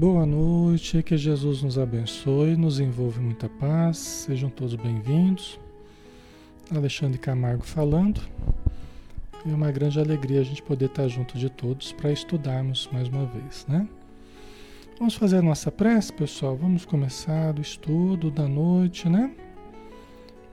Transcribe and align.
Boa 0.00 0.24
noite, 0.24 1.02
que 1.02 1.14
Jesus 1.14 1.62
nos 1.62 1.78
abençoe, 1.78 2.56
nos 2.56 2.80
envolve 2.80 3.20
muita 3.20 3.50
paz, 3.50 3.98
sejam 3.98 4.48
todos 4.48 4.74
bem-vindos. 4.74 5.60
Alexandre 6.74 7.18
Camargo 7.18 7.62
falando. 7.62 8.18
É 9.44 9.52
uma 9.52 9.70
grande 9.70 10.00
alegria 10.00 10.40
a 10.40 10.42
gente 10.42 10.62
poder 10.62 10.86
estar 10.86 11.06
junto 11.06 11.36
de 11.36 11.50
todos 11.50 11.92
para 11.92 12.10
estudarmos 12.10 12.88
mais 12.90 13.08
uma 13.08 13.26
vez, 13.26 13.66
né? 13.68 13.86
Vamos 14.98 15.16
fazer 15.16 15.36
a 15.36 15.42
nossa 15.42 15.70
prece, 15.70 16.10
pessoal. 16.14 16.56
Vamos 16.56 16.86
começar 16.86 17.54
o 17.58 17.60
estudo 17.60 18.30
da 18.30 18.48
noite, 18.48 19.06
né? 19.06 19.30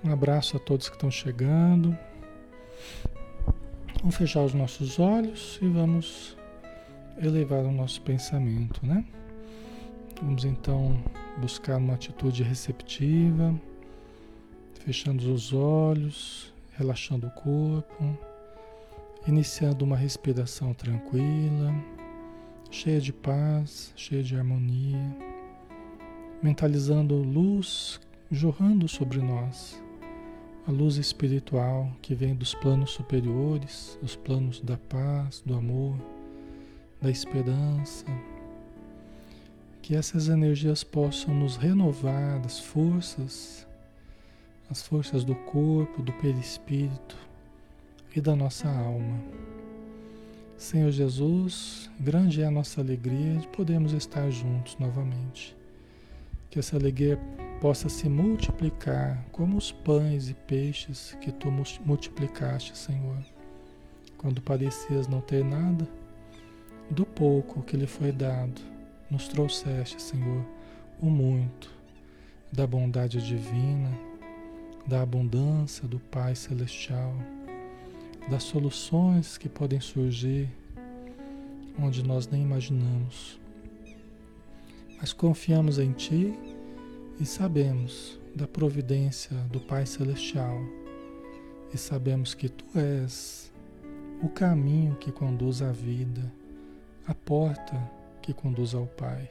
Um 0.03 0.11
abraço 0.11 0.57
a 0.57 0.59
todos 0.59 0.89
que 0.89 0.95
estão 0.97 1.09
chegando. 1.09 1.97
Vamos 4.01 4.17
fechar 4.17 4.43
os 4.43 4.53
nossos 4.53 4.99
olhos 4.99 5.57
e 5.61 5.69
vamos 5.69 6.35
elevar 7.17 7.63
o 7.63 7.71
nosso 7.71 8.01
pensamento, 8.01 8.85
né? 8.85 9.05
Vamos 10.21 10.45
então 10.45 11.01
buscar 11.39 11.77
uma 11.77 11.93
atitude 11.93 12.43
receptiva, 12.43 13.53
fechando 14.83 15.31
os 15.33 15.53
olhos, 15.53 16.53
relaxando 16.77 17.27
o 17.27 17.31
corpo 17.31 18.17
iniciando 19.27 19.83
uma 19.83 19.97
respiração 19.97 20.73
tranquila, 20.73 21.73
cheia 22.71 22.99
de 22.99 23.11
paz, 23.11 23.91
cheia 23.95 24.23
de 24.23 24.35
harmonia, 24.35 25.15
mentalizando 26.41 27.15
luz 27.15 27.99
jorrando 28.31 28.87
sobre 28.87 29.19
nós, 29.19 29.81
a 30.65 30.71
luz 30.71 30.95
espiritual 30.95 31.91
que 32.01 32.13
vem 32.13 32.35
dos 32.35 32.53
planos 32.55 32.91
superiores, 32.91 33.99
os 34.01 34.15
planos 34.15 34.61
da 34.61 34.77
paz, 34.77 35.41
do 35.45 35.55
amor, 35.55 35.97
da 37.01 37.09
esperança. 37.09 38.05
Que 39.87 39.95
essas 39.95 40.27
energias 40.27 40.83
possam 40.83 41.33
nos 41.33 41.55
renovar 41.55 42.41
das 42.41 42.59
forças, 42.59 43.65
as 44.69 44.81
forças 44.85 45.23
do 45.23 45.33
corpo, 45.33 46.01
do 46.01 46.11
perispírito, 46.11 47.15
e 48.13 48.19
da 48.19 48.35
nossa 48.35 48.67
alma. 48.67 49.17
Senhor 50.57 50.91
Jesus, 50.91 51.89
grande 51.97 52.41
é 52.41 52.45
a 52.47 52.51
nossa 52.51 52.81
alegria 52.81 53.37
de 53.37 53.47
podermos 53.47 53.93
estar 53.93 54.29
juntos 54.29 54.75
novamente. 54.77 55.55
Que 56.49 56.59
essa 56.59 56.75
alegria 56.75 57.17
possa 57.61 57.87
se 57.87 58.09
multiplicar 58.09 59.23
como 59.31 59.55
os 59.55 59.71
pães 59.71 60.27
e 60.27 60.33
peixes 60.33 61.15
que 61.21 61.31
tu 61.31 61.49
multiplicaste, 61.85 62.77
Senhor. 62.77 63.23
Quando 64.17 64.41
parecias 64.41 65.07
não 65.07 65.21
ter 65.21 65.45
nada, 65.45 65.87
do 66.91 67.05
pouco 67.05 67.63
que 67.63 67.77
lhe 67.77 67.87
foi 67.87 68.11
dado, 68.11 68.75
nos 69.09 69.27
trouxeste, 69.27 70.01
Senhor, 70.01 70.45
o 71.01 71.07
muito 71.07 71.71
da 72.51 72.65
bondade 72.65 73.21
divina, 73.21 73.91
da 74.85 75.01
abundância 75.01 75.87
do 75.87 75.99
Pai 75.99 76.35
Celestial 76.35 77.13
das 78.29 78.43
soluções 78.43 79.37
que 79.37 79.47
podem 79.47 79.79
surgir 79.79 80.49
onde 81.79 82.03
nós 82.03 82.27
nem 82.27 82.41
imaginamos. 82.41 83.39
Mas 84.99 85.13
confiamos 85.13 85.79
em 85.79 85.91
Ti 85.93 86.33
e 87.19 87.25
sabemos 87.25 88.19
da 88.35 88.47
providência 88.47 89.35
do 89.51 89.59
Pai 89.59 89.85
Celestial 89.85 90.59
e 91.73 91.77
sabemos 91.77 92.33
que 92.33 92.49
Tu 92.49 92.65
és 92.77 93.51
o 94.21 94.27
caminho 94.27 94.95
que 94.95 95.11
conduz 95.11 95.61
à 95.61 95.71
vida, 95.71 96.31
a 97.07 97.13
porta 97.13 97.96
que 98.27 98.33
conduz 98.33 98.75
ao 98.75 98.85
Pai. 98.85 99.29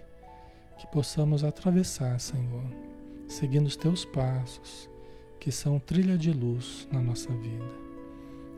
Que 0.79 0.87
possamos 0.87 1.45
atravessar, 1.45 2.19
Senhor, 2.19 2.65
seguindo 3.29 3.67
os 3.67 3.77
Teus 3.77 4.07
passos, 4.07 4.89
que 5.39 5.53
são 5.53 5.79
trilha 5.79 6.17
de 6.17 6.33
luz 6.33 6.89
na 6.91 7.01
nossa 7.03 7.31
vida. 7.31 7.65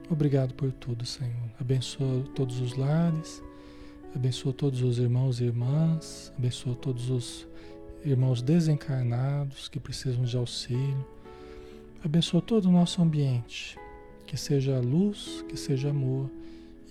Obrigado 0.09 0.54
por 0.54 0.71
tudo, 0.71 1.04
Senhor. 1.04 1.50
Abençoa 1.60 2.22
todos 2.37 2.60
os 2.60 2.75
lares, 2.75 3.43
abençoa 4.15 4.53
todos 4.53 4.81
os 4.81 4.98
irmãos 4.98 5.41
e 5.41 5.44
irmãs, 5.44 6.32
abençoa 6.38 6.77
todos 6.77 7.10
os 7.10 7.48
irmãos 8.04 8.41
desencarnados 8.41 9.69
que 9.69 9.81
precisam 9.81 10.22
de 10.22 10.37
auxílio. 10.37 11.04
Abençoa 12.04 12.41
todo 12.41 12.66
o 12.66 12.72
nosso 12.72 13.03
ambiente, 13.03 13.77
que 14.25 14.36
seja 14.36 14.78
luz, 14.78 15.45
que 15.48 15.57
seja 15.57 15.91
amor 15.91 16.30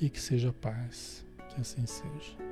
e 0.01 0.10
que 0.10 0.19
seja 0.19 0.51
paz. 0.51 1.25
Que 1.50 1.62
assim 1.62 1.86
seja. 1.86 2.47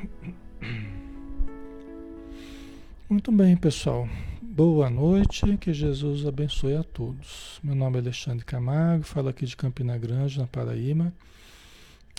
Muito 3.08 3.32
bem, 3.32 3.56
pessoal. 3.56 4.06
Boa 4.40 4.90
noite, 4.90 5.56
que 5.58 5.72
Jesus 5.72 6.26
abençoe 6.26 6.74
a 6.76 6.82
todos. 6.82 7.60
Meu 7.62 7.74
nome 7.74 7.98
é 7.98 8.00
Alexandre 8.00 8.44
Camargo, 8.44 9.04
falo 9.04 9.28
aqui 9.28 9.46
de 9.46 9.56
Campina 9.56 9.96
Grande, 9.98 10.38
na 10.38 10.46
Paraíba, 10.46 11.12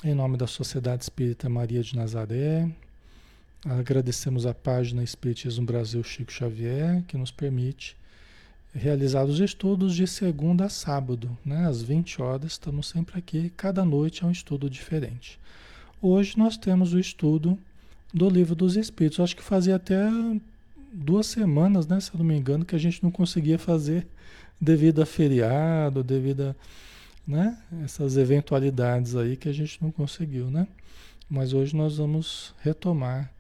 em 0.04 0.14
nome 0.14 0.36
da 0.38 0.48
Sociedade 0.48 1.04
Espírita 1.04 1.48
Maria 1.50 1.82
de 1.82 1.96
Nazaré. 1.96 2.70
Agradecemos 3.66 4.46
a 4.46 4.54
página 4.54 5.04
Espiritismo 5.04 5.66
Brasil 5.66 6.04
Chico 6.04 6.32
Xavier, 6.32 7.04
que 7.08 7.18
nos 7.18 7.32
permite 7.32 7.98
realizar 8.74 9.26
os 9.26 9.40
estudos 9.40 9.96
de 9.96 10.08
segunda 10.08 10.66
a 10.66 10.70
sábado, 10.70 11.38
né? 11.46 11.68
às 11.68 11.84
20 11.84 12.22
horas, 12.22 12.54
estamos 12.54 12.88
sempre 12.88 13.20
aqui, 13.20 13.52
cada 13.56 13.84
noite 13.84 14.24
é 14.24 14.28
um 14.28 14.32
estudo 14.32 14.70
diferente. 14.70 15.38
Hoje 16.02 16.38
nós 16.38 16.56
temos 16.58 16.94
o 16.94 17.00
estudo 17.00 17.60
do 18.14 18.30
Livro 18.30 18.56
dos 18.56 18.76
Espíritos, 18.76 19.20
acho 19.20 19.36
que 19.36 19.44
fazia 19.44 19.76
até 19.76 20.10
duas 20.92 21.28
semanas, 21.28 21.88
né, 21.88 22.00
se 22.00 22.14
eu 22.14 22.18
não 22.18 22.26
me 22.26 22.36
engano, 22.36 22.66
que 22.66 22.76
a 22.76 22.80
gente 22.80 23.02
não 23.02 23.12
conseguia 23.12 23.58
fazer 23.58 24.06
devido 24.60 25.02
a 25.02 25.06
feriado, 25.06 26.04
devido 26.04 26.42
a 26.50 26.56
né, 27.26 27.58
essas 27.84 28.18
eventualidades 28.18 29.16
aí 29.16 29.38
que 29.38 29.48
a 29.48 29.54
gente 29.54 29.82
não 29.82 29.92
conseguiu, 29.92 30.52
né? 30.52 30.68
Mas 31.30 31.54
hoje 31.54 31.76
nós 31.76 31.98
vamos 31.98 32.54
retomar 32.62 33.32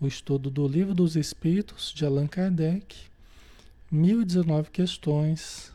o 0.00 0.06
estudo 0.06 0.50
do 0.50 0.68
Livro 0.68 0.94
dos 0.94 1.16
Espíritos 1.16 1.92
de 1.94 2.04
Allan 2.04 2.26
Kardec, 2.26 2.96
1019 3.90 4.70
questões 4.70 5.72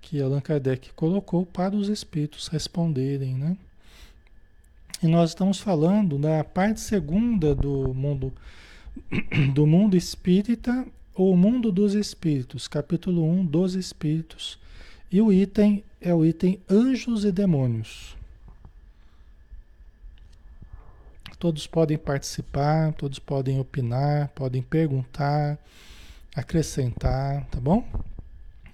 que 0.00 0.22
Allan 0.22 0.40
Kardec 0.40 0.92
colocou 0.94 1.44
para 1.44 1.76
os 1.76 1.88
espíritos 1.88 2.48
responderem, 2.48 3.34
né? 3.34 3.56
E 5.00 5.06
nós 5.06 5.30
estamos 5.30 5.60
falando 5.60 6.18
da 6.18 6.42
parte 6.42 6.80
segunda 6.80 7.54
do 7.54 7.94
mundo 7.94 8.32
do 9.54 9.64
mundo 9.64 9.96
espírita 9.96 10.84
ou 11.14 11.36
mundo 11.36 11.70
dos 11.70 11.94
espíritos, 11.94 12.66
capítulo 12.66 13.24
1 13.24 13.46
dos 13.46 13.74
espíritos. 13.74 14.58
E 15.10 15.20
o 15.20 15.32
item 15.32 15.84
é 16.00 16.12
o 16.12 16.24
item 16.24 16.60
anjos 16.68 17.24
e 17.24 17.30
demônios. 17.30 18.16
Todos 21.38 21.68
podem 21.68 21.96
participar, 21.96 22.92
todos 22.94 23.20
podem 23.20 23.60
opinar, 23.60 24.28
podem 24.34 24.62
perguntar, 24.62 25.56
acrescentar, 26.34 27.46
tá 27.46 27.60
bom? 27.60 27.86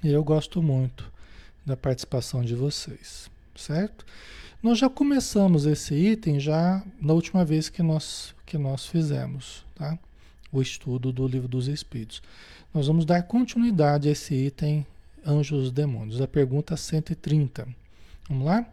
E 0.03 0.11
eu 0.11 0.25
gosto 0.25 0.63
muito 0.63 1.13
da 1.67 1.77
participação 1.77 2.43
de 2.43 2.55
vocês, 2.55 3.31
certo? 3.55 4.07
Nós 4.65 4.79
já 4.79 4.89
começamos 4.89 5.67
esse 5.67 5.95
item 5.95 6.41
já 6.41 6.83
na 6.99 7.13
última 7.13 7.45
vez 7.45 7.69
que 7.69 7.83
nós 7.83 8.35
que 8.47 8.57
nós 8.57 8.87
fizemos, 8.87 9.63
tá? 9.75 9.99
o 10.51 10.63
estudo 10.63 11.13
do 11.13 11.29
livro 11.29 11.47
dos 11.47 11.69
Espíritos. 11.69 12.23
Nós 12.73 12.87
vamos 12.87 13.05
dar 13.05 13.23
continuidade 13.25 14.09
a 14.09 14.13
esse 14.13 14.35
item 14.35 14.87
Anjos 15.23 15.69
e 15.69 15.71
Demônios, 15.71 16.19
a 16.19 16.27
pergunta 16.27 16.79
130. 16.79 17.69
Vamos 18.27 18.47
lá? 18.47 18.67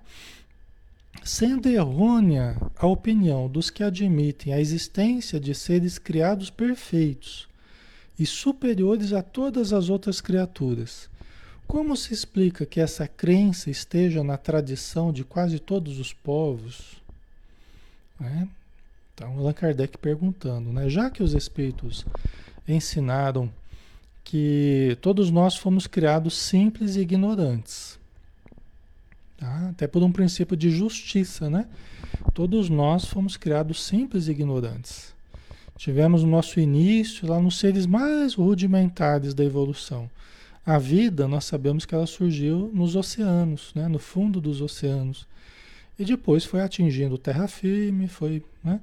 Sendo 1.25 1.67
errônea 1.67 2.55
a 2.77 2.87
opinião 2.87 3.49
dos 3.49 3.69
que 3.69 3.83
admitem 3.83 4.53
a 4.53 4.61
existência 4.61 5.41
de 5.41 5.53
seres 5.53 5.99
criados 5.99 6.49
perfeitos 6.49 7.49
e 8.17 8.25
superiores 8.25 9.11
a 9.11 9.21
todas 9.21 9.73
as 9.73 9.89
outras 9.89 10.21
criaturas, 10.21 11.09
como 11.71 11.95
se 11.95 12.13
explica 12.13 12.65
que 12.65 12.81
essa 12.81 13.07
crença 13.07 13.69
esteja 13.71 14.21
na 14.25 14.35
tradição 14.35 15.09
de 15.09 15.23
quase 15.23 15.57
todos 15.57 15.99
os 15.99 16.11
povos? 16.11 17.01
É? 18.19 18.45
Então, 19.13 19.37
Allan 19.37 19.53
Kardec 19.53 19.97
perguntando, 19.97 20.73
né? 20.73 20.89
Já 20.89 21.09
que 21.09 21.23
os 21.23 21.33
espíritos 21.33 22.05
ensinaram 22.67 23.49
que 24.21 24.97
todos 25.01 25.31
nós 25.31 25.55
fomos 25.55 25.87
criados 25.87 26.37
simples 26.37 26.97
e 26.97 26.99
ignorantes, 26.99 27.97
tá? 29.37 29.69
até 29.69 29.87
por 29.87 30.03
um 30.03 30.11
princípio 30.11 30.57
de 30.57 30.69
justiça, 30.69 31.49
né? 31.49 31.69
Todos 32.33 32.69
nós 32.69 33.05
fomos 33.05 33.37
criados 33.37 33.81
simples 33.81 34.27
e 34.27 34.31
ignorantes. 34.31 35.15
Tivemos 35.77 36.21
o 36.21 36.27
nosso 36.27 36.59
início 36.59 37.29
lá 37.29 37.39
nos 37.39 37.59
seres 37.59 37.85
mais 37.85 38.33
rudimentares 38.33 39.33
da 39.33 39.45
evolução. 39.45 40.09
A 40.65 40.77
vida, 40.77 41.27
nós 41.27 41.45
sabemos 41.45 41.85
que 41.85 41.95
ela 41.95 42.05
surgiu 42.05 42.69
nos 42.71 42.95
oceanos, 42.95 43.71
né? 43.73 43.87
no 43.87 43.97
fundo 43.97 44.39
dos 44.39 44.61
oceanos. 44.61 45.27
e 45.97 46.05
depois 46.05 46.45
foi 46.45 46.61
atingindo 46.61 47.17
terra 47.17 47.47
firme, 47.47 48.07
foi, 48.07 48.43
né, 48.63 48.79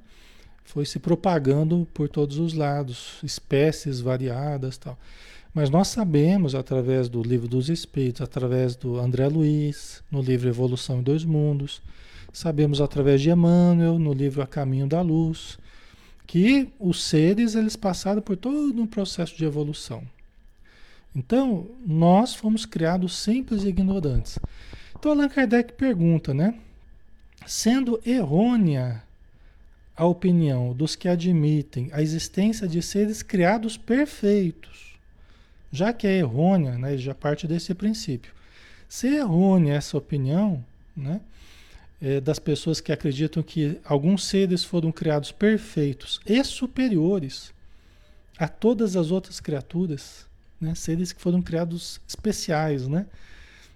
foi 0.63 0.85
se 0.85 0.99
propagando 0.99 1.87
por 1.93 2.07
todos 2.07 2.37
os 2.37 2.53
lados, 2.53 3.19
espécies 3.23 3.99
variadas 3.99 4.77
tal. 4.77 4.97
Mas 5.53 5.69
nós 5.69 5.87
sabemos, 5.87 6.53
através 6.53 7.09
do 7.09 7.23
livro 7.23 7.47
dos 7.47 7.69
Espíritos, 7.69 8.21
através 8.21 8.75
do 8.75 8.99
André 8.99 9.27
Luiz, 9.27 10.03
no 10.11 10.21
livro 10.21 10.47
Evolução 10.47 10.99
em 10.99 11.03
Dois 11.03 11.25
Mundos, 11.25 11.81
sabemos 12.31 12.79
através 12.79 13.21
de 13.21 13.31
Emmanuel, 13.31 13.97
no 13.97 14.13
livro 14.13 14.41
A 14.41 14.47
Caminho 14.47 14.87
da 14.87 15.01
Luz, 15.01 15.57
que 16.27 16.69
os 16.79 17.03
seres 17.03 17.55
eles 17.55 17.75
passaram 17.75 18.21
por 18.21 18.37
todo 18.37 18.81
um 18.81 18.87
processo 18.87 19.35
de 19.35 19.45
evolução. 19.45 20.03
Então, 21.15 21.67
nós 21.85 22.35
fomos 22.35 22.65
criados 22.65 23.17
simples 23.17 23.63
e 23.63 23.69
ignorantes. 23.69 24.37
Então, 24.97 25.11
Allan 25.11 25.29
Kardec 25.29 25.73
pergunta, 25.73 26.33
né? 26.33 26.55
Sendo 27.45 27.99
errônea 28.05 29.03
a 29.99 30.05
opinião 30.05 30.73
dos 30.73 30.95
que 30.95 31.09
admitem 31.09 31.89
a 31.91 32.01
existência 32.01 32.65
de 32.65 32.81
seres 32.81 33.21
criados 33.21 33.75
perfeitos, 33.75 34.97
já 35.69 35.91
que 35.91 36.07
é 36.07 36.19
errônea, 36.19 36.77
né, 36.77 36.97
já 36.97 37.13
parte 37.13 37.45
desse 37.45 37.73
princípio. 37.73 38.31
Se 38.87 39.09
é 39.09 39.17
errônea 39.17 39.73
essa 39.73 39.97
opinião, 39.97 40.63
né, 40.95 41.19
é, 42.01 42.21
das 42.21 42.39
pessoas 42.39 42.79
que 42.79 42.93
acreditam 42.93 43.43
que 43.43 43.77
alguns 43.83 44.23
seres 44.23 44.63
foram 44.63 44.89
criados 44.89 45.33
perfeitos 45.33 46.21
e 46.25 46.41
superiores 46.45 47.53
a 48.37 48.47
todas 48.47 48.95
as 48.95 49.11
outras 49.11 49.41
criaturas, 49.41 50.28
né, 50.59 50.75
seres 50.75 51.11
que 51.11 51.21
foram 51.21 51.41
criados 51.41 51.99
especiais, 52.07 52.87
né, 52.87 53.05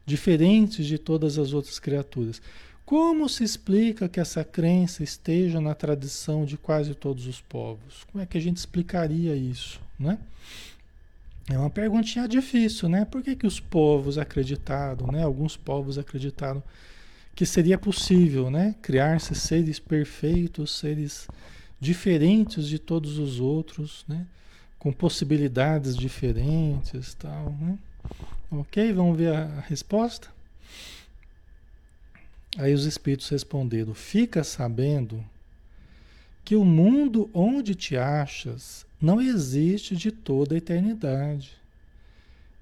diferentes 0.06 0.86
de 0.86 0.98
todas 0.98 1.38
as 1.38 1.54
outras 1.54 1.80
criaturas. 1.80 2.42
Como 2.86 3.30
se 3.30 3.44
explica 3.44 4.10
que 4.10 4.20
essa 4.20 4.44
crença 4.44 5.04
esteja 5.04 5.62
na 5.62 5.74
tradição 5.74 6.46
de 6.46 6.58
quase 6.58 6.94
todos 6.94 7.28
os 7.28 7.40
povos? 7.40 8.04
Como 8.12 8.22
é 8.22 8.26
que 8.26 8.38
a 8.38 8.42
gente 8.42 8.58
explicaria 8.58 9.36
isso, 9.36 9.80
né? 9.98 10.20
É 11.50 11.58
uma 11.58 11.70
perguntinha 11.70 12.28
difícil, 12.28 12.88
né? 12.88 13.06
Por 13.06 13.22
que, 13.22 13.36
que 13.36 13.48
os 13.48 13.60
povos 13.60 14.18
acreditaram, 14.18 15.08
né? 15.08 15.24
Alguns 15.24 15.58
povos 15.58 15.98
acreditaram 15.98 16.64
que 17.36 17.46
seria 17.46 17.78
possível, 17.78 18.50
né? 18.50 18.76
Criar-se 18.82 19.34
seres 19.34 19.80
perfeitos, 19.80 20.78
seres 20.78 21.28
diferentes 21.80 22.68
de 22.68 22.80
todos 22.80 23.18
os 23.18 23.40
outros, 23.40 24.06
né? 24.08 24.26
Com 24.84 24.92
possibilidades 24.92 25.96
diferentes, 25.96 27.14
tal, 27.14 27.54
né? 27.54 27.80
Ok, 28.52 28.92
vamos 28.92 29.18
ver 29.18 29.34
a 29.34 29.62
resposta? 29.62 30.28
Aí 32.58 32.74
os 32.74 32.84
espíritos 32.84 33.30
responderam: 33.30 33.94
Fica 33.94 34.44
sabendo 34.44 35.24
que 36.44 36.58
o 36.58 36.66
mundo 36.66 37.30
onde 37.34 37.76
te 37.76 37.96
achas 37.96 38.86
não 39.00 39.22
existe 39.22 39.96
de 39.96 40.12
toda 40.12 40.54
a 40.54 40.58
eternidade, 40.58 41.54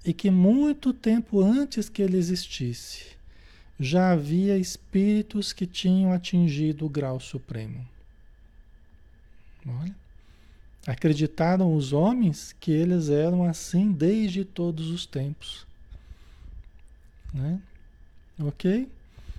e 0.06 0.14
que 0.14 0.30
muito 0.30 0.94
tempo 0.94 1.42
antes 1.42 1.90
que 1.90 2.04
ele 2.04 2.18
existisse, 2.18 3.18
já 3.80 4.12
havia 4.12 4.60
espíritos 4.60 5.52
que 5.52 5.66
tinham 5.66 6.14
atingido 6.14 6.86
o 6.86 6.90
grau 6.90 7.20
supremo. 7.20 7.84
Olha. 9.68 10.01
Acreditaram 10.86 11.76
os 11.76 11.94
homens 11.94 12.56
que 12.60 12.72
eles 12.72 13.10
eram 13.10 13.44
assim 13.44 13.92
desde 13.92 14.44
todos 14.44 14.90
os 14.90 15.06
tempos. 15.06 15.66
Né? 17.34 17.60
Ok? 18.40 18.90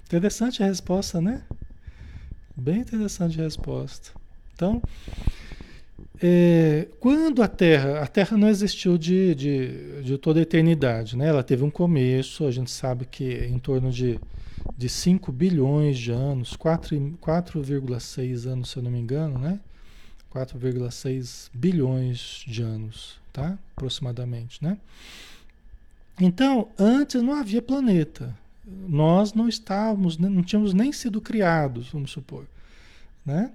Interessante 0.04 0.62
a 0.62 0.66
resposta, 0.66 1.20
né? 1.20 1.42
Bem 2.56 2.80
interessante 2.80 3.40
a 3.40 3.44
resposta. 3.44 4.10
Então, 4.54 4.80
é, 6.22 6.86
quando 7.00 7.42
a 7.42 7.48
Terra, 7.48 8.00
a 8.00 8.06
Terra 8.06 8.36
não 8.36 8.48
existiu 8.48 8.96
de, 8.96 9.34
de, 9.34 10.02
de, 10.02 10.18
toda 10.18 10.38
a 10.38 10.42
eternidade, 10.42 11.16
né? 11.16 11.26
Ela 11.26 11.42
teve 11.42 11.64
um 11.64 11.70
começo, 11.70 12.46
a 12.46 12.50
gente 12.52 12.70
sabe 12.70 13.06
que 13.06 13.46
em 13.46 13.58
torno 13.58 13.90
de, 13.90 14.20
de 14.78 14.88
5 14.88 15.32
bilhões 15.32 15.98
de 15.98 16.12
anos, 16.12 16.56
4,6 16.56 18.46
anos, 18.46 18.70
se 18.70 18.76
eu 18.76 18.82
não 18.84 18.90
me 18.92 19.00
engano, 19.00 19.36
né? 19.38 19.58
4,6 20.34 21.50
bilhões 21.52 22.44
de 22.46 22.62
anos, 22.62 23.20
tá? 23.32 23.58
Aproximadamente, 23.76 24.62
né? 24.62 24.78
Então, 26.20 26.68
antes 26.78 27.20
não 27.22 27.34
havia 27.34 27.60
planeta 27.60 28.34
nós 28.64 29.34
não 29.34 29.48
estávamos, 29.48 30.18
né, 30.18 30.28
não 30.28 30.42
tínhamos 30.42 30.72
nem 30.72 30.92
sido 30.92 31.20
criados, 31.20 31.88
vamos 31.88 32.10
supor, 32.10 32.46
né? 33.24 33.52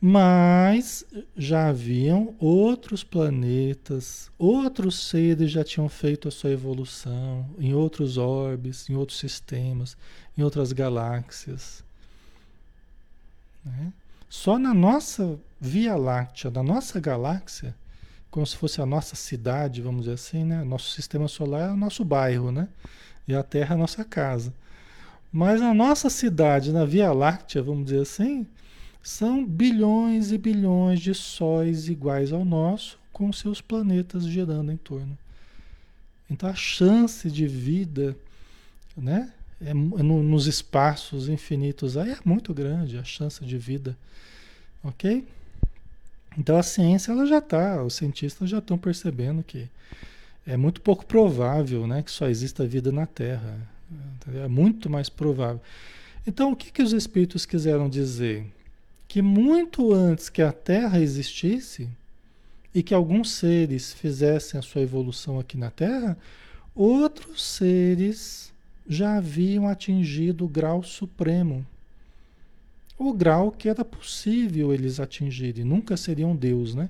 Mas 0.00 1.04
já 1.34 1.68
haviam 1.68 2.34
outros 2.38 3.02
planetas, 3.02 4.30
outros 4.36 5.08
seres 5.08 5.50
já 5.50 5.64
tinham 5.64 5.88
feito 5.88 6.28
a 6.28 6.30
sua 6.30 6.50
evolução 6.50 7.48
em 7.58 7.72
outros 7.72 8.18
orbes, 8.18 8.90
em 8.90 8.96
outros 8.96 9.18
sistemas, 9.18 9.96
em 10.36 10.42
outras 10.42 10.72
galáxias. 10.72 11.82
Né? 13.64 13.92
Só 14.36 14.58
na 14.58 14.74
nossa 14.74 15.38
Via 15.60 15.94
Láctea, 15.94 16.50
na 16.50 16.60
nossa 16.60 16.98
galáxia, 16.98 17.72
como 18.32 18.44
se 18.44 18.56
fosse 18.56 18.80
a 18.80 18.84
nossa 18.84 19.14
cidade, 19.14 19.80
vamos 19.80 20.02
dizer 20.02 20.14
assim, 20.14 20.44
né? 20.44 20.64
Nosso 20.64 20.90
sistema 20.90 21.28
solar 21.28 21.70
é 21.70 21.72
o 21.72 21.76
nosso 21.76 22.04
bairro, 22.04 22.50
né? 22.50 22.68
E 23.28 23.34
a 23.34 23.44
Terra 23.44 23.74
é 23.74 23.76
a 23.76 23.78
nossa 23.78 24.04
casa. 24.04 24.52
Mas 25.32 25.62
a 25.62 25.72
nossa 25.72 26.10
cidade, 26.10 26.72
na 26.72 26.84
Via 26.84 27.12
Láctea, 27.12 27.62
vamos 27.62 27.84
dizer 27.84 28.00
assim, 28.00 28.44
são 29.00 29.46
bilhões 29.46 30.32
e 30.32 30.36
bilhões 30.36 30.98
de 30.98 31.14
sóis 31.14 31.88
iguais 31.88 32.32
ao 32.32 32.44
nosso, 32.44 32.98
com 33.12 33.32
seus 33.32 33.60
planetas 33.60 34.26
girando 34.26 34.72
em 34.72 34.76
torno. 34.76 35.16
Então 36.28 36.50
a 36.50 36.56
chance 36.56 37.30
de 37.30 37.46
vida, 37.46 38.16
né, 38.96 39.32
é, 39.60 39.70
é 39.70 39.74
no, 39.74 40.22
nos 40.22 40.46
espaços 40.46 41.28
infinitos 41.28 41.96
aí 41.96 42.12
é 42.12 42.18
muito 42.24 42.54
grande 42.54 42.98
a 42.98 43.04
chance 43.04 43.44
de 43.44 43.58
vida, 43.58 43.96
ok? 44.82 45.26
Então 46.36 46.56
a 46.56 46.62
ciência 46.62 47.12
ela 47.12 47.26
já 47.26 47.38
está, 47.38 47.82
os 47.82 47.94
cientistas 47.94 48.50
já 48.50 48.58
estão 48.58 48.76
percebendo 48.76 49.42
que 49.42 49.68
é 50.46 50.56
muito 50.56 50.80
pouco 50.80 51.06
provável 51.06 51.86
né, 51.86 52.02
que 52.02 52.10
só 52.10 52.28
exista 52.28 52.66
vida 52.66 52.92
na 52.92 53.06
Terra. 53.06 53.58
É 54.34 54.48
muito 54.48 54.90
mais 54.90 55.08
provável. 55.08 55.60
Então, 56.26 56.52
o 56.52 56.56
que, 56.56 56.72
que 56.72 56.82
os 56.82 56.92
espíritos 56.92 57.44
quiseram 57.44 57.88
dizer? 57.88 58.46
Que 59.06 59.20
muito 59.20 59.92
antes 59.92 60.28
que 60.28 60.42
a 60.42 60.52
Terra 60.52 60.98
existisse 60.98 61.88
e 62.74 62.82
que 62.82 62.94
alguns 62.94 63.30
seres 63.30 63.92
fizessem 63.92 64.58
a 64.58 64.62
sua 64.62 64.82
evolução 64.82 65.38
aqui 65.38 65.56
na 65.56 65.70
Terra, 65.70 66.16
outros 66.74 67.42
seres 67.42 68.52
já 68.86 69.16
haviam 69.16 69.68
atingido 69.68 70.44
o 70.44 70.48
grau 70.48 70.82
supremo. 70.82 71.66
O 72.98 73.12
grau 73.12 73.50
que 73.50 73.68
era 73.68 73.84
possível 73.84 74.72
eles 74.72 75.00
atingirem. 75.00 75.64
Nunca 75.64 75.96
seriam 75.96 76.34
Deus, 76.36 76.74
né? 76.74 76.88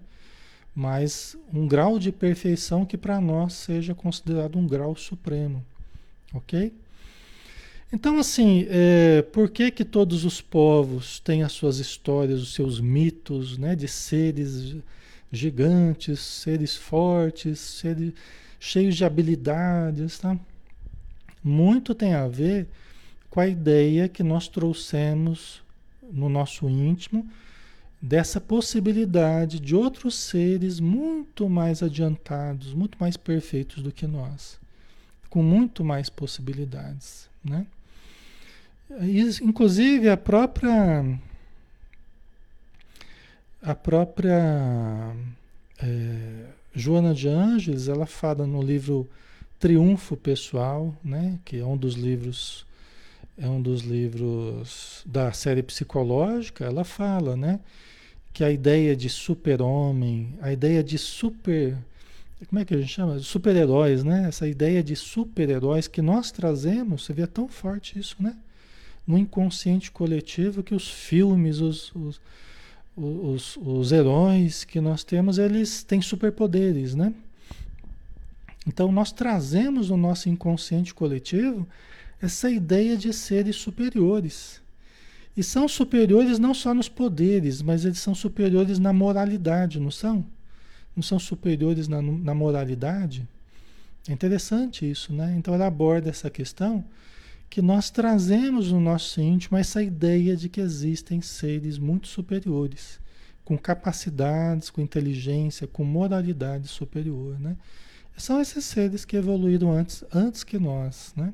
mas 0.74 1.36
um 1.52 1.68
grau 1.68 1.98
de 1.98 2.10
perfeição 2.10 2.84
que 2.84 2.98
para 2.98 3.20
nós 3.20 3.52
seja 3.52 3.94
considerado 3.94 4.58
um 4.58 4.66
grau 4.66 4.96
supremo, 4.96 5.64
ok? 6.32 6.72
Então, 7.92 8.18
assim, 8.18 8.66
é, 8.68 9.22
por 9.22 9.48
que 9.50 9.70
que 9.70 9.84
todos 9.84 10.24
os 10.24 10.40
povos 10.40 11.20
têm 11.20 11.44
as 11.44 11.52
suas 11.52 11.78
histórias, 11.78 12.42
os 12.42 12.52
seus 12.52 12.80
mitos, 12.80 13.56
né, 13.56 13.76
de 13.76 13.86
seres 13.86 14.74
gigantes, 15.30 16.18
seres 16.18 16.74
fortes, 16.74 17.60
seres 17.60 18.12
cheios 18.58 18.96
de 18.96 19.04
habilidades, 19.04 20.18
tá? 20.18 20.36
Muito 21.44 21.94
tem 21.94 22.14
a 22.14 22.26
ver 22.26 22.66
com 23.28 23.38
a 23.40 23.46
ideia 23.46 24.08
que 24.08 24.22
nós 24.22 24.48
trouxemos 24.48 25.62
no 26.10 26.28
nosso 26.28 26.68
íntimo, 26.68 27.28
dessa 28.00 28.40
possibilidade 28.40 29.58
de 29.58 29.74
outros 29.74 30.14
seres 30.14 30.78
muito 30.78 31.48
mais 31.48 31.82
adiantados, 31.82 32.74
muito 32.74 32.96
mais 33.00 33.16
perfeitos 33.16 33.82
do 33.82 33.90
que 33.90 34.06
nós, 34.06 34.58
com 35.28 35.42
muito 35.42 35.82
mais 35.82 36.08
possibilidades, 36.08 37.28
né? 37.44 37.66
Inclusive 39.42 40.08
a 40.08 40.16
própria 40.16 41.18
a 43.62 43.74
própria 43.74 45.16
é, 45.82 46.46
Joana 46.74 47.14
de 47.14 47.28
Anjos, 47.28 47.88
ela 47.88 48.04
fala 48.04 48.46
no 48.46 48.62
livro 48.62 49.08
Triunfo 49.64 50.14
Pessoal, 50.14 50.94
né, 51.02 51.38
que 51.42 51.58
é 51.58 51.64
um 51.64 51.74
dos 51.74 51.94
livros 51.94 52.66
é 53.38 53.48
um 53.48 53.62
dos 53.62 53.80
livros 53.80 55.02
da 55.06 55.32
série 55.32 55.62
psicológica, 55.62 56.66
ela 56.66 56.84
fala, 56.84 57.34
né, 57.34 57.58
que 58.30 58.44
a 58.44 58.50
ideia 58.50 58.94
de 58.94 59.08
super-homem, 59.08 60.34
a 60.42 60.52
ideia 60.52 60.84
de 60.84 60.98
super. 60.98 61.78
Como 62.46 62.58
é 62.58 62.64
que 62.66 62.74
a 62.74 62.78
gente 62.78 62.92
chama? 62.92 63.18
Super-heróis, 63.20 64.04
né? 64.04 64.26
Essa 64.28 64.46
ideia 64.46 64.82
de 64.82 64.94
super-heróis 64.94 65.88
que 65.88 66.02
nós 66.02 66.30
trazemos, 66.30 67.06
você 67.06 67.14
vê 67.14 67.22
é 67.22 67.26
tão 67.26 67.48
forte 67.48 67.98
isso, 67.98 68.16
né? 68.20 68.36
no 69.06 69.16
inconsciente 69.16 69.90
coletivo 69.90 70.62
que 70.62 70.74
os 70.74 70.90
filmes, 70.90 71.60
os, 71.60 71.90
os, 71.94 72.20
os, 72.94 73.56
os 73.56 73.92
heróis 73.92 74.62
que 74.62 74.78
nós 74.78 75.04
temos, 75.04 75.38
eles 75.38 75.82
têm 75.82 76.02
superpoderes, 76.02 76.94
né? 76.94 77.14
Então 78.66 78.90
nós 78.90 79.12
trazemos 79.12 79.90
no 79.90 79.96
nosso 79.96 80.28
inconsciente 80.28 80.94
coletivo 80.94 81.66
essa 82.20 82.50
ideia 82.50 82.96
de 82.96 83.12
seres 83.12 83.56
superiores. 83.56 84.62
E 85.36 85.42
são 85.42 85.66
superiores 85.68 86.38
não 86.38 86.54
só 86.54 86.72
nos 86.72 86.88
poderes, 86.88 87.60
mas 87.60 87.84
eles 87.84 87.98
são 87.98 88.14
superiores 88.14 88.78
na 88.78 88.92
moralidade, 88.92 89.80
não 89.80 89.90
são? 89.90 90.24
Não 90.94 91.02
são 91.02 91.18
superiores 91.18 91.88
na, 91.88 92.00
na 92.00 92.34
moralidade? 92.34 93.28
É 94.08 94.12
interessante 94.12 94.88
isso, 94.88 95.12
né? 95.12 95.34
Então 95.36 95.54
ela 95.54 95.66
aborda 95.66 96.08
essa 96.08 96.30
questão 96.30 96.84
que 97.50 97.62
nós 97.62 97.90
trazemos 97.90 98.72
no 98.72 98.80
nosso 98.80 99.20
íntimo 99.20 99.56
essa 99.56 99.82
ideia 99.82 100.36
de 100.36 100.48
que 100.48 100.60
existem 100.60 101.20
seres 101.20 101.78
muito 101.78 102.08
superiores, 102.08 103.00
com 103.44 103.56
capacidades, 103.56 104.70
com 104.70 104.80
inteligência, 104.80 105.66
com 105.66 105.84
moralidade 105.84 106.68
superior, 106.68 107.38
né? 107.38 107.56
São 108.16 108.40
esses 108.40 108.64
seres 108.64 109.04
que 109.04 109.16
evoluíram 109.16 109.72
antes, 109.72 110.04
antes 110.12 110.44
que 110.44 110.58
nós, 110.58 111.12
né? 111.16 111.32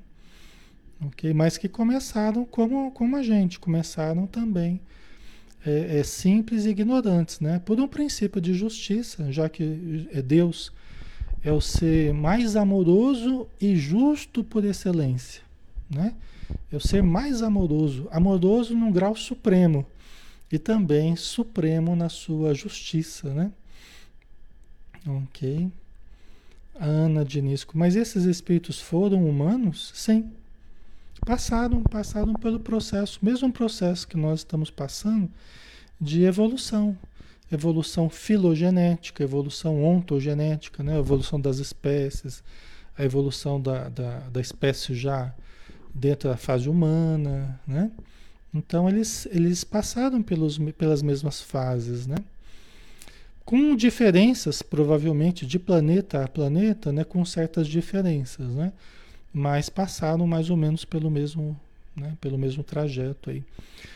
Ok? 1.07 1.33
Mas 1.33 1.57
que 1.57 1.69
começaram 1.69 2.45
como, 2.45 2.91
como 2.93 3.17
a 3.17 3.23
gente, 3.23 3.59
começaram 3.59 4.27
também 4.27 4.81
é, 5.65 5.99
é, 5.99 6.03
simples 6.03 6.65
e 6.65 6.71
ignorantes, 6.71 7.41
né? 7.41 7.61
Por 7.65 7.81
um 7.81 7.89
princípio 7.89 8.41
de 8.41 8.55
justiça, 8.55 9.31
já 9.33 9.49
que 9.49 10.09
é 10.13 10.23
Deus 10.23 10.73
é 11.43 11.53
o 11.53 11.61
ser 11.61 12.13
mais 12.13 12.55
amoroso 12.55 13.47
e 13.61 13.75
justo 13.77 14.45
por 14.45 14.65
excelência, 14.65 15.43
né? 15.89 16.15
É 16.71 16.77
o 16.77 16.81
ser 16.81 17.03
mais 17.03 17.43
amoroso, 17.43 18.09
amoroso 18.11 18.75
num 18.75 18.91
grau 18.91 19.15
supremo 19.15 19.87
e 20.51 20.59
também 20.59 21.15
supremo 21.17 21.95
na 21.95 22.09
sua 22.09 22.55
justiça, 22.55 23.33
né? 23.33 23.53
Ok. 25.07 25.71
Ana 26.81 27.25
Dinisco, 27.25 27.77
mas 27.77 27.95
esses 27.95 28.25
espíritos 28.25 28.81
foram 28.81 29.29
humanos? 29.29 29.93
Sim. 29.95 30.31
Passaram, 31.27 31.83
passaram 31.83 32.33
pelo 32.33 32.59
processo, 32.59 33.19
mesmo 33.23 33.53
processo 33.53 34.09
que 34.09 34.17
nós 34.17 34.41
estamos 34.41 34.71
passando 34.71 35.31
de 36.01 36.25
evolução. 36.25 36.97
Evolução 37.53 38.09
filogenética, 38.09 39.23
evolução 39.23 39.85
ontogenética, 39.85 40.83
né? 40.83 40.99
evolução 40.99 41.39
das 41.39 41.59
espécies, 41.59 42.43
a 42.97 43.05
evolução 43.05 43.61
da, 43.61 43.89
da, 43.89 44.21
da 44.21 44.41
espécie 44.41 44.95
já 44.95 45.35
dentro 45.95 46.31
da 46.31 46.37
fase 46.37 46.69
humana, 46.69 47.61
né? 47.67 47.91
Então 48.55 48.89
eles, 48.89 49.27
eles 49.31 49.65
passaram 49.65 50.23
pelos, 50.23 50.59
pelas 50.79 51.03
mesmas 51.03 51.41
fases, 51.41 52.07
né? 52.07 52.17
Com 53.51 53.75
diferenças, 53.75 54.63
provavelmente, 54.63 55.45
de 55.45 55.59
planeta 55.59 56.23
a 56.23 56.29
planeta, 56.29 56.93
né, 56.93 57.03
com 57.03 57.25
certas 57.25 57.67
diferenças, 57.67 58.47
né, 58.47 58.73
mas 59.35 59.69
passaram 59.69 60.25
mais 60.25 60.51
ou 60.51 60.57
menos 60.57 60.85
pelo 60.85 61.11
mesmo, 61.11 61.59
né, 61.97 62.17
pelo 62.21 62.39
mesmo 62.39 62.63
trajeto 62.63 63.29
aí. 63.29 63.43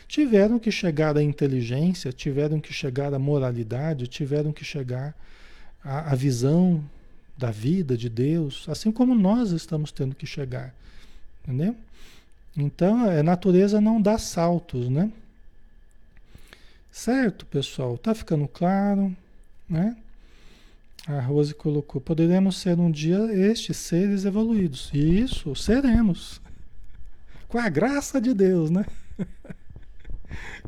Tiveram 0.09 0.59
que 0.59 0.69
chegar 0.69 1.15
à 1.15 1.23
inteligência, 1.23 2.11
tiveram 2.11 2.59
que 2.59 2.73
chegar 2.73 3.13
à 3.13 3.17
moralidade, 3.17 4.09
tiveram 4.09 4.51
que 4.51 4.65
chegar 4.65 5.15
à, 5.81 6.11
à 6.11 6.15
visão 6.15 6.83
da 7.37 7.49
vida 7.49 7.95
de 7.95 8.09
Deus, 8.09 8.65
assim 8.67 8.91
como 8.91 9.15
nós 9.15 9.51
estamos 9.51 9.89
tendo 9.89 10.15
que 10.15 10.25
chegar, 10.25 10.75
entendeu? 11.41 11.73
Então, 12.57 13.09
a 13.09 13.23
natureza 13.23 13.79
não 13.79 14.01
dá 14.01 14.17
saltos, 14.17 14.89
né? 14.89 15.09
Certo, 16.91 17.45
pessoal? 17.45 17.97
Tá 17.97 18.13
ficando 18.13 18.49
claro? 18.49 19.15
Né? 19.69 19.95
A 21.07 21.19
Rose 21.19 21.53
colocou: 21.53 22.01
poderemos 22.01 22.57
ser 22.57 22.79
um 22.79 22.89
dia 22.89 23.19
estes 23.31 23.77
seres 23.77 24.25
evoluídos. 24.25 24.89
Isso, 24.93 25.55
seremos. 25.55 26.41
Com 27.47 27.59
a 27.59 27.69
graça 27.69 28.19
de 28.19 28.33
Deus, 28.33 28.69
né? 28.69 28.85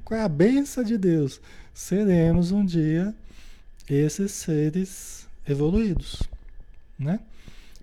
Com 0.03 0.15
a 0.15 0.27
benção 0.27 0.83
de 0.83 0.97
Deus, 0.97 1.41
seremos 1.73 2.51
um 2.51 2.63
dia 2.63 3.13
esses 3.89 4.31
seres 4.31 5.27
evoluídos, 5.47 6.21
né? 6.97 7.19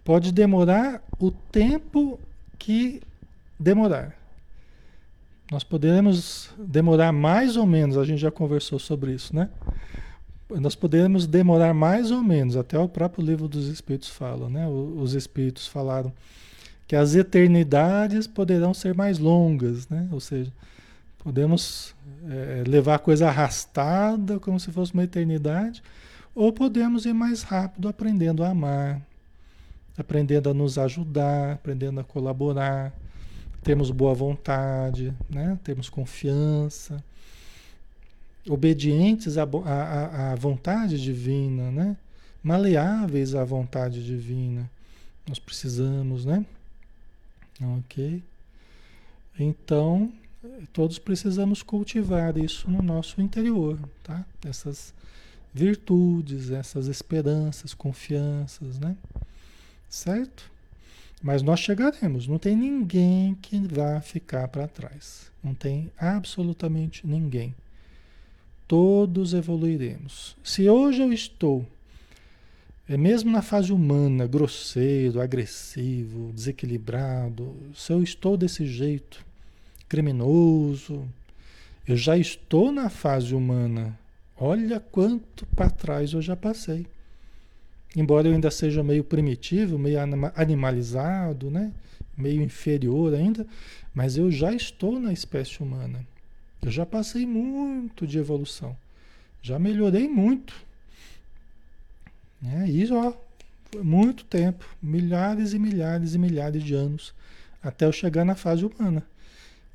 Pode 0.04 0.32
demorar 0.32 1.02
o 1.18 1.30
tempo 1.30 2.20
que 2.58 3.02
demorar. 3.58 4.14
Nós 5.50 5.64
poderemos 5.64 6.50
demorar 6.58 7.12
mais 7.12 7.56
ou 7.56 7.66
menos, 7.66 7.96
a 7.96 8.04
gente 8.04 8.20
já 8.20 8.30
conversou 8.30 8.78
sobre 8.78 9.12
isso, 9.12 9.34
né? 9.34 9.50
Nós 10.50 10.74
podemos 10.74 11.26
demorar 11.26 11.72
mais 11.72 12.10
ou 12.10 12.22
menos, 12.22 12.56
até 12.56 12.78
o 12.78 12.88
próprio 12.88 13.24
livro 13.24 13.48
dos 13.48 13.68
Espíritos 13.68 14.10
fala, 14.10 14.48
né? 14.48 14.66
Os 14.68 15.14
Espíritos 15.14 15.66
falaram 15.66 16.12
que 16.86 16.94
as 16.94 17.14
eternidades 17.14 18.26
poderão 18.26 18.74
ser 18.74 18.94
mais 18.94 19.18
longas, 19.18 19.88
né? 19.88 20.06
Ou 20.12 20.20
seja, 20.20 20.52
podemos 21.18 21.94
é, 22.28 22.62
levar 22.66 22.96
a 22.96 22.98
coisa 22.98 23.28
arrastada 23.28 24.38
como 24.38 24.60
se 24.60 24.70
fosse 24.70 24.92
uma 24.92 25.04
eternidade, 25.04 25.82
ou 26.34 26.52
podemos 26.52 27.06
ir 27.06 27.14
mais 27.14 27.42
rápido 27.42 27.88
aprendendo 27.88 28.44
a 28.44 28.50
amar, 28.50 29.00
aprendendo 29.96 30.50
a 30.50 30.54
nos 30.54 30.76
ajudar, 30.76 31.52
aprendendo 31.52 32.00
a 32.00 32.04
colaborar, 32.04 32.92
temos 33.62 33.90
boa 33.90 34.12
vontade, 34.12 35.14
né? 35.30 35.58
Temos 35.64 35.88
confiança 35.88 37.02
obedientes 38.48 39.38
à, 39.38 39.42
à, 39.42 40.32
à 40.32 40.34
vontade 40.34 41.00
divina, 41.00 41.70
né? 41.70 41.96
maleáveis 42.44 43.34
à 43.34 43.42
vontade 43.42 44.04
divina. 44.04 44.70
Nós 45.26 45.38
precisamos, 45.38 46.26
né? 46.26 46.44
Ok? 47.78 48.22
Então, 49.38 50.12
todos 50.72 50.98
precisamos 50.98 51.62
cultivar 51.62 52.36
isso 52.36 52.70
no 52.70 52.82
nosso 52.82 53.22
interior, 53.22 53.78
tá? 54.02 54.24
Essas 54.44 54.92
virtudes, 55.52 56.50
essas 56.50 56.86
esperanças, 56.86 57.72
confianças, 57.72 58.78
né? 58.78 58.94
Certo? 59.88 60.50
Mas 61.22 61.40
nós 61.40 61.60
chegaremos, 61.60 62.26
não 62.26 62.38
tem 62.38 62.54
ninguém 62.54 63.34
que 63.36 63.58
vá 63.60 63.98
ficar 64.02 64.46
para 64.48 64.68
trás. 64.68 65.32
Não 65.42 65.54
tem 65.54 65.90
absolutamente 65.96 67.06
ninguém. 67.06 67.54
Todos 68.74 69.34
evoluiremos. 69.34 70.36
Se 70.42 70.68
hoje 70.68 71.00
eu 71.00 71.12
estou, 71.12 71.64
é 72.88 72.96
mesmo 72.96 73.30
na 73.30 73.40
fase 73.40 73.72
humana, 73.72 74.26
grosseiro, 74.26 75.20
agressivo, 75.20 76.32
desequilibrado, 76.32 77.54
se 77.72 77.92
eu 77.92 78.02
estou 78.02 78.36
desse 78.36 78.66
jeito, 78.66 79.24
criminoso, 79.88 81.06
eu 81.86 81.96
já 81.96 82.18
estou 82.18 82.72
na 82.72 82.90
fase 82.90 83.32
humana. 83.32 83.96
Olha 84.36 84.80
quanto 84.80 85.46
para 85.54 85.70
trás 85.70 86.12
eu 86.12 86.20
já 86.20 86.34
passei. 86.34 86.84
Embora 87.94 88.26
eu 88.26 88.32
ainda 88.32 88.50
seja 88.50 88.82
meio 88.82 89.04
primitivo, 89.04 89.78
meio 89.78 90.00
animalizado, 90.34 91.48
né? 91.48 91.72
meio 92.18 92.42
inferior 92.42 93.14
ainda, 93.14 93.46
mas 93.94 94.16
eu 94.16 94.32
já 94.32 94.52
estou 94.52 94.98
na 94.98 95.12
espécie 95.12 95.62
humana. 95.62 96.04
Eu 96.64 96.70
já 96.70 96.86
passei 96.86 97.26
muito 97.26 98.06
de 98.06 98.18
evolução. 98.18 98.74
Já 99.42 99.58
melhorei 99.58 100.08
muito. 100.08 100.54
É, 102.42 102.66
isso, 102.68 102.94
ó, 102.94 103.12
foi 103.70 103.82
muito 103.82 104.24
tempo. 104.24 104.64
Milhares 104.82 105.52
e 105.52 105.58
milhares 105.58 106.14
e 106.14 106.18
milhares 106.18 106.62
de 106.62 106.72
anos. 106.74 107.12
Até 107.62 107.84
eu 107.84 107.92
chegar 107.92 108.24
na 108.24 108.34
fase 108.34 108.64
humana. 108.64 109.02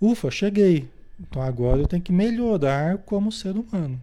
Ufa, 0.02 0.32
cheguei. 0.32 0.90
Então 1.20 1.42
agora 1.42 1.80
eu 1.80 1.88
tenho 1.88 2.02
que 2.02 2.12
melhorar 2.12 2.98
como 3.00 3.32
ser 3.32 3.56
humano. 3.56 4.02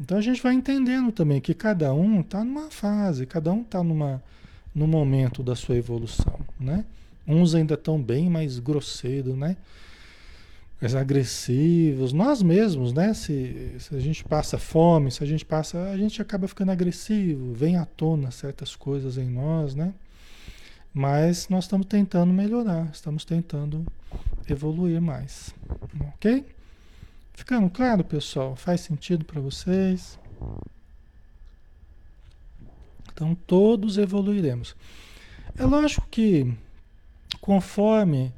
Então 0.00 0.16
a 0.16 0.20
gente 0.22 0.42
vai 0.42 0.54
entendendo 0.54 1.12
também 1.12 1.40
que 1.40 1.52
cada 1.52 1.92
um 1.92 2.20
está 2.20 2.44
numa 2.44 2.70
fase, 2.70 3.26
cada 3.26 3.52
um 3.52 3.62
está 3.62 3.82
numa 3.82 4.22
no 4.74 4.86
momento 4.86 5.42
da 5.42 5.56
sua 5.56 5.76
evolução, 5.76 6.38
né? 6.60 6.84
Uns 7.26 7.54
ainda 7.54 7.74
estão 7.74 8.00
bem 8.00 8.28
mais 8.28 8.58
grosseiros, 8.58 9.34
né? 9.34 9.56
Mais 10.80 10.94
agressivos, 10.94 12.12
nós 12.12 12.42
mesmos, 12.42 12.92
né? 12.92 13.14
Se, 13.14 13.76
se 13.78 13.94
a 13.94 14.00
gente 14.00 14.22
passa 14.22 14.58
fome, 14.58 15.10
se 15.10 15.22
a 15.24 15.26
gente 15.26 15.44
passa, 15.44 15.90
a 15.90 15.96
gente 15.96 16.20
acaba 16.20 16.46
ficando 16.46 16.70
agressivo, 16.70 17.54
vem 17.54 17.76
à 17.76 17.86
tona 17.86 18.30
certas 18.30 18.76
coisas 18.76 19.16
em 19.16 19.28
nós, 19.28 19.74
né? 19.74 19.94
Mas 20.92 21.48
nós 21.48 21.64
estamos 21.64 21.86
tentando 21.86 22.32
melhorar, 22.32 22.90
estamos 22.92 23.24
tentando 23.24 23.86
evoluir 24.48 25.00
mais, 25.00 25.54
ok? 26.14 26.46
Ficando 27.32 27.68
claro, 27.68 28.02
pessoal? 28.02 28.56
Faz 28.56 28.80
sentido 28.82 29.24
para 29.24 29.40
vocês? 29.40 30.18
Então 33.12 33.34
todos 33.34 33.96
evoluiremos. 33.96 34.76
É 35.58 35.64
lógico 35.64 36.06
que 36.10 36.52
conforme 37.40 38.32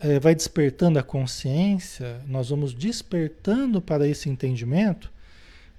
é, 0.00 0.18
vai 0.18 0.34
despertando 0.34 0.98
a 0.98 1.02
consciência, 1.02 2.22
nós 2.26 2.48
vamos 2.48 2.72
despertando 2.72 3.82
para 3.82 4.08
esse 4.08 4.30
entendimento, 4.30 5.12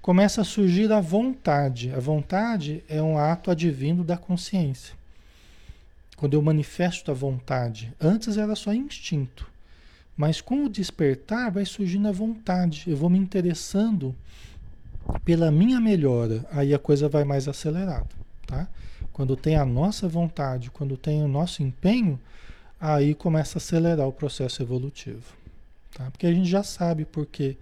começa 0.00 0.40
a 0.40 0.44
surgir 0.44 0.92
a 0.92 1.00
vontade. 1.00 1.92
A 1.92 1.98
vontade 1.98 2.84
é 2.88 3.02
um 3.02 3.18
ato 3.18 3.50
advindo 3.50 4.04
da 4.04 4.16
consciência. 4.16 4.94
Quando 6.16 6.34
eu 6.34 6.42
manifesto 6.42 7.10
a 7.10 7.14
vontade, 7.14 7.92
antes 8.00 8.38
era 8.38 8.54
só 8.54 8.72
instinto, 8.72 9.50
mas 10.16 10.40
com 10.40 10.64
o 10.64 10.68
despertar 10.68 11.50
vai 11.50 11.64
surgindo 11.64 12.06
a 12.06 12.12
vontade. 12.12 12.84
Eu 12.86 12.96
vou 12.96 13.10
me 13.10 13.18
interessando 13.18 14.14
pela 15.24 15.50
minha 15.50 15.80
melhora, 15.80 16.46
aí 16.52 16.72
a 16.72 16.78
coisa 16.78 17.08
vai 17.08 17.24
mais 17.24 17.48
acelerada, 17.48 18.06
tá? 18.46 18.68
Quando 19.12 19.36
tem 19.36 19.56
a 19.56 19.64
nossa 19.64 20.06
vontade, 20.06 20.70
quando 20.70 20.96
tem 20.96 21.24
o 21.24 21.28
nosso 21.28 21.60
empenho, 21.60 22.20
aí 22.82 23.14
começa 23.14 23.58
a 23.58 23.60
acelerar 23.60 24.08
o 24.08 24.12
processo 24.12 24.60
evolutivo. 24.60 25.22
Tá? 25.94 26.10
Porque 26.10 26.26
a 26.26 26.34
gente 26.34 26.50
já 26.50 26.64
sabe 26.64 27.04
por 27.04 27.24
quê. 27.24 27.56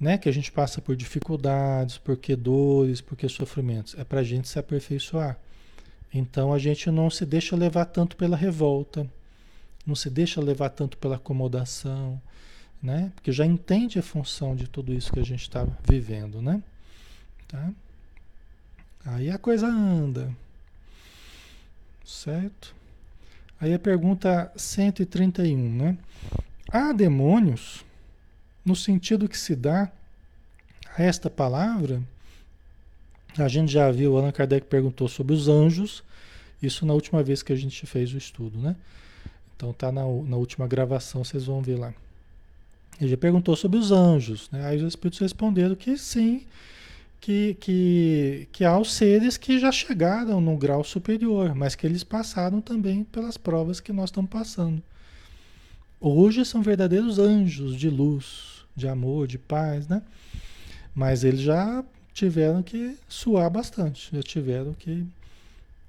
Né? 0.00 0.18
Que 0.18 0.28
a 0.28 0.32
gente 0.32 0.50
passa 0.50 0.82
por 0.82 0.96
dificuldades, 0.96 1.98
por 1.98 2.16
que 2.16 2.34
dores, 2.34 3.00
por 3.00 3.16
que 3.16 3.28
sofrimentos. 3.28 3.94
É 3.96 4.02
para 4.02 4.20
a 4.20 4.24
gente 4.24 4.48
se 4.48 4.58
aperfeiçoar. 4.58 5.38
Então 6.12 6.52
a 6.52 6.58
gente 6.58 6.90
não 6.90 7.08
se 7.08 7.24
deixa 7.24 7.54
levar 7.54 7.84
tanto 7.84 8.16
pela 8.16 8.36
revolta, 8.36 9.08
não 9.86 9.94
se 9.94 10.10
deixa 10.10 10.40
levar 10.40 10.70
tanto 10.70 10.98
pela 10.98 11.16
acomodação, 11.16 12.20
né? 12.82 13.12
Porque 13.14 13.32
já 13.32 13.46
entende 13.46 13.98
a 13.98 14.02
função 14.02 14.54
de 14.54 14.68
tudo 14.68 14.92
isso 14.92 15.12
que 15.12 15.20
a 15.20 15.24
gente 15.24 15.42
está 15.42 15.66
vivendo, 15.88 16.42
né? 16.42 16.62
Tá? 17.48 17.70
Aí 19.06 19.30
a 19.30 19.38
coisa 19.38 19.66
anda, 19.66 20.30
certo? 22.04 22.74
Aí 23.60 23.72
a 23.72 23.78
pergunta 23.78 24.52
131, 24.56 25.56
né? 25.56 25.96
Há 26.70 26.92
demônios, 26.92 27.84
no 28.64 28.74
sentido 28.74 29.28
que 29.28 29.38
se 29.38 29.54
dá 29.54 29.90
a 30.96 31.02
esta 31.02 31.30
palavra, 31.30 32.02
a 33.36 33.48
gente 33.48 33.72
já 33.72 33.90
viu, 33.90 34.16
Allan 34.16 34.32
Kardec 34.32 34.66
perguntou 34.66 35.08
sobre 35.08 35.34
os 35.34 35.48
anjos, 35.48 36.02
isso 36.62 36.86
na 36.86 36.92
última 36.92 37.22
vez 37.22 37.42
que 37.42 37.52
a 37.52 37.56
gente 37.56 37.84
fez 37.86 38.12
o 38.14 38.18
estudo, 38.18 38.58
né? 38.58 38.76
Então 39.56 39.72
tá 39.72 39.90
na, 39.90 40.02
na 40.02 40.36
última 40.36 40.66
gravação, 40.66 41.24
vocês 41.24 41.44
vão 41.44 41.60
ver 41.60 41.76
lá. 41.76 41.92
Ele 43.00 43.10
já 43.10 43.16
perguntou 43.16 43.56
sobre 43.56 43.78
os 43.78 43.90
anjos, 43.90 44.48
né? 44.50 44.66
Aí 44.66 44.76
os 44.78 44.84
espíritos 44.84 45.18
responderam 45.20 45.74
que 45.74 45.96
sim, 45.96 46.46
que, 47.24 47.54
que, 47.58 48.48
que 48.52 48.66
há 48.66 48.78
os 48.78 48.92
seres 48.92 49.38
que 49.38 49.58
já 49.58 49.72
chegaram 49.72 50.42
no 50.42 50.58
grau 50.58 50.84
superior, 50.84 51.54
mas 51.54 51.74
que 51.74 51.86
eles 51.86 52.04
passaram 52.04 52.60
também 52.60 53.02
pelas 53.02 53.38
provas 53.38 53.80
que 53.80 53.94
nós 53.94 54.10
estamos 54.10 54.30
passando. 54.30 54.82
Hoje 55.98 56.44
são 56.44 56.60
verdadeiros 56.60 57.18
anjos 57.18 57.76
de 57.76 57.88
luz, 57.88 58.66
de 58.76 58.86
amor, 58.86 59.26
de 59.26 59.38
paz, 59.38 59.88
né? 59.88 60.02
Mas 60.94 61.24
eles 61.24 61.40
já 61.40 61.82
tiveram 62.12 62.62
que 62.62 62.94
suar 63.08 63.48
bastante, 63.48 64.14
já 64.14 64.22
tiveram 64.22 64.74
que, 64.74 65.06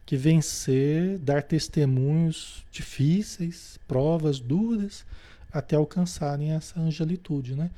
que 0.06 0.15
vencer, 0.15 1.17
dar 1.17 1.43
testemunhos 1.43 2.63
difíceis, 2.71 3.78
provas 3.86 4.39
duras, 4.39 5.06
até 5.52 5.76
alcançarem 5.76 6.52
essa 6.52 6.80
angelitude, 6.80 7.56
né? 7.56 7.69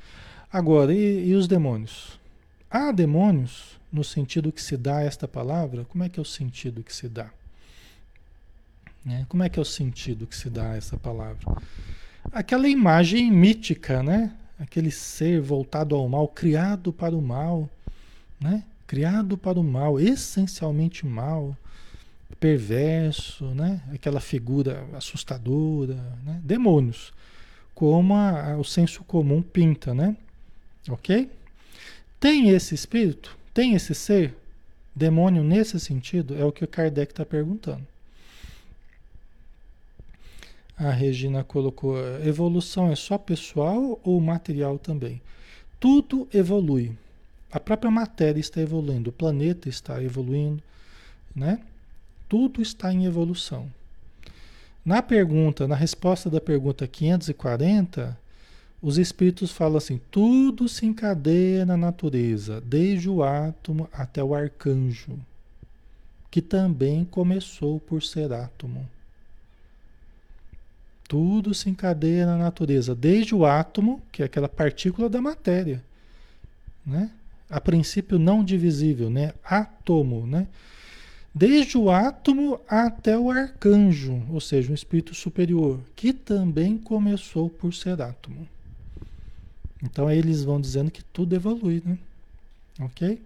Agora, 0.52 0.94
e, 0.94 1.30
e 1.30 1.34
os 1.34 1.48
demônios? 1.48 2.18
Há 2.70 2.92
demônios, 2.92 3.78
no 3.90 4.04
sentido 4.04 4.52
que 4.52 4.62
se 4.62 4.76
dá 4.76 5.00
esta 5.02 5.26
palavra, 5.26 5.84
como 5.86 6.04
é 6.04 6.08
que 6.08 6.18
é 6.18 6.22
o 6.22 6.24
sentido 6.24 6.82
que 6.82 6.94
se 6.94 7.08
dá? 7.08 7.30
Né? 9.02 9.24
Como 9.28 9.42
é 9.42 9.48
que 9.48 9.58
é 9.58 9.62
o 9.62 9.64
sentido 9.64 10.26
que 10.26 10.36
se 10.36 10.50
dá 10.50 10.76
essa 10.76 10.96
palavra? 10.96 11.40
Aquela 12.30 12.68
imagem 12.68 13.30
mítica, 13.30 14.02
né? 14.02 14.34
Aquele 14.58 14.90
ser 14.90 15.40
voltado 15.40 15.94
ao 15.94 16.06
mal, 16.08 16.28
criado 16.28 16.92
para 16.92 17.16
o 17.16 17.22
mal, 17.22 17.70
né? 18.38 18.62
Criado 18.86 19.38
para 19.38 19.58
o 19.58 19.64
mal, 19.64 19.98
essencialmente 19.98 21.06
mal, 21.06 21.56
perverso, 22.38 23.46
né? 23.54 23.80
Aquela 23.94 24.20
figura 24.20 24.84
assustadora, 24.92 25.94
né? 26.22 26.38
Demônios, 26.44 27.14
como 27.74 28.14
a, 28.14 28.52
a, 28.52 28.56
o 28.58 28.64
senso 28.64 29.02
comum 29.04 29.40
pinta, 29.40 29.94
né? 29.94 30.14
Ok? 30.90 31.30
Tem 32.20 32.50
esse 32.50 32.74
espírito? 32.74 33.36
Tem 33.54 33.74
esse 33.74 33.94
ser? 33.94 34.34
Demônio 34.94 35.44
nesse 35.44 35.78
sentido? 35.78 36.34
É 36.34 36.44
o 36.44 36.50
que 36.50 36.64
o 36.64 36.68
Kardec 36.68 37.12
está 37.12 37.24
perguntando. 37.24 37.86
A 40.76 40.90
Regina 40.90 41.44
colocou: 41.44 41.96
evolução 42.24 42.90
é 42.90 42.96
só 42.96 43.18
pessoal 43.18 44.00
ou 44.02 44.20
material 44.20 44.78
também? 44.78 45.20
Tudo 45.80 46.28
evolui. 46.32 46.92
A 47.50 47.58
própria 47.58 47.90
matéria 47.90 48.40
está 48.40 48.60
evoluindo, 48.60 49.10
o 49.10 49.12
planeta 49.12 49.68
está 49.68 50.02
evoluindo, 50.02 50.62
né? 51.34 51.60
Tudo 52.28 52.60
está 52.60 52.92
em 52.92 53.06
evolução. 53.06 53.70
Na 54.84 55.02
pergunta, 55.02 55.66
na 55.66 55.74
resposta 55.74 56.28
da 56.28 56.40
pergunta 56.40 56.86
540, 56.86 58.18
os 58.80 58.96
espíritos 58.96 59.50
falam 59.50 59.76
assim: 59.76 60.00
tudo 60.10 60.68
se 60.68 60.86
encadeia 60.86 61.66
na 61.66 61.76
natureza, 61.76 62.60
desde 62.60 63.08
o 63.08 63.22
átomo 63.22 63.88
até 63.92 64.22
o 64.22 64.34
arcanjo, 64.34 65.18
que 66.30 66.40
também 66.40 67.04
começou 67.04 67.80
por 67.80 68.02
ser 68.02 68.32
átomo. 68.32 68.88
Tudo 71.08 71.54
se 71.54 71.70
encadeia 71.70 72.26
na 72.26 72.36
natureza, 72.36 72.94
desde 72.94 73.34
o 73.34 73.46
átomo, 73.46 74.02
que 74.12 74.22
é 74.22 74.26
aquela 74.26 74.48
partícula 74.48 75.08
da 75.08 75.22
matéria, 75.22 75.82
né? 76.84 77.10
A 77.50 77.60
princípio 77.60 78.18
não 78.18 78.44
divisível, 78.44 79.08
né? 79.08 79.32
Átomo, 79.42 80.26
né? 80.26 80.46
Desde 81.34 81.78
o 81.78 81.90
átomo 81.90 82.60
até 82.68 83.16
o 83.16 83.30
arcanjo, 83.30 84.22
ou 84.30 84.40
seja, 84.40 84.70
um 84.70 84.74
espírito 84.74 85.14
superior, 85.14 85.80
que 85.96 86.12
também 86.12 86.76
começou 86.76 87.48
por 87.48 87.72
ser 87.72 88.02
átomo. 88.02 88.46
Então 89.82 90.08
aí 90.08 90.18
eles 90.18 90.42
vão 90.42 90.60
dizendo 90.60 90.90
que 90.90 91.02
tudo 91.02 91.34
evolui, 91.34 91.82
né? 91.84 91.98
Ok? 92.80 93.20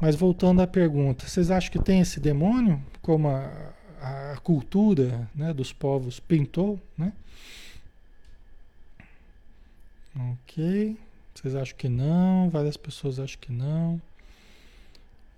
Mas 0.00 0.16
voltando 0.16 0.60
à 0.60 0.66
pergunta, 0.66 1.26
vocês 1.26 1.50
acham 1.50 1.70
que 1.70 1.78
tem 1.78 2.00
esse 2.00 2.18
demônio, 2.18 2.82
como 3.00 3.28
a, 3.28 3.72
a 4.00 4.36
cultura 4.42 5.28
né, 5.34 5.52
dos 5.52 5.72
povos 5.72 6.18
pintou, 6.18 6.80
né? 6.96 7.12
Ok. 10.14 10.96
Vocês 11.34 11.54
acham 11.54 11.76
que 11.76 11.88
não? 11.88 12.50
Várias 12.50 12.76
pessoas 12.76 13.18
acham 13.18 13.38
que 13.40 13.52
não. 13.52 14.00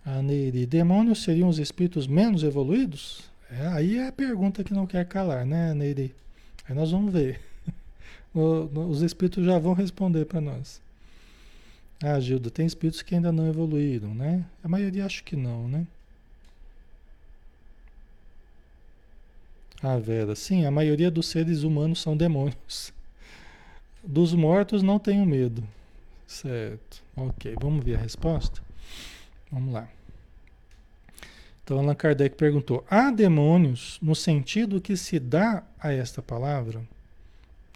A 0.05 0.21
Neiri, 0.21 0.67
demônios 0.67 1.23
seriam 1.23 1.49
os 1.49 1.59
espíritos 1.59 2.07
menos 2.07 2.43
evoluídos? 2.43 3.31
É, 3.51 3.67
aí 3.69 3.99
é 3.99 4.09
a 4.09 4.13
pergunta 4.13 4.65
que 4.65 4.75
não 4.75 4.87
quer 4.87 5.07
calar, 5.07 5.47
né, 5.47 5.73
Neiri? 5.73 6.15
Aí 6.69 6.75
nós 6.75 6.91
vamos 6.91 7.13
ver 7.13 7.41
os 8.35 9.03
espíritos 9.03 9.45
já 9.45 9.59
vão 9.59 9.75
responder 9.75 10.25
para 10.25 10.41
nós. 10.41 10.83
Ah, 12.03 12.19
Gilda, 12.19 12.51
tem 12.51 12.67
espíritos 12.67 13.01
que 13.03 13.15
ainda 13.15 13.31
não 13.31 13.47
evoluíram, 13.49 14.15
né? 14.15 14.45
A 14.63 14.69
maioria 14.69 15.07
acho 15.07 15.23
que 15.23 15.37
não, 15.37 15.69
né? 15.69 15.87
Ah, 19.83 19.99
Vera, 19.99 20.35
sim, 20.35 20.65
a 20.65 20.71
maioria 20.71 21.11
dos 21.11 21.29
seres 21.29 21.63
humanos 21.63 22.01
são 22.01 22.17
demônios. 22.17 22.93
Dos 24.03 24.35
mortos 24.35 24.83
não 24.83 24.99
tenho 24.99 25.25
medo. 25.25 25.67
Certo. 26.27 27.03
Ok, 27.17 27.55
vamos 27.61 27.85
ver 27.85 27.97
a 27.97 28.01
resposta? 28.01 28.61
Vamos 29.51 29.73
lá. 29.73 29.89
Então, 31.63 31.79
Allan 31.79 31.95
Kardec 31.95 32.37
perguntou: 32.37 32.85
há 32.91 33.11
demônios 33.11 33.99
no 34.03 34.15
sentido 34.15 34.81
que 34.81 34.97
se 34.97 35.19
dá 35.19 35.63
a 35.79 35.93
esta 35.93 36.21
palavra? 36.21 36.83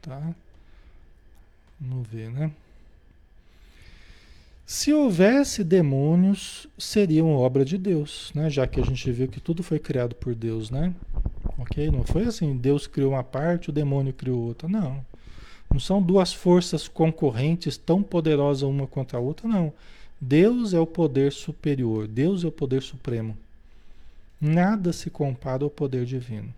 Tá? 0.03 0.35
Vamos 1.81 2.07
ver, 2.09 2.31
né? 2.31 2.51
Se 4.67 4.93
houvesse 4.93 5.65
demônios, 5.65 6.67
seriam 6.77 7.33
obra 7.33 7.65
de 7.65 7.79
Deus, 7.79 8.31
né? 8.35 8.51
Já 8.51 8.67
que 8.67 8.79
a 8.79 8.85
gente 8.85 9.11
viu 9.11 9.27
que 9.27 9.41
tudo 9.41 9.63
foi 9.63 9.79
criado 9.79 10.15
por 10.15 10.35
Deus, 10.35 10.71
né? 10.71 10.93
Ok? 11.57 11.91
Não 11.91 12.05
foi 12.05 12.25
assim, 12.25 12.55
Deus 12.57 12.87
criou 12.87 13.13
uma 13.13 13.25
parte, 13.25 13.71
o 13.71 13.73
demônio 13.73 14.13
criou 14.13 14.41
outra. 14.41 14.69
Não. 14.69 15.03
Não 15.71 15.81
são 15.81 16.03
duas 16.03 16.33
forças 16.33 16.87
concorrentes 16.87 17.79
tão 17.79 18.03
poderosas 18.03 18.63
uma 18.63 18.87
contra 18.87 19.19
a 19.19 19.21
outra, 19.21 19.49
não. 19.49 19.73
Deus 20.21 20.75
é 20.75 20.81
o 20.81 20.87
poder 20.87 21.33
superior, 21.33 22.07
Deus 22.07 22.45
é 22.45 22.49
o 22.49 22.53
poder 22.53 22.83
supremo. 22.83 23.37
Nada 24.41 24.93
se 24.93 25.09
compara 25.09 25.65
ao 25.65 25.71
poder 25.71 26.05
divino. 26.05 26.53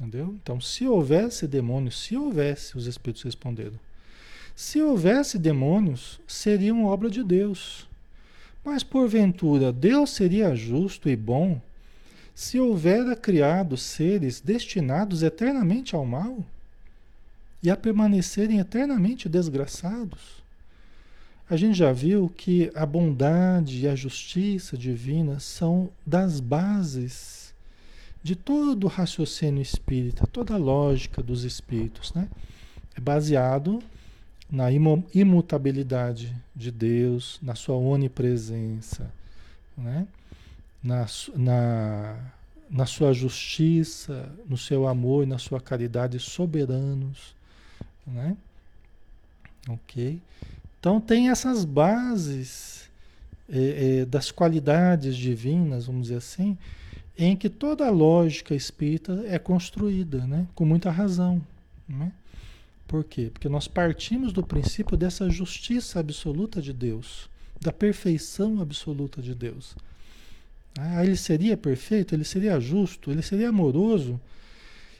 Entendeu? 0.00 0.34
Então, 0.42 0.58
se 0.58 0.86
houvesse 0.88 1.46
demônios, 1.46 2.02
se 2.02 2.16
houvesse, 2.16 2.76
os 2.78 2.86
espíritos 2.86 3.22
responderam. 3.22 3.78
Se 4.56 4.80
houvesse 4.80 5.38
demônios, 5.38 6.18
seriam 6.26 6.86
obra 6.86 7.10
de 7.10 7.22
Deus. 7.22 7.86
Mas 8.64 8.82
porventura, 8.82 9.70
Deus 9.70 10.10
seria 10.10 10.54
justo 10.56 11.08
e 11.08 11.14
bom 11.14 11.60
se 12.34 12.58
houvera 12.58 13.14
criado 13.14 13.76
seres 13.76 14.40
destinados 14.40 15.22
eternamente 15.22 15.94
ao 15.94 16.06
mal 16.06 16.42
e 17.62 17.70
a 17.70 17.76
permanecerem 17.76 18.58
eternamente 18.58 19.28
desgraçados. 19.28 20.42
A 21.48 21.56
gente 21.56 21.76
já 21.76 21.92
viu 21.92 22.32
que 22.34 22.70
a 22.74 22.86
bondade 22.86 23.80
e 23.80 23.88
a 23.88 23.94
justiça 23.94 24.78
divina 24.78 25.38
são 25.40 25.90
das 26.06 26.40
bases 26.40 27.39
de 28.22 28.36
todo 28.36 28.84
o 28.84 28.88
raciocínio 28.88 29.62
espírita, 29.62 30.26
toda 30.26 30.54
a 30.54 30.58
lógica 30.58 31.22
dos 31.22 31.44
espíritos, 31.44 32.12
né? 32.12 32.28
É 32.96 33.00
baseado 33.00 33.82
na 34.50 34.68
imutabilidade 34.72 36.36
de 36.54 36.70
Deus, 36.70 37.38
na 37.40 37.54
sua 37.54 37.76
onipresença, 37.76 39.10
né? 39.78 40.06
na, 40.82 41.06
na, 41.36 42.16
na 42.70 42.86
sua 42.86 43.12
justiça, 43.12 44.30
no 44.48 44.56
seu 44.56 44.86
amor 44.86 45.24
e 45.24 45.26
na 45.26 45.38
sua 45.38 45.60
caridade 45.60 46.18
soberanos, 46.18 47.34
né? 48.06 48.36
Ok? 49.68 50.20
Então 50.78 51.00
tem 51.00 51.28
essas 51.28 51.64
bases 51.64 52.90
é, 53.48 54.00
é, 54.00 54.04
das 54.06 54.30
qualidades 54.30 55.14
divinas, 55.16 55.86
vamos 55.86 56.04
dizer 56.04 56.16
assim, 56.16 56.56
em 57.16 57.36
que 57.36 57.48
toda 57.48 57.86
a 57.86 57.90
lógica 57.90 58.54
espírita 58.54 59.24
é 59.26 59.38
construída, 59.38 60.26
né? 60.26 60.46
Com 60.54 60.64
muita 60.64 60.90
razão, 60.90 61.40
né? 61.88 62.12
Por 62.86 63.04
quê? 63.04 63.30
Porque 63.32 63.48
nós 63.48 63.68
partimos 63.68 64.32
do 64.32 64.42
princípio 64.42 64.96
dessa 64.96 65.30
justiça 65.30 66.00
absoluta 66.00 66.60
de 66.60 66.72
Deus, 66.72 67.30
da 67.60 67.72
perfeição 67.72 68.60
absoluta 68.60 69.22
de 69.22 69.34
Deus. 69.34 69.76
Ah, 70.78 71.04
ele 71.04 71.16
seria 71.16 71.56
perfeito, 71.56 72.14
ele 72.14 72.24
seria 72.24 72.58
justo, 72.58 73.10
ele 73.10 73.22
seria 73.22 73.48
amoroso 73.48 74.20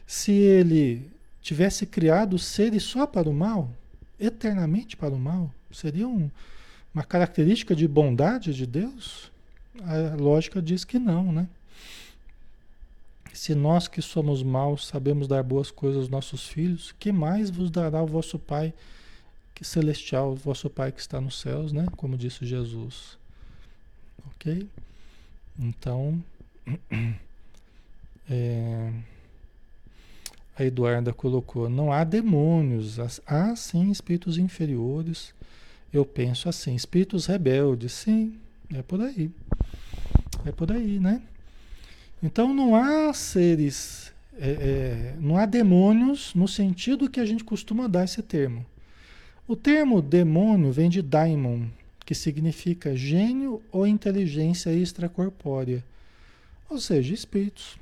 se 0.07 0.33
ele 0.33 1.09
tivesse 1.40 1.87
criado 1.87 2.38
seres 2.38 2.83
só 2.83 3.07
para 3.07 3.29
o 3.29 3.35
mal, 3.35 3.70
eternamente 4.18 4.96
para 4.96 5.14
o 5.14 5.18
mal. 5.18 5.53
Seria 5.73 6.07
um, 6.07 6.31
uma 6.94 7.03
característica 7.03 7.75
de 7.75 7.88
bondade 7.88 8.55
de 8.55 8.66
Deus? 8.66 9.31
A 9.83 10.16
lógica 10.16 10.61
diz 10.61 10.85
que 10.85 10.99
não, 10.99 11.33
né? 11.33 11.49
Se 13.40 13.55
nós 13.55 13.88
que 13.88 14.03
somos 14.03 14.42
maus 14.42 14.87
sabemos 14.87 15.26
dar 15.26 15.42
boas 15.42 15.70
coisas 15.70 16.03
aos 16.03 16.09
nossos 16.11 16.46
filhos, 16.46 16.92
que 16.98 17.11
mais 17.11 17.48
vos 17.48 17.70
dará 17.70 18.03
o 18.03 18.07
vosso 18.07 18.38
Pai 18.38 18.74
celestial, 19.62 20.33
o 20.33 20.37
vosso 20.37 20.68
Pai 20.68 20.92
que 20.92 21.00
está 21.00 21.22
nos 21.22 21.40
céus, 21.40 21.72
né? 21.72 21.87
Como 21.96 22.18
disse 22.18 22.44
Jesus. 22.44 23.16
Ok? 24.26 24.68
Então, 25.59 26.22
é, 28.29 28.92
a 30.55 30.62
Eduarda 30.62 31.11
colocou: 31.11 31.70
não 31.70 31.90
há 31.90 32.05
demônios, 32.05 32.98
há 33.26 33.57
sim 33.57 33.90
espíritos 33.90 34.37
inferiores. 34.37 35.33
Eu 35.90 36.05
penso 36.05 36.46
assim: 36.46 36.74
espíritos 36.74 37.24
rebeldes, 37.24 37.92
sim, 37.92 38.38
é 38.74 38.83
por 38.83 39.00
aí. 39.00 39.31
É 40.44 40.53
por 40.53 40.70
aí, 40.70 41.00
né? 41.00 41.22
Então 42.22 42.52
não 42.52 42.74
há 42.74 43.12
seres, 43.14 44.12
é, 44.38 44.50
é, 44.50 45.14
não 45.18 45.38
há 45.38 45.46
demônios 45.46 46.35
no 46.35 46.46
sentido 46.46 47.09
que 47.09 47.18
a 47.18 47.24
gente 47.24 47.42
costuma 47.42 47.87
dar 47.87 48.04
esse 48.04 48.22
termo. 48.22 48.64
O 49.48 49.56
termo 49.56 50.02
demônio 50.02 50.70
vem 50.70 50.90
de 50.90 51.00
daimon, 51.00 51.66
que 52.04 52.14
significa 52.14 52.94
gênio 52.94 53.62
ou 53.72 53.87
inteligência 53.87 54.70
extracorpórea, 54.70 55.83
ou 56.68 56.78
seja, 56.78 57.14
espíritos. 57.14 57.78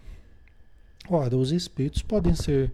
Ora, 1.11 1.37
os 1.37 1.51
espíritos 1.51 2.03
podem 2.03 2.35
ser 2.35 2.71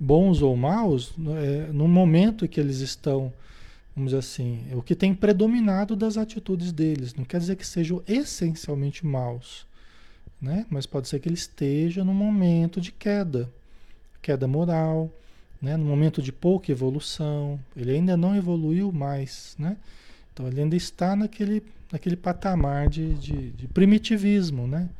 bons 0.00 0.40
ou 0.40 0.56
maus 0.56 1.14
é, 1.42 1.72
no 1.72 1.86
momento 1.86 2.48
que 2.48 2.58
eles 2.58 2.78
estão, 2.78 3.32
vamos 3.94 4.12
dizer 4.12 4.18
assim, 4.18 4.60
o 4.72 4.80
que 4.82 4.94
tem 4.94 5.14
predominado 5.14 5.94
das 5.94 6.16
atitudes 6.16 6.72
deles. 6.72 7.14
Não 7.14 7.24
quer 7.24 7.38
dizer 7.38 7.56
que 7.56 7.66
sejam 7.66 8.02
essencialmente 8.08 9.04
maus 9.04 9.70
né? 10.42 10.66
Mas 10.68 10.84
pode 10.84 11.06
ser 11.06 11.20
que 11.20 11.28
ele 11.28 11.36
esteja 11.36 12.04
num 12.04 12.12
momento 12.12 12.80
de 12.80 12.90
queda, 12.90 13.48
queda 14.20 14.48
moral, 14.48 15.08
né? 15.60 15.76
No 15.76 15.84
momento 15.84 16.20
de 16.20 16.32
pouca 16.32 16.72
evolução, 16.72 17.60
ele 17.76 17.92
ainda 17.92 18.16
não 18.16 18.34
evoluiu 18.34 18.90
mais, 18.90 19.54
né? 19.56 19.76
Então 20.34 20.48
ele 20.48 20.60
ainda 20.60 20.74
está 20.74 21.14
naquele, 21.14 21.62
naquele 21.92 22.16
patamar 22.16 22.88
de, 22.88 23.14
de, 23.14 23.50
de 23.50 23.68
primitivismo, 23.68 24.66
né? 24.66 24.90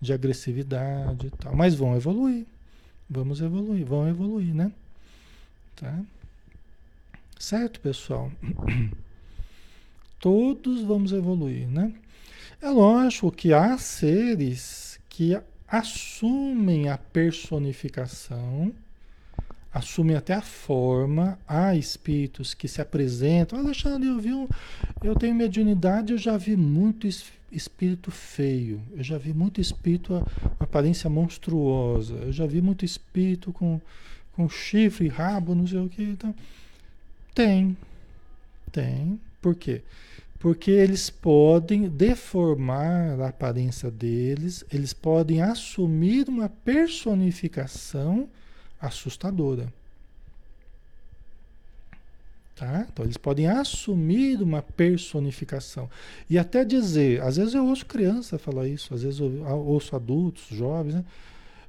De 0.00 0.12
agressividade 0.12 1.26
e 1.26 1.30
tal. 1.30 1.56
Mas 1.56 1.74
vão 1.74 1.96
evoluir, 1.96 2.46
vamos 3.10 3.40
evoluir, 3.40 3.84
vão 3.84 4.08
evoluir, 4.08 4.54
né? 4.54 4.70
Tá? 5.74 5.98
Certo, 7.38 7.80
pessoal? 7.80 8.30
Todos 10.20 10.82
vamos 10.82 11.12
evoluir, 11.12 11.66
né? 11.66 11.92
É 12.60 12.70
lógico 12.70 13.32
que 13.32 13.52
há 13.52 13.76
seres 13.76 14.81
que 15.12 15.38
assumem 15.68 16.88
a 16.88 16.96
personificação, 16.96 18.72
assumem 19.70 20.16
até 20.16 20.32
a 20.32 20.40
forma, 20.40 21.38
há 21.46 21.76
espíritos 21.76 22.54
que 22.54 22.66
se 22.66 22.80
apresentam. 22.80 23.58
Alexandre, 23.58 24.08
eu 24.08 24.18
vi 24.18 24.32
um, 24.32 24.48
eu 25.04 25.14
tenho 25.14 25.34
mediunidade, 25.34 26.12
eu 26.12 26.18
já 26.18 26.38
vi 26.38 26.56
muito 26.56 27.06
espírito 27.50 28.10
feio, 28.10 28.80
eu 28.92 29.04
já 29.04 29.18
vi 29.18 29.34
muito 29.34 29.60
espírito 29.60 30.26
com 30.56 30.64
aparência 30.64 31.10
monstruosa, 31.10 32.14
eu 32.14 32.32
já 32.32 32.46
vi 32.46 32.62
muito 32.62 32.82
espírito 32.82 33.52
com, 33.52 33.78
com 34.32 34.48
chifre, 34.48 35.08
rabo, 35.08 35.54
não 35.54 35.66
sei 35.66 35.78
o 35.78 35.90
que. 35.90 36.04
Então, 36.04 36.34
tem, 37.34 37.76
tem. 38.72 39.20
Por 39.42 39.54
quê? 39.54 39.72
porque 39.72 39.82
eles 40.70 41.08
podem 41.08 41.88
deformar 41.88 43.20
a 43.20 43.28
aparência 43.28 43.90
deles, 43.90 44.64
eles 44.72 44.92
podem 44.92 45.40
assumir 45.40 46.28
uma 46.28 46.48
personificação 46.48 48.28
assustadora. 48.80 49.72
Tá? 52.56 52.86
Então 52.92 53.04
eles 53.04 53.16
podem 53.16 53.46
assumir 53.46 54.42
uma 54.42 54.62
personificação 54.62 55.88
e 56.28 56.38
até 56.38 56.64
dizer, 56.64 57.20
às 57.22 57.36
vezes 57.36 57.54
eu 57.54 57.64
ouço 57.64 57.86
criança 57.86 58.38
falar 58.38 58.66
isso, 58.66 58.92
às 58.92 59.02
vezes 59.02 59.20
eu 59.20 59.44
ouço 59.64 59.94
adultos, 59.94 60.46
jovens, 60.50 60.94
né? 60.94 61.04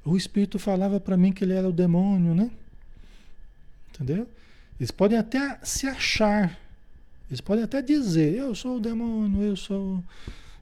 O 0.04 0.16
espírito 0.16 0.58
falava 0.58 1.00
para 1.00 1.16
mim 1.16 1.32
que 1.32 1.44
ele 1.44 1.54
era 1.54 1.68
o 1.68 1.72
demônio, 1.72 2.34
né? 2.34 2.50
Entendeu? 3.94 4.28
Eles 4.78 4.90
podem 4.90 5.16
até 5.16 5.58
se 5.62 5.86
achar 5.86 6.58
eles 7.28 7.40
podem 7.40 7.64
até 7.64 7.80
dizer, 7.80 8.34
eu 8.34 8.54
sou 8.54 8.76
o 8.76 8.80
demônio, 8.80 9.42
eu 9.42 9.56
sou 9.56 10.02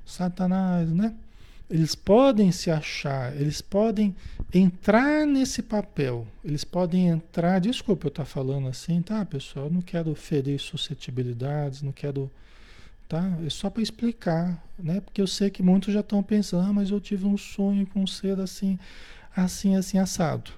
Satanás, 0.04 0.90
né? 0.90 1.14
Eles 1.68 1.94
podem 1.94 2.52
se 2.52 2.70
achar, 2.70 3.34
eles 3.34 3.62
podem 3.62 4.14
entrar 4.52 5.26
nesse 5.26 5.62
papel, 5.62 6.26
eles 6.44 6.64
podem 6.64 7.08
entrar. 7.08 7.60
Desculpa 7.60 8.06
eu 8.06 8.10
estar 8.10 8.26
falando 8.26 8.68
assim, 8.68 9.00
tá, 9.00 9.24
pessoal? 9.24 9.70
não 9.70 9.80
quero 9.80 10.14
ferir 10.14 10.60
suscetibilidades, 10.60 11.82
não 11.82 11.92
quero. 11.92 12.30
Tá? 13.08 13.38
É 13.44 13.50
só 13.50 13.68
para 13.68 13.82
explicar, 13.82 14.62
né? 14.78 15.00
Porque 15.00 15.20
eu 15.20 15.26
sei 15.26 15.50
que 15.50 15.62
muitos 15.62 15.92
já 15.92 16.00
estão 16.00 16.22
pensando, 16.22 16.66
ah, 16.68 16.72
mas 16.72 16.90
eu 16.90 17.00
tive 17.00 17.26
um 17.26 17.36
sonho 17.36 17.86
com 17.86 18.02
um 18.02 18.06
ser 18.06 18.38
assim, 18.40 18.78
assim, 19.34 19.76
assim, 19.76 19.98
assado. 19.98 20.50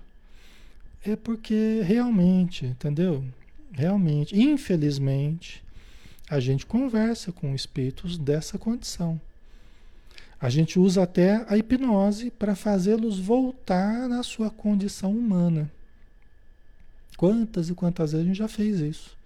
É 1.05 1.17
porque 1.17 1.81
realmente, 1.85 2.67
entendeu? 2.67 3.25
Realmente, 3.73 4.39
infelizmente, 4.39 5.64
a 6.29 6.41
gente 6.41 6.65
conversa 6.65 7.31
com 7.33 7.55
espíritos 7.55 8.17
dessa 8.17 8.59
condição. 8.59 9.21
A 10.41 10.49
gente 10.49 10.79
usa 10.79 11.03
até 11.03 11.45
a 11.49 11.57
hipnose 11.57 12.31
para 12.31 12.55
fazê-los 12.55 13.19
voltar 13.19 14.11
à 14.11 14.23
sua 14.23 14.51
condição 14.51 15.13
humana. 15.13 15.71
Quantas 17.17 17.69
e 17.69 17.75
quantas 17.75 18.13
vezes 18.13 18.25
a 18.25 18.29
gente 18.29 18.39
já 18.39 18.49
fez 18.49 18.81
isso? 18.81 19.17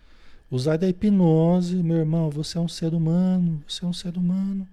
Usar 0.51 0.83
a 0.83 0.89
hipnose, 0.89 1.77
meu 1.77 1.99
irmão, 1.99 2.31
você 2.31 2.59
é 2.59 2.61
um 2.61 2.69
ser 2.69 2.95
humano, 2.95 3.63
você 3.69 3.85
é 3.85 3.89
um 3.89 3.93
ser 3.93 4.17
humano. 4.17 4.67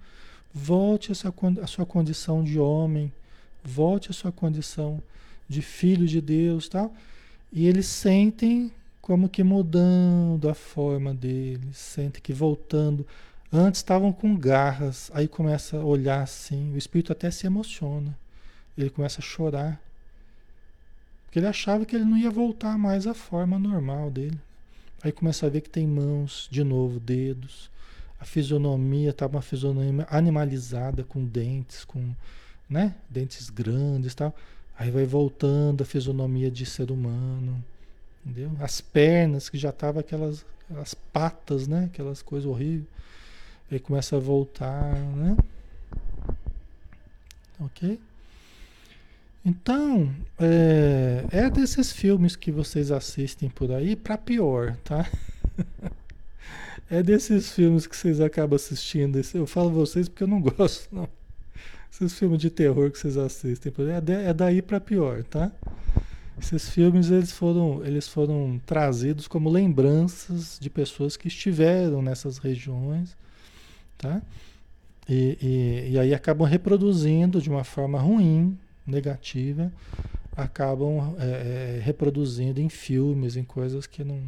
Volte 0.53 1.11
à 1.11 1.15
sua, 1.15 1.33
à 1.61 1.67
sua 1.67 1.85
condição 1.85 2.43
de 2.43 2.59
homem, 2.59 3.11
volte 3.63 4.09
à 4.09 4.13
sua 4.13 4.31
condição 4.31 5.01
de 5.49 5.61
filho 5.61 6.07
de 6.07 6.21
Deus, 6.21 6.69
tal. 6.69 6.93
E 7.51 7.67
eles 7.67 7.87
sentem 7.87 8.71
como 9.05 9.29
que 9.29 9.43
mudando 9.43 10.49
a 10.49 10.55
forma 10.55 11.13
deles, 11.13 11.77
sente 11.77 12.19
que 12.19 12.33
voltando. 12.33 13.05
Antes 13.53 13.77
estavam 13.77 14.11
com 14.11 14.35
garras, 14.35 15.11
aí 15.13 15.27
começa 15.27 15.77
a 15.77 15.85
olhar 15.85 16.23
assim, 16.23 16.73
o 16.73 16.77
espírito 16.77 17.11
até 17.11 17.29
se 17.29 17.45
emociona. 17.45 18.17
Ele 18.75 18.89
começa 18.89 19.21
a 19.21 19.23
chorar. 19.23 19.79
Porque 21.23 21.37
ele 21.37 21.45
achava 21.45 21.85
que 21.85 21.95
ele 21.95 22.03
não 22.03 22.17
ia 22.17 22.31
voltar 22.31 22.79
mais 22.79 23.05
à 23.05 23.13
forma 23.13 23.59
normal 23.59 24.09
dele. 24.09 24.39
Aí 25.03 25.11
começa 25.11 25.45
a 25.45 25.49
ver 25.49 25.61
que 25.61 25.69
tem 25.69 25.85
mãos, 25.85 26.47
de 26.49 26.63
novo, 26.63 26.99
dedos. 26.99 27.69
A 28.19 28.25
fisionomia 28.25 29.11
estava 29.11 29.35
uma 29.35 29.41
fisionomia 29.43 30.07
animalizada, 30.09 31.03
com 31.03 31.23
dentes, 31.23 31.85
com, 31.85 32.09
né? 32.67 32.95
Dentes 33.07 33.51
grandes 33.51 34.15
tal. 34.15 34.35
Aí 34.75 34.89
vai 34.89 35.05
voltando 35.05 35.83
a 35.83 35.85
fisionomia 35.85 36.49
de 36.49 36.65
ser 36.65 36.89
humano, 36.89 37.63
entendeu? 38.25 38.51
As 38.59 38.81
pernas 38.81 39.49
que 39.49 39.57
já 39.57 39.71
tava 39.71 39.99
aquelas 39.99 40.45
as 40.77 40.93
patas, 40.93 41.67
né? 41.67 41.85
Aquelas 41.85 42.21
coisas 42.21 42.49
horríveis. 42.49 42.87
Aí 43.71 43.79
começa 43.79 44.15
a 44.15 44.19
voltar, 44.19 44.93
né? 44.95 45.37
Ok? 47.59 47.99
Então, 49.43 50.13
é, 50.39 51.25
é 51.31 51.49
desses 51.49 51.91
filmes 51.91 52.35
que 52.35 52.51
vocês 52.51 52.91
assistem 52.91 53.49
por 53.49 53.71
aí 53.71 53.95
para 53.95 54.17
pior, 54.17 54.75
tá? 54.83 55.07
é 56.89 57.03
desses 57.03 57.51
filmes 57.51 57.85
que 57.85 57.95
vocês 57.95 58.19
acabam 58.19 58.55
assistindo. 58.55 59.19
Eu 59.33 59.45
falo 59.45 59.69
vocês 59.69 60.09
porque 60.09 60.23
eu 60.23 60.27
não 60.27 60.41
gosto, 60.41 60.93
não. 60.93 61.07
Esses 61.91 62.17
filmes 62.17 62.39
de 62.39 62.49
terror 62.49 62.91
que 62.91 62.97
vocês 62.97 63.17
assistem, 63.17 63.71
é, 63.79 64.29
é 64.29 64.33
daí 64.33 64.61
para 64.61 64.79
pior, 64.79 65.23
tá? 65.23 65.51
Esses 66.39 66.69
filmes 66.69 67.09
eles 67.09 67.31
foram, 67.31 67.83
eles 67.85 68.07
foram 68.07 68.59
trazidos 68.65 69.27
como 69.27 69.49
lembranças 69.49 70.57
de 70.59 70.69
pessoas 70.69 71.15
que 71.15 71.27
estiveram 71.27 72.01
nessas 72.01 72.37
regiões, 72.37 73.15
tá? 73.97 74.21
E, 75.07 75.37
e, 75.41 75.91
e 75.93 75.99
aí 75.99 76.13
acabam 76.13 76.47
reproduzindo 76.47 77.41
de 77.41 77.49
uma 77.49 77.63
forma 77.63 77.99
ruim, 77.99 78.57
negativa, 78.85 79.71
acabam 80.35 81.15
é, 81.17 81.77
é, 81.77 81.81
reproduzindo 81.81 82.59
em 82.59 82.69
filmes, 82.69 83.37
em 83.37 83.43
coisas 83.43 83.87
que 83.87 84.03
não 84.03 84.21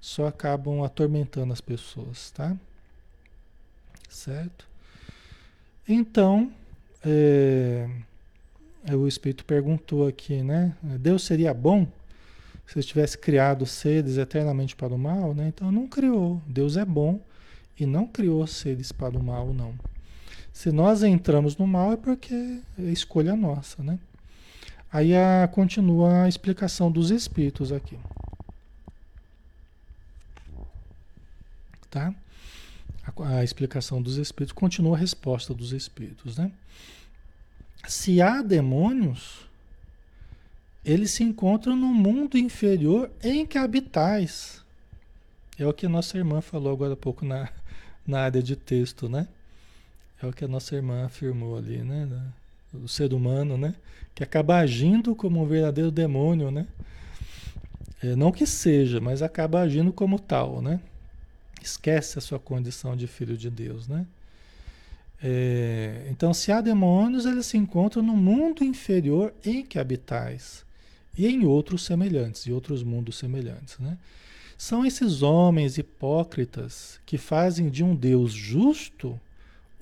só 0.00 0.26
acabam 0.26 0.82
atormentando 0.82 1.52
as 1.52 1.60
pessoas, 1.60 2.30
tá? 2.30 2.56
Certo? 4.08 4.66
Então, 5.86 6.50
é, 7.04 7.88
o 8.92 9.06
Espírito 9.06 9.44
perguntou 9.44 10.06
aqui, 10.06 10.42
né? 10.42 10.74
Deus 10.82 11.24
seria 11.24 11.52
bom 11.52 11.86
se 12.66 12.82
tivesse 12.82 13.18
criado 13.18 13.66
seres 13.66 14.16
eternamente 14.16 14.76
para 14.76 14.94
o 14.94 14.98
mal, 14.98 15.34
né? 15.34 15.48
Então 15.48 15.72
não 15.72 15.88
criou. 15.88 16.40
Deus 16.46 16.76
é 16.76 16.84
bom 16.84 17.20
e 17.78 17.84
não 17.84 18.06
criou 18.06 18.46
seres 18.46 18.92
para 18.92 19.18
o 19.18 19.22
mal, 19.22 19.52
não. 19.52 19.74
Se 20.52 20.70
nós 20.70 21.02
entramos 21.02 21.56
no 21.56 21.66
mal 21.66 21.92
é 21.92 21.96
porque 21.96 22.60
é 22.78 22.82
escolha 22.82 23.34
nossa, 23.34 23.82
né? 23.82 23.98
Aí 24.92 25.14
a, 25.16 25.48
continua 25.48 26.24
a 26.24 26.28
explicação 26.28 26.90
dos 26.90 27.10
espíritos 27.10 27.72
aqui. 27.72 27.98
Tá? 31.88 32.14
A, 33.04 33.38
a 33.38 33.44
explicação 33.44 34.00
dos 34.00 34.16
espíritos 34.16 34.52
continua 34.52 34.96
a 34.96 35.00
resposta 35.00 35.52
dos 35.52 35.72
espíritos, 35.72 36.36
né? 36.36 36.52
Se 37.86 38.20
há 38.20 38.42
demônios, 38.42 39.48
eles 40.84 41.10
se 41.10 41.22
encontram 41.22 41.76
no 41.76 41.88
mundo 41.88 42.38
inferior 42.38 43.10
em 43.22 43.44
que 43.46 43.58
habitais. 43.58 44.64
É 45.58 45.66
o 45.66 45.72
que 45.72 45.86
a 45.86 45.88
nossa 45.90 46.16
irmã 46.16 46.40
falou 46.40 46.72
agora 46.72 46.94
há 46.94 46.96
pouco 46.96 47.24
na, 47.24 47.48
na 48.06 48.20
área 48.20 48.42
de 48.42 48.56
texto, 48.56 49.08
né? 49.08 49.28
É 50.22 50.26
o 50.26 50.32
que 50.32 50.44
a 50.44 50.48
nossa 50.48 50.74
irmã 50.74 51.04
afirmou 51.04 51.56
ali, 51.56 51.78
né? 51.78 52.08
O 52.72 52.88
ser 52.88 53.12
humano, 53.12 53.58
né? 53.58 53.74
Que 54.14 54.22
acaba 54.22 54.58
agindo 54.58 55.14
como 55.14 55.42
um 55.42 55.46
verdadeiro 55.46 55.90
demônio, 55.90 56.50
né? 56.50 56.66
É, 58.02 58.16
não 58.16 58.32
que 58.32 58.46
seja, 58.46 59.00
mas 59.00 59.20
acaba 59.20 59.60
agindo 59.60 59.92
como 59.92 60.18
tal, 60.18 60.62
né? 60.62 60.80
Esquece 61.62 62.18
a 62.18 62.22
sua 62.22 62.38
condição 62.38 62.96
de 62.96 63.06
filho 63.06 63.36
de 63.36 63.50
Deus, 63.50 63.86
né? 63.86 64.06
É, 65.22 66.06
então, 66.10 66.32
se 66.32 66.50
há 66.50 66.60
demônios, 66.60 67.26
eles 67.26 67.46
se 67.46 67.58
encontram 67.58 68.02
no 68.02 68.16
mundo 68.16 68.64
inferior 68.64 69.34
em 69.44 69.64
que 69.64 69.78
habitais 69.78 70.64
e 71.16 71.26
em 71.26 71.44
outros 71.44 71.84
semelhantes, 71.84 72.46
e 72.46 72.52
outros 72.52 72.82
mundos 72.82 73.18
semelhantes, 73.18 73.78
né? 73.78 73.98
São 74.56 74.84
esses 74.84 75.22
homens 75.22 75.78
hipócritas 75.78 77.00
que 77.06 77.16
fazem 77.18 77.68
de 77.70 77.82
um 77.82 77.94
Deus 77.94 78.32
justo 78.32 79.18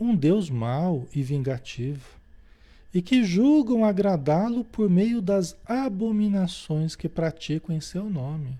um 0.01 0.15
Deus 0.15 0.49
mau 0.49 1.07
e 1.13 1.23
vingativo, 1.23 2.17
e 2.95 3.03
que 3.03 3.25
julgam 3.25 3.85
agradá-lo 3.85 4.65
por 4.65 4.89
meio 4.89 5.21
das 5.21 5.57
abominações 5.67 6.97
que 6.97 7.09
praticam 7.09 7.75
em 7.75 7.81
seu 7.81 8.09
nome. 8.09 8.57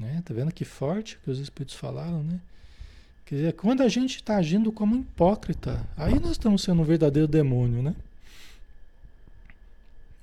Né? 0.00 0.22
Tá 0.24 0.34
vendo 0.34 0.52
que 0.52 0.64
forte 0.64 1.18
que 1.22 1.30
os 1.30 1.38
Espíritos 1.38 1.76
falaram, 1.76 2.22
né? 2.22 2.40
Quer 3.26 3.34
dizer, 3.34 3.52
quando 3.54 3.82
a 3.82 3.88
gente 3.88 4.16
está 4.16 4.36
agindo 4.36 4.70
como 4.70 4.94
hipócrita, 4.94 5.84
aí 5.96 6.18
nós 6.20 6.30
estamos 6.30 6.62
sendo 6.62 6.80
um 6.82 6.84
verdadeiro 6.84 7.26
demônio, 7.26 7.82
né? 7.82 7.94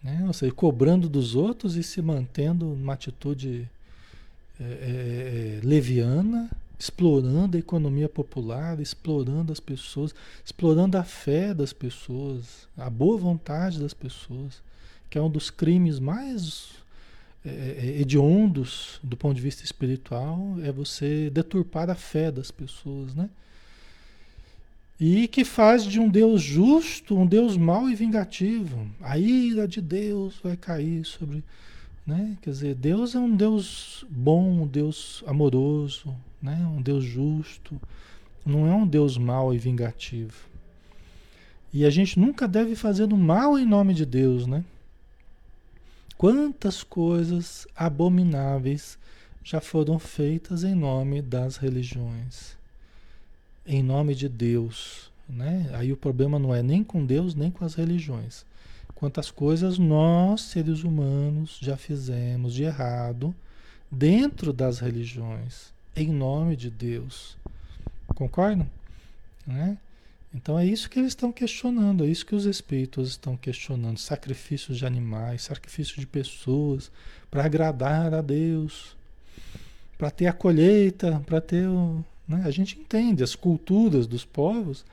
né? 0.01 0.23
Ou 0.25 0.31
seja, 0.31 0.53
cobrando 0.53 1.09
dos 1.09 1.35
outros 1.35 1.75
e 1.75 1.83
se 1.83 2.01
mantendo 2.01 2.65
numa 2.65 2.93
atitude 2.93 3.69
é, 4.57 4.63
é, 4.63 5.59
é 5.59 5.65
leviana, 5.65 6.49
explorando 6.79 7.57
a 7.57 7.59
economia 7.59 8.07
popular, 8.07 8.79
explorando 8.79 9.51
as 9.51 9.59
pessoas, 9.59 10.15
explorando 10.45 10.97
a 10.97 11.03
fé 11.03 11.53
das 11.53 11.73
pessoas, 11.73 12.69
a 12.77 12.89
boa 12.89 13.17
vontade 13.17 13.81
das 13.81 13.93
pessoas, 13.93 14.61
que 15.09 15.17
é 15.17 15.21
um 15.21 15.29
dos 15.29 15.49
crimes 15.49 15.99
mais 15.99 16.83
é, 17.45 17.97
hediondos 17.99 18.99
do 19.03 19.17
ponto 19.17 19.36
de 19.36 19.41
vista 19.41 19.63
espiritual, 19.63 20.56
é 20.63 20.71
você 20.71 21.29
deturpar 21.29 21.89
a 21.89 21.95
fé 21.95 22.32
das 22.32 22.51
pessoas, 22.51 23.13
né? 23.13 23.29
E 24.99 25.27
que 25.27 25.43
faz 25.43 25.84
de 25.84 25.99
um 25.99 26.08
Deus 26.08 26.41
justo 26.41 27.17
um 27.17 27.25
Deus 27.25 27.58
mau 27.58 27.89
e 27.89 27.95
vingativo. 27.95 28.88
A 29.01 29.17
ira 29.17 29.67
de 29.67 29.82
Deus 29.82 30.39
vai 30.41 30.56
cair 30.56 31.03
sobre. 31.03 31.43
Né? 32.06 32.38
Quer 32.41 32.49
dizer, 32.51 32.75
Deus 32.75 33.15
é 33.15 33.19
um 33.19 33.36
Deus 33.36 34.06
bom, 34.10 34.63
um 34.63 34.67
Deus 34.67 35.23
amoroso, 35.25 36.13
né? 36.41 36.56
um 36.73 36.82
Deus 36.82 37.03
justo, 37.03 37.79
não 38.45 38.67
é 38.67 38.73
um 38.73 38.86
Deus 38.86 39.17
mau 39.17 39.53
e 39.53 39.58
vingativo. 39.58 40.45
E 41.73 41.86
a 41.86 41.89
gente 41.89 42.19
nunca 42.19 42.47
deve 42.47 42.75
fazer 42.75 43.12
o 43.12 43.17
mal 43.17 43.58
em 43.58 43.65
nome 43.65 43.93
de 43.93 44.06
Deus, 44.06 44.45
né? 44.45 44.63
Quantas 46.23 46.83
coisas 46.83 47.67
abomináveis 47.75 48.97
já 49.43 49.59
foram 49.59 49.99
feitas 49.99 50.63
em 50.63 50.73
nome 50.73 51.21
das 51.21 51.57
religiões, 51.57 52.55
em 53.65 53.83
nome 53.83 54.15
de 54.15 54.29
Deus, 54.29 55.12
né? 55.27 55.69
Aí 55.73 55.91
o 55.91 55.97
problema 55.97 56.39
não 56.39 56.55
é 56.55 56.63
nem 56.63 56.81
com 56.81 57.05
Deus 57.05 57.36
nem 57.36 57.51
com 57.51 57.65
as 57.65 57.75
religiões. 57.75 58.45
Quantas 58.95 59.29
coisas 59.29 59.77
nós, 59.77 60.43
seres 60.43 60.86
humanos, 60.86 61.59
já 61.62 61.75
fizemos 61.75 62.53
de 62.53 62.63
errado 62.63 63.36
dentro 63.91 64.53
das 64.53 64.79
religiões 64.79 65.73
em 65.93 66.07
nome 66.07 66.55
de 66.55 66.69
Deus. 66.69 67.36
Concordam? 68.15 68.65
Né? 69.45 69.77
Então 70.34 70.58
é 70.58 70.65
isso 70.65 70.89
que 70.89 70.98
eles 70.98 71.12
estão 71.12 71.32
questionando, 71.32 72.04
é 72.04 72.08
isso 72.08 72.26
que 72.26 72.34
os 72.36 72.46
espíritos 72.46 73.10
estão 73.10 73.38
questionando: 73.38 74.00
sacrifícios 74.00 74.78
de 74.78 74.86
animais, 74.86 75.43
sacrifícios 75.43 75.98
de 75.98 76.08
pessoas, 76.08 76.91
para 77.30 77.46
agradar 77.46 78.13
a 78.13 78.22
Deus, 78.22 78.98
para 79.98 80.10
ter 80.10 80.26
a 80.26 80.34
colheita, 80.34 81.22
para 81.26 81.39
ter 81.39 81.67
o. 81.67 82.04
Né? 82.28 82.41
A 82.46 82.52
gente 82.52 82.80
entende 82.80 83.24
as 83.24 83.36
culturas 83.36 84.08
dos 84.08 84.26
povos, 84.26 84.84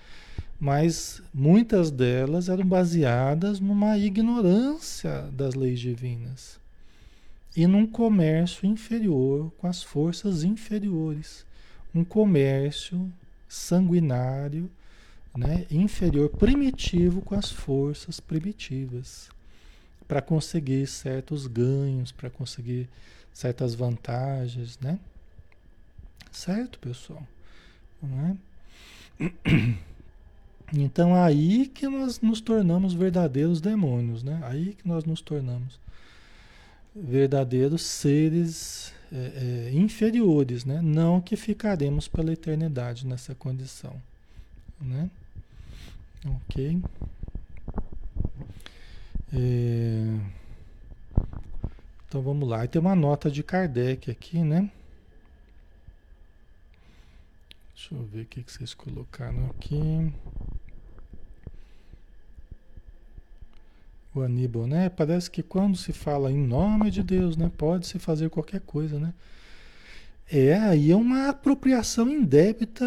mas 0.58 1.22
muitas 1.32 1.90
delas 1.90 2.50
eram 2.50 2.66
baseadas 2.66 3.60
numa 3.60 3.96
ignorância 3.96 5.22
das 5.32 5.54
leis 5.54 5.80
divinas 5.80 6.60
e 7.56 7.66
num 7.66 7.86
comércio 7.86 8.66
inferior 8.66 9.50
com 9.58 9.66
as 9.66 9.82
forças 9.82 10.44
inferiores. 10.44 11.46
Um 11.94 12.04
comércio 12.04 13.10
sanguinário, 13.48 14.70
né, 15.36 15.66
inferior, 15.70 16.28
primitivo 16.28 17.20
com 17.22 17.34
as 17.34 17.50
forças 17.50 18.20
primitivas, 18.20 19.30
para 20.06 20.20
conseguir 20.20 20.86
certos 20.86 21.46
ganhos, 21.46 22.10
para 22.10 22.28
conseguir 22.28 22.88
certas 23.32 23.74
vantagens, 23.74 24.78
né? 24.80 24.98
Certo, 26.32 26.78
pessoal? 26.78 27.26
Né? 28.02 28.36
Então 30.72 31.14
aí 31.16 31.66
que 31.66 31.88
nós 31.88 32.20
nos 32.20 32.40
tornamos 32.40 32.94
verdadeiros 32.94 33.60
demônios, 33.60 34.22
né? 34.22 34.40
Aí 34.44 34.74
que 34.74 34.86
nós 34.86 35.04
nos 35.04 35.20
tornamos 35.20 35.80
verdadeiros 36.94 37.82
seres 37.82 38.92
é, 39.12 39.70
é, 39.72 39.74
inferiores, 39.74 40.64
né? 40.64 40.80
Não 40.80 41.20
que 41.20 41.36
ficaremos 41.36 42.06
pela 42.06 42.32
eternidade 42.32 43.04
nessa 43.04 43.34
condição, 43.34 44.00
né? 44.80 45.10
Ok. 46.26 46.82
É... 49.32 50.18
Então 52.06 52.20
vamos 52.22 52.48
lá. 52.48 52.66
Tem 52.66 52.80
uma 52.80 52.96
nota 52.96 53.30
de 53.30 53.42
Kardec 53.42 54.10
aqui, 54.10 54.42
né? 54.42 54.70
Deixa 57.74 57.94
eu 57.94 58.02
ver 58.04 58.22
o 58.22 58.26
que 58.26 58.42
vocês 58.42 58.74
colocaram 58.74 59.46
aqui. 59.46 60.12
o 64.14 64.22
Aníbal, 64.22 64.66
né? 64.66 64.88
Parece 64.88 65.30
que 65.30 65.42
quando 65.42 65.76
se 65.76 65.92
fala 65.92 66.30
em 66.30 66.38
nome 66.38 66.90
de 66.90 67.02
Deus, 67.02 67.36
né? 67.36 67.50
Pode 67.56 67.86
se 67.86 67.98
fazer 67.98 68.28
qualquer 68.30 68.60
coisa, 68.60 68.98
né? 68.98 69.14
É, 70.30 70.54
aí 70.54 70.90
é 70.90 70.96
uma 70.96 71.28
apropriação 71.28 72.08
indébita 72.08 72.86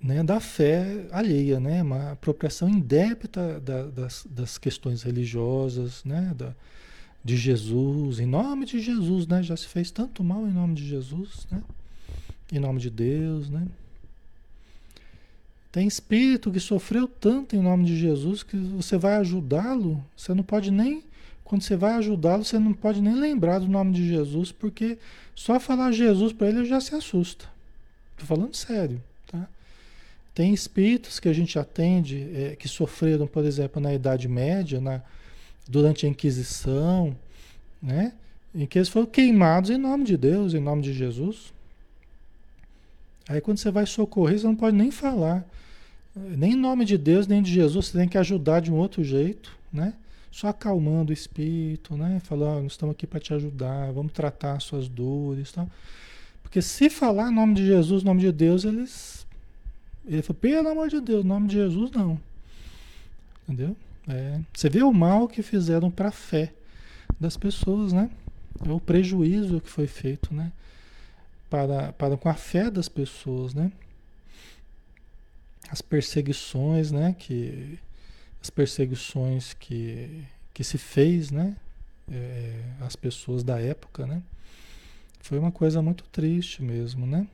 né, 0.00 0.22
da 0.22 0.40
fé 0.40 1.06
alheia, 1.10 1.58
né? 1.58 1.82
Uma 1.82 2.12
apropriação 2.12 2.68
indébita 2.68 3.60
da, 3.60 3.84
das, 3.86 4.26
das 4.30 4.58
questões 4.58 5.02
religiosas, 5.02 6.04
né? 6.04 6.32
Da, 6.36 6.54
de 7.24 7.36
Jesus, 7.36 8.20
em 8.20 8.26
nome 8.26 8.64
de 8.64 8.80
Jesus, 8.80 9.26
né? 9.26 9.42
Já 9.42 9.56
se 9.56 9.66
fez 9.66 9.90
tanto 9.90 10.22
mal 10.22 10.46
em 10.46 10.52
nome 10.52 10.74
de 10.74 10.86
Jesus, 10.86 11.46
né? 11.50 11.62
Em 12.52 12.58
nome 12.58 12.80
de 12.80 12.90
Deus, 12.90 13.50
né? 13.50 13.66
Tem 15.70 15.86
espírito 15.86 16.50
que 16.50 16.60
sofreu 16.60 17.06
tanto 17.06 17.54
em 17.54 17.60
nome 17.60 17.84
de 17.84 17.96
Jesus 17.96 18.42
que 18.42 18.56
você 18.56 18.96
vai 18.96 19.16
ajudá-lo, 19.16 20.02
você 20.16 20.32
não 20.32 20.42
pode 20.42 20.70
nem, 20.70 21.04
quando 21.44 21.62
você 21.62 21.76
vai 21.76 21.92
ajudá-lo, 21.94 22.44
você 22.44 22.58
não 22.58 22.72
pode 22.72 23.02
nem 23.02 23.14
lembrar 23.14 23.58
do 23.58 23.68
nome 23.68 23.92
de 23.92 24.08
Jesus, 24.08 24.50
porque 24.50 24.96
só 25.34 25.60
falar 25.60 25.92
Jesus 25.92 26.32
para 26.32 26.48
ele 26.48 26.64
já 26.64 26.80
se 26.80 26.94
assusta. 26.94 27.46
Estou 28.12 28.26
falando 28.26 28.56
sério? 28.56 29.02
Tem 30.38 30.54
espíritos 30.54 31.18
que 31.18 31.28
a 31.28 31.32
gente 31.32 31.58
atende 31.58 32.30
é, 32.32 32.54
que 32.54 32.68
sofreram, 32.68 33.26
por 33.26 33.44
exemplo, 33.44 33.82
na 33.82 33.92
Idade 33.92 34.28
Média, 34.28 34.80
na, 34.80 35.02
durante 35.68 36.06
a 36.06 36.08
Inquisição, 36.08 37.16
né? 37.82 38.12
Em 38.54 38.64
que 38.64 38.78
eles 38.78 38.88
foram 38.88 39.08
queimados 39.08 39.68
em 39.68 39.76
nome 39.76 40.04
de 40.04 40.16
Deus, 40.16 40.54
em 40.54 40.60
nome 40.60 40.80
de 40.80 40.92
Jesus. 40.92 41.52
Aí 43.28 43.40
quando 43.40 43.58
você 43.58 43.68
vai 43.72 43.84
socorrer, 43.84 44.38
você 44.38 44.46
não 44.46 44.54
pode 44.54 44.76
nem 44.76 44.92
falar. 44.92 45.44
Nem 46.14 46.52
em 46.52 46.56
nome 46.56 46.84
de 46.84 46.96
Deus, 46.96 47.26
nem 47.26 47.42
de 47.42 47.52
Jesus, 47.52 47.86
você 47.86 47.98
tem 47.98 48.08
que 48.08 48.16
ajudar 48.16 48.60
de 48.60 48.70
um 48.70 48.76
outro 48.76 49.02
jeito, 49.02 49.58
né? 49.72 49.92
Só 50.30 50.46
acalmando 50.46 51.10
o 51.10 51.12
espírito, 51.12 51.96
né? 51.96 52.20
Falando, 52.22 52.62
nós 52.62 52.72
estamos 52.74 52.92
aqui 52.94 53.08
para 53.08 53.18
te 53.18 53.34
ajudar, 53.34 53.90
vamos 53.90 54.12
tratar 54.12 54.60
suas 54.60 54.88
dores, 54.88 55.50
tá? 55.50 55.66
Porque 56.44 56.62
se 56.62 56.88
falar 56.88 57.28
em 57.28 57.34
nome 57.34 57.54
de 57.54 57.66
Jesus, 57.66 58.02
em 58.02 58.06
nome 58.06 58.20
de 58.20 58.30
Deus, 58.30 58.64
eles 58.64 59.18
ele 60.08 60.22
falou, 60.22 60.40
pelo 60.40 60.68
amor 60.68 60.88
de 60.88 61.00
Deus, 61.00 61.24
em 61.24 61.28
nome 61.28 61.48
de 61.48 61.54
Jesus 61.54 61.90
não. 61.90 62.18
Entendeu? 63.42 63.76
É, 64.08 64.40
você 64.54 64.70
vê 64.70 64.82
o 64.82 64.92
mal 64.92 65.28
que 65.28 65.42
fizeram 65.42 65.90
para 65.90 66.08
a 66.08 66.12
fé 66.12 66.52
das 67.20 67.36
pessoas, 67.36 67.92
né? 67.92 68.10
É 68.66 68.70
o 68.70 68.80
prejuízo 68.80 69.60
que 69.60 69.68
foi 69.68 69.86
feito, 69.86 70.34
né? 70.34 70.50
Para, 71.50 71.92
para 71.92 72.16
com 72.16 72.28
a 72.28 72.34
fé 72.34 72.70
das 72.70 72.88
pessoas, 72.88 73.52
né? 73.52 73.70
As 75.70 75.82
perseguições, 75.82 76.90
né? 76.90 77.14
Que, 77.18 77.78
as 78.40 78.48
perseguições 78.48 79.52
que, 79.54 80.24
que 80.54 80.64
se 80.64 80.78
fez, 80.78 81.30
né? 81.30 81.54
É, 82.10 82.62
as 82.80 82.96
pessoas 82.96 83.44
da 83.44 83.60
época, 83.60 84.06
né? 84.06 84.22
Foi 85.20 85.38
uma 85.38 85.52
coisa 85.52 85.82
muito 85.82 86.04
triste 86.04 86.62
mesmo, 86.62 87.06
né? 87.06 87.26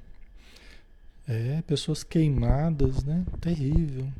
É, 1.26 1.62
pessoas 1.66 2.02
queimadas, 2.04 3.02
né? 3.02 3.24
Terrível. 3.40 4.12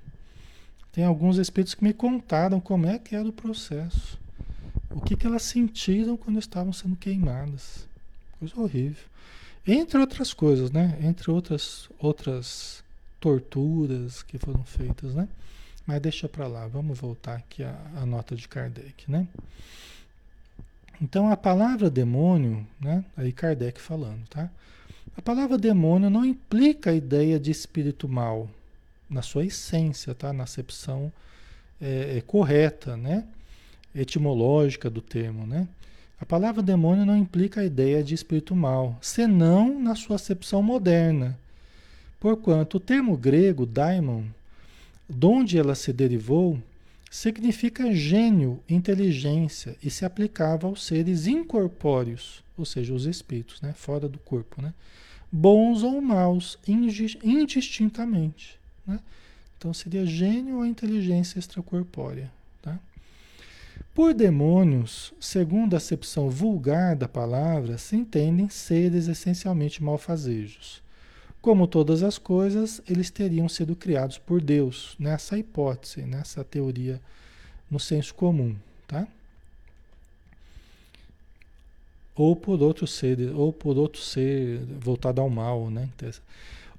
Tem 0.93 1.05
alguns 1.05 1.39
espíritos 1.39 1.75
que 1.75 1.85
me 1.85 1.93
contaram 1.93 2.61
como 2.61 2.87
é 2.87 2.99
que 2.99 3.15
era 3.15 3.29
o 3.29 3.33
processo. 3.33 4.19
O 4.91 5.01
que, 5.01 5.17
que 5.17 5.27
elas 5.27 5.43
sentiram 5.43 6.17
quando 6.17 6.39
estavam 6.39 6.73
sendo 6.73 6.97
queimadas. 6.97 7.87
Coisa 8.39 8.59
horrível. 8.59 9.05
Entre 9.67 9.99
outras 9.99 10.33
coisas, 10.33 10.71
né? 10.71 10.99
Entre 11.03 11.31
outras, 11.31 11.89
outras 11.99 12.85
torturas 13.19 14.23
que 14.23 14.39
foram 14.39 14.63
feitas, 14.65 15.15
né? 15.15 15.29
Mas 15.87 16.01
deixa 16.01 16.29
para 16.29 16.47
lá, 16.47 16.67
vamos 16.67 16.99
voltar 16.99 17.37
aqui 17.37 17.63
à, 17.63 17.75
à 17.97 18.07
nota 18.07 18.37
de 18.37 18.47
Kardec, 18.47 19.11
né? 19.11 19.27
Então 21.01 21.31
a 21.31 21.37
palavra 21.37 21.91
demônio, 21.91 22.67
né? 22.81 23.05
Aí 23.17 23.33
Kardec 23.33 23.81
falando, 23.81 24.27
tá? 24.29 24.51
A 25.17 25.23
palavra 25.23 25.57
demônio 25.57 26.11
não 26.11 26.25
implica 26.25 26.91
a 26.91 26.95
ideia 26.95 27.39
de 27.39 27.51
espírito 27.51 28.09
mal, 28.09 28.49
na 29.09 29.23
sua 29.23 29.45
essência, 29.45 30.15
tá? 30.15 30.33
Na 30.33 30.45
acepção 30.45 31.13
é, 31.81 32.19
é 32.19 32.21
correta, 32.21 32.97
né? 32.97 33.25
Etimológica 33.95 34.91
do 34.91 35.01
termo, 35.01 35.47
né? 35.47 35.69
A 36.21 36.27
palavra 36.27 36.63
demônio 36.63 37.05
não 37.05 37.17
implica 37.17 37.61
a 37.61 37.65
ideia 37.65 38.03
de 38.03 38.15
espírito 38.15 38.57
mal, 38.57 38.97
senão 39.01 39.79
na 39.79 39.95
sua 39.95 40.17
acepção 40.17 40.63
moderna. 40.63 41.39
Porquanto 42.19 42.79
o 42.79 42.81
termo 42.81 43.17
grego 43.17 43.67
daimon, 43.67 44.25
de 45.09 45.27
onde 45.27 45.59
ela 45.59 45.75
se 45.75 45.93
derivou, 45.93 46.59
significa 47.15 47.95
gênio, 47.95 48.61
inteligência 48.69 49.77
e 49.81 49.89
se 49.89 50.05
aplicava 50.05 50.67
aos 50.67 50.85
seres 50.85 51.29
incorpóreos, 51.29 52.43
ou 52.59 52.65
seja, 52.65 52.93
os 52.93 53.07
espíritos, 53.07 53.63
né? 53.63 53.73
fora 53.73 54.09
do 54.09 54.19
corpo, 54.19 54.61
né? 54.61 54.75
bons 55.31 55.85
ou 55.85 56.01
maus, 56.01 56.59
indistintamente. 56.67 58.59
Né? 58.85 58.99
Então 59.57 59.73
seria 59.73 60.05
gênio 60.05 60.57
ou 60.57 60.67
inteligência 60.67 61.39
extracorpórea. 61.39 62.33
Tá? 62.61 62.81
Por 63.95 64.13
demônios, 64.13 65.15
segundo 65.21 65.75
a 65.75 65.77
acepção 65.77 66.29
vulgar 66.29 66.97
da 66.97 67.07
palavra, 67.07 67.79
se 67.79 67.95
entendem 67.95 68.49
seres 68.49 69.07
essencialmente 69.07 69.81
malfazejos. 69.81 70.83
Como 71.45 71.67
todas 71.67 72.03
as 72.03 72.17
coisas, 72.17 72.81
eles 72.89 73.11
teriam 73.11 73.51
sido 73.51 73.77
criados 73.77 74.17
por 74.17 74.41
Deus, 74.41 74.97
nessa 74.99 75.37
hipótese, 75.37 76.01
nessa 76.01 76.43
teoria 76.43 76.99
no 77.71 77.79
senso 77.79 78.15
comum, 78.15 78.57
tá? 78.89 79.07
Ou 82.17 82.35
por 82.35 82.63
outro 82.63 82.87
ser, 82.87 83.31
ou 83.35 83.53
por 83.53 83.77
outro 83.77 84.01
ser 84.01 84.59
voltado 84.81 85.21
ao 85.21 85.29
mal, 85.29 85.69
né? 85.69 85.91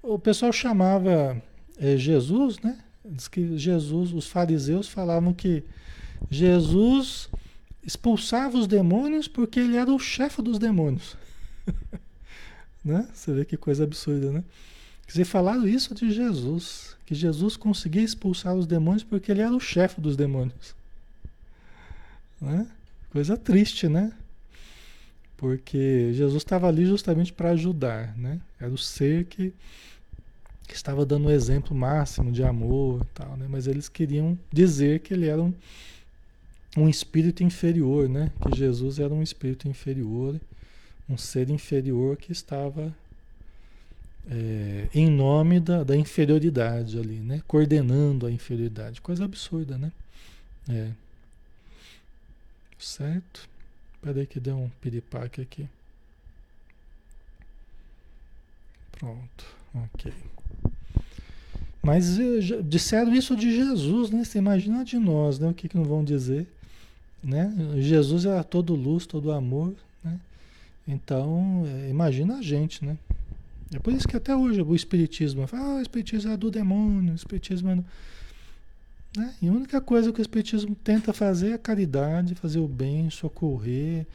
O 0.02 0.18
pessoal 0.18 0.52
chamava 0.52 1.40
é, 1.78 1.96
Jesus, 1.96 2.58
né? 2.58 2.80
Diz 3.06 3.28
que 3.28 3.56
Jesus, 3.60 4.14
os 4.14 4.26
fariseus 4.26 4.90
falavam 4.90 5.32
que 5.32 5.64
Jesus 6.28 7.30
expulsava 7.84 8.58
os 8.58 8.66
demônios 8.66 9.28
porque 9.28 9.60
ele 9.60 9.78
era 9.78 9.94
o 9.94 10.00
chefe 10.00 10.42
dos 10.42 10.58
demônios. 10.58 11.16
né? 12.86 13.10
Você 13.12 13.34
vê 13.34 13.44
que 13.44 13.58
coisa 13.58 13.84
absurda, 13.84 14.32
né? 14.32 14.44
Quer 15.06 15.12
dizer, 15.14 15.26
falaram 15.26 15.68
isso 15.68 15.94
de 15.96 16.12
Jesus, 16.12 16.96
que 17.06 17.16
Jesus 17.16 17.58
conseguia 17.58 18.04
expulsar 18.04 18.56
os 18.56 18.68
demônios 18.68 19.04
porque 19.04 19.32
ele 19.32 19.42
era 19.42 19.54
o 19.56 19.60
chefe 19.60 20.00
dos 20.00 20.16
demônios. 20.16 20.76
Né? 22.40 22.68
Coisa 23.12 23.36
triste, 23.36 23.88
né? 23.88 24.14
Porque 25.38 26.12
Jesus 26.14 26.44
estava 26.44 26.68
ali 26.68 26.86
justamente 26.86 27.34
para 27.34 27.52
ajudar, 27.52 28.16
né? 28.18 28.40
Era 28.60 28.72
o 28.72 28.78
ser 28.78 29.26
que 29.26 29.54
que 30.68 30.74
estava 30.74 31.06
dando 31.06 31.28
o 31.28 31.32
exemplo 31.32 31.76
máximo 31.76 32.32
de 32.32 32.44
amor 32.44 33.02
e 33.02 33.14
tal, 33.14 33.38
né? 33.38 33.46
Mas 33.48 33.68
eles 33.68 33.88
queriam 33.88 34.38
dizer 34.52 35.02
que 35.02 35.14
ele 35.14 35.28
era 35.28 35.42
um, 35.42 35.54
um 36.76 36.90
espírito 36.90 37.44
inferior, 37.44 38.10
né? 38.10 38.32
Que 38.42 38.58
Jesus 38.58 38.98
era 38.98 39.14
um 39.14 39.22
espírito 39.22 39.68
inferior, 39.68 40.40
um 41.08 41.18
ser 41.18 41.50
inferior 41.50 42.18
que 42.18 42.32
estava 42.32 42.94
é, 44.30 44.88
em 44.94 45.10
nome 45.10 45.60
da, 45.60 45.84
da 45.84 45.96
inferioridade 45.96 46.98
ali, 46.98 47.20
né? 47.20 47.42
Coordenando 47.48 48.26
a 48.26 48.32
inferioridade. 48.32 49.02
Coisa 49.02 49.26
absurda, 49.26 49.78
né? 49.78 49.92
É. 50.68 50.92
Certo? 52.80 53.48
Peraí 54.02 54.26
que 54.26 54.40
deu 54.40 54.58
um 54.58 54.70
piripaque 54.82 55.42
aqui. 55.42 55.68
Pronto, 58.92 59.46
ok. 59.74 60.14
Mas 61.82 62.20
eh, 62.20 62.62
disseram 62.64 63.14
isso 63.14 63.36
de 63.36 63.56
Jesus, 63.56 64.10
né? 64.10 64.24
Você 64.24 64.40
imagina 64.40 64.84
de 64.84 64.98
nós, 64.98 65.38
né? 65.38 65.50
O 65.50 65.54
que, 65.54 65.70
que 65.70 65.78
não 65.78 65.84
vão 65.84 66.04
dizer, 66.04 66.48
né? 67.24 67.54
Jesus 67.78 68.26
era 68.26 68.44
todo 68.44 68.74
luz, 68.74 69.06
todo 69.06 69.32
amor? 69.32 69.76
Então, 70.88 71.64
é, 71.66 71.90
imagina 71.90 72.38
a 72.38 72.42
gente, 72.42 72.86
né? 72.86 72.98
É 73.74 73.80
por 73.80 73.92
isso 73.92 74.08
que 74.08 74.16
até 74.16 74.36
hoje 74.36 74.62
o 74.62 74.76
Espiritismo 74.76 75.48
fala, 75.48 75.64
ah, 75.64 75.76
o 75.76 75.82
Espiritismo 75.82 76.32
é 76.32 76.38
do 76.38 76.52
demônio, 76.52 77.14
o 77.14 77.16
Espiritismo 77.16 77.70
é 77.70 77.76
do... 77.76 77.86
Né? 79.18 79.34
E 79.42 79.48
a 79.48 79.52
única 79.52 79.82
coisa 79.82 80.12
que 80.14 80.20
o 80.20 80.22
Espiritismo 80.22 80.76
tenta 80.76 81.12
fazer 81.12 81.52
é 81.52 81.58
caridade, 81.58 82.36
fazer 82.36 82.60
o 82.60 82.68
bem, 82.68 83.10
socorrer, 83.10 84.06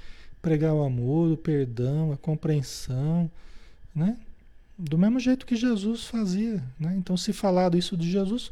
pregar 0.41 0.75
o 0.75 0.83
amor, 0.83 1.33
o 1.33 1.37
perdão, 1.37 2.12
a 2.12 2.16
compreensão, 2.16 3.31
né? 3.95 4.16
Do 4.79 4.97
mesmo 4.97 5.21
jeito 5.21 5.45
que 5.45 5.57
Jesus 5.57 6.05
fazia, 6.05 6.62
né? 6.79 6.95
Então, 6.97 7.16
se 7.16 7.33
falar 7.33 7.75
isso 7.75 7.97
de 7.97 8.11
Jesus, 8.11 8.51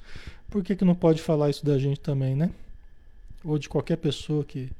por 0.51 0.63
que, 0.63 0.77
que 0.77 0.85
não 0.85 0.95
pode 0.95 1.23
falar 1.23 1.49
isso 1.49 1.65
da 1.65 1.79
gente 1.79 2.01
também, 2.01 2.35
né? 2.35 2.51
Ou 3.45 3.59
de 3.59 3.69
qualquer 3.69 3.97
pessoa 3.97 4.45
que 4.45 4.71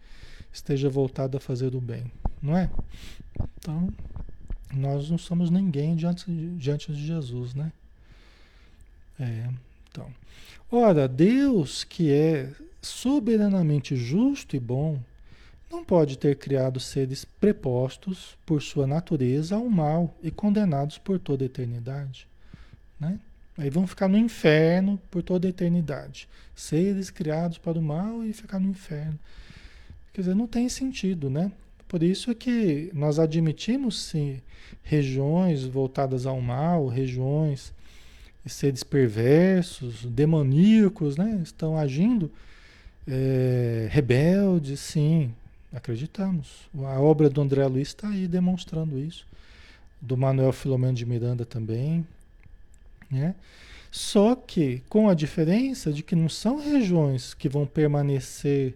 esteja 0.53 0.91
voltada 0.91 1.39
a 1.39 1.41
fazer 1.41 1.75
o 1.75 1.81
bem, 1.81 2.11
não 2.43 2.57
é? 2.57 2.71
Então, 3.59 3.89
nós 4.75 5.11
não 5.11 5.19
somos 5.19 5.51
ninguém 5.51 5.97
diante, 5.97 6.31
diante 6.57 6.93
de 6.93 7.07
Jesus, 7.07 7.55
né? 7.55 7.73
É, 9.19 9.49
então. 9.91 10.09
Ora, 10.71 11.09
Deus 11.09 11.83
que 11.85 12.13
é 12.13 12.53
soberanamente 12.81 13.97
justo 13.97 14.55
e 14.55 14.61
bom, 14.61 15.01
não 15.71 15.85
pode 15.85 16.17
ter 16.17 16.37
criado 16.37 16.81
seres 16.81 17.25
prepostos 17.25 18.37
por 18.47 18.63
sua 18.63 18.87
natureza 18.87 19.57
ao 19.57 19.69
mal 19.69 20.15
e 20.23 20.31
condenados 20.31 20.97
por 20.99 21.19
toda 21.19 21.45
a 21.45 21.47
eternidade. 21.47 22.27
Né? 22.99 23.19
Aí 23.57 23.69
vão 23.69 23.87
ficar 23.87 24.09
no 24.09 24.17
inferno 24.17 24.99
por 25.11 25.23
toda 25.23 25.47
a 25.47 25.51
eternidade. 25.51 26.29
Seres 26.55 27.11
criados 27.11 27.59
para 27.59 27.79
o 27.79 27.83
mal 27.83 28.25
e 28.25 28.33
ficar 28.33 28.59
no 28.59 28.71
inferno. 28.71 29.19
Quer 30.13 30.23
dizer, 30.23 30.35
não 30.35 30.47
tem 30.47 30.69
sentido, 30.69 31.29
né? 31.29 31.53
Por 31.89 32.03
isso 32.03 32.35
que 32.35 32.91
nós 32.93 33.19
admitimos 33.19 33.99
sim 34.01 34.41
regiões 34.83 35.65
voltadas 35.65 36.27
ao 36.27 36.41
mal, 36.41 36.87
regiões 36.87 37.73
seres 38.47 38.83
perversos, 38.83 40.05
demoníacos, 40.07 41.17
né? 41.17 41.41
Estão 41.43 41.77
agindo 41.77 42.31
é, 43.07 43.89
rebeldes, 43.91 44.81
sim, 44.81 45.33
acreditamos. 45.73 46.69
A 46.75 47.01
obra 47.01 47.29
do 47.29 47.41
André 47.41 47.67
Luiz 47.67 47.89
está 47.89 48.09
aí 48.09 48.27
demonstrando 48.27 48.99
isso. 48.99 49.27
Do 50.01 50.17
Manuel 50.17 50.53
Filomeno 50.53 50.95
de 50.95 51.05
Miranda 51.05 51.45
também, 51.45 52.07
né? 53.11 53.35
Só 53.91 54.35
que 54.35 54.83
com 54.89 55.09
a 55.09 55.15
diferença 55.15 55.93
de 55.93 56.03
que 56.03 56.15
não 56.15 56.29
são 56.29 56.59
regiões 56.59 57.35
que 57.35 57.49
vão 57.49 57.67
permanecer 57.67 58.75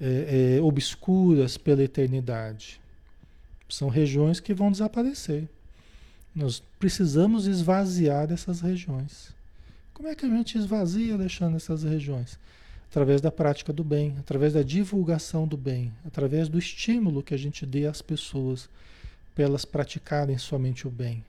é, 0.00 0.56
é, 0.58 0.62
obscuras 0.62 1.56
pela 1.56 1.82
eternidade. 1.82 2.80
São 3.68 3.88
regiões 3.88 4.40
que 4.40 4.54
vão 4.54 4.70
desaparecer. 4.70 5.48
Nós 6.34 6.62
precisamos 6.78 7.46
esvaziar 7.46 8.30
essas 8.30 8.60
regiões. 8.60 9.34
Como 9.94 10.08
é 10.08 10.14
que 10.14 10.26
a 10.26 10.28
gente 10.28 10.58
esvazia, 10.58 11.16
deixando 11.16 11.56
essas 11.56 11.82
regiões? 11.82 12.38
Através 12.90 13.20
da 13.20 13.32
prática 13.32 13.72
do 13.72 13.82
bem, 13.82 14.14
através 14.18 14.52
da 14.52 14.62
divulgação 14.62 15.48
do 15.48 15.56
bem, 15.56 15.92
através 16.04 16.48
do 16.48 16.58
estímulo 16.58 17.22
que 17.22 17.34
a 17.34 17.38
gente 17.38 17.66
dê 17.66 17.86
às 17.86 18.00
pessoas 18.00 18.68
para 19.34 19.44
elas 19.44 19.64
praticarem 19.64 20.38
somente 20.38 20.86
o 20.86 20.90
bem. 20.90 21.24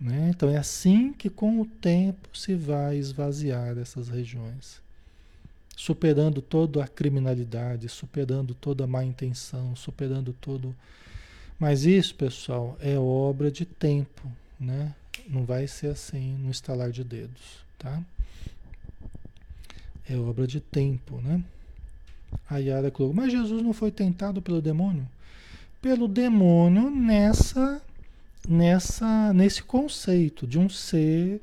Né? 0.00 0.30
Então 0.30 0.50
é 0.50 0.56
assim 0.56 1.12
que 1.12 1.30
com 1.30 1.60
o 1.60 1.64
tempo 1.64 2.36
se 2.36 2.54
vai 2.54 2.96
esvaziar 2.96 3.78
essas 3.78 4.08
regiões. 4.08 4.81
Superando 5.76 6.40
toda 6.40 6.84
a 6.84 6.88
criminalidade, 6.88 7.88
superando 7.88 8.54
toda 8.54 8.84
a 8.84 8.86
má 8.86 9.04
intenção, 9.04 9.74
superando 9.74 10.32
todo. 10.32 10.74
Mas 11.58 11.84
isso, 11.84 12.14
pessoal, 12.14 12.76
é 12.80 12.98
obra 12.98 13.50
de 13.50 13.64
tempo, 13.64 14.30
né? 14.58 14.94
Não 15.28 15.44
vai 15.44 15.66
ser 15.66 15.88
assim 15.88 16.36
no 16.38 16.50
estalar 16.50 16.90
de 16.90 17.04
dedos, 17.04 17.64
tá? 17.78 18.02
É 20.08 20.16
obra 20.16 20.46
de 20.46 20.60
tempo, 20.60 21.20
né? 21.20 21.42
A 22.48 22.58
Yara 22.58 22.90
colocou, 22.90 23.14
mas 23.14 23.32
Jesus 23.32 23.62
não 23.62 23.72
foi 23.72 23.90
tentado 23.90 24.42
pelo 24.42 24.60
demônio? 24.60 25.08
Pelo 25.80 26.08
demônio 26.08 26.90
nessa 26.90 27.82
nessa 28.48 29.32
nesse 29.32 29.62
conceito 29.62 30.46
de 30.46 30.58
um 30.58 30.68
ser 30.68 31.40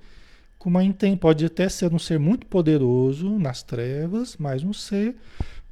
com 0.59 0.69
uma 0.69 0.83
intenção, 0.83 1.17
pode 1.17 1.45
até 1.45 1.69
ser 1.69 1.93
um 1.93 1.97
ser 1.97 2.19
muito 2.19 2.45
poderoso 2.45 3.39
nas 3.39 3.63
trevas, 3.63 4.35
mas 4.37 4.61
um 4.61 4.73
ser 4.73 5.15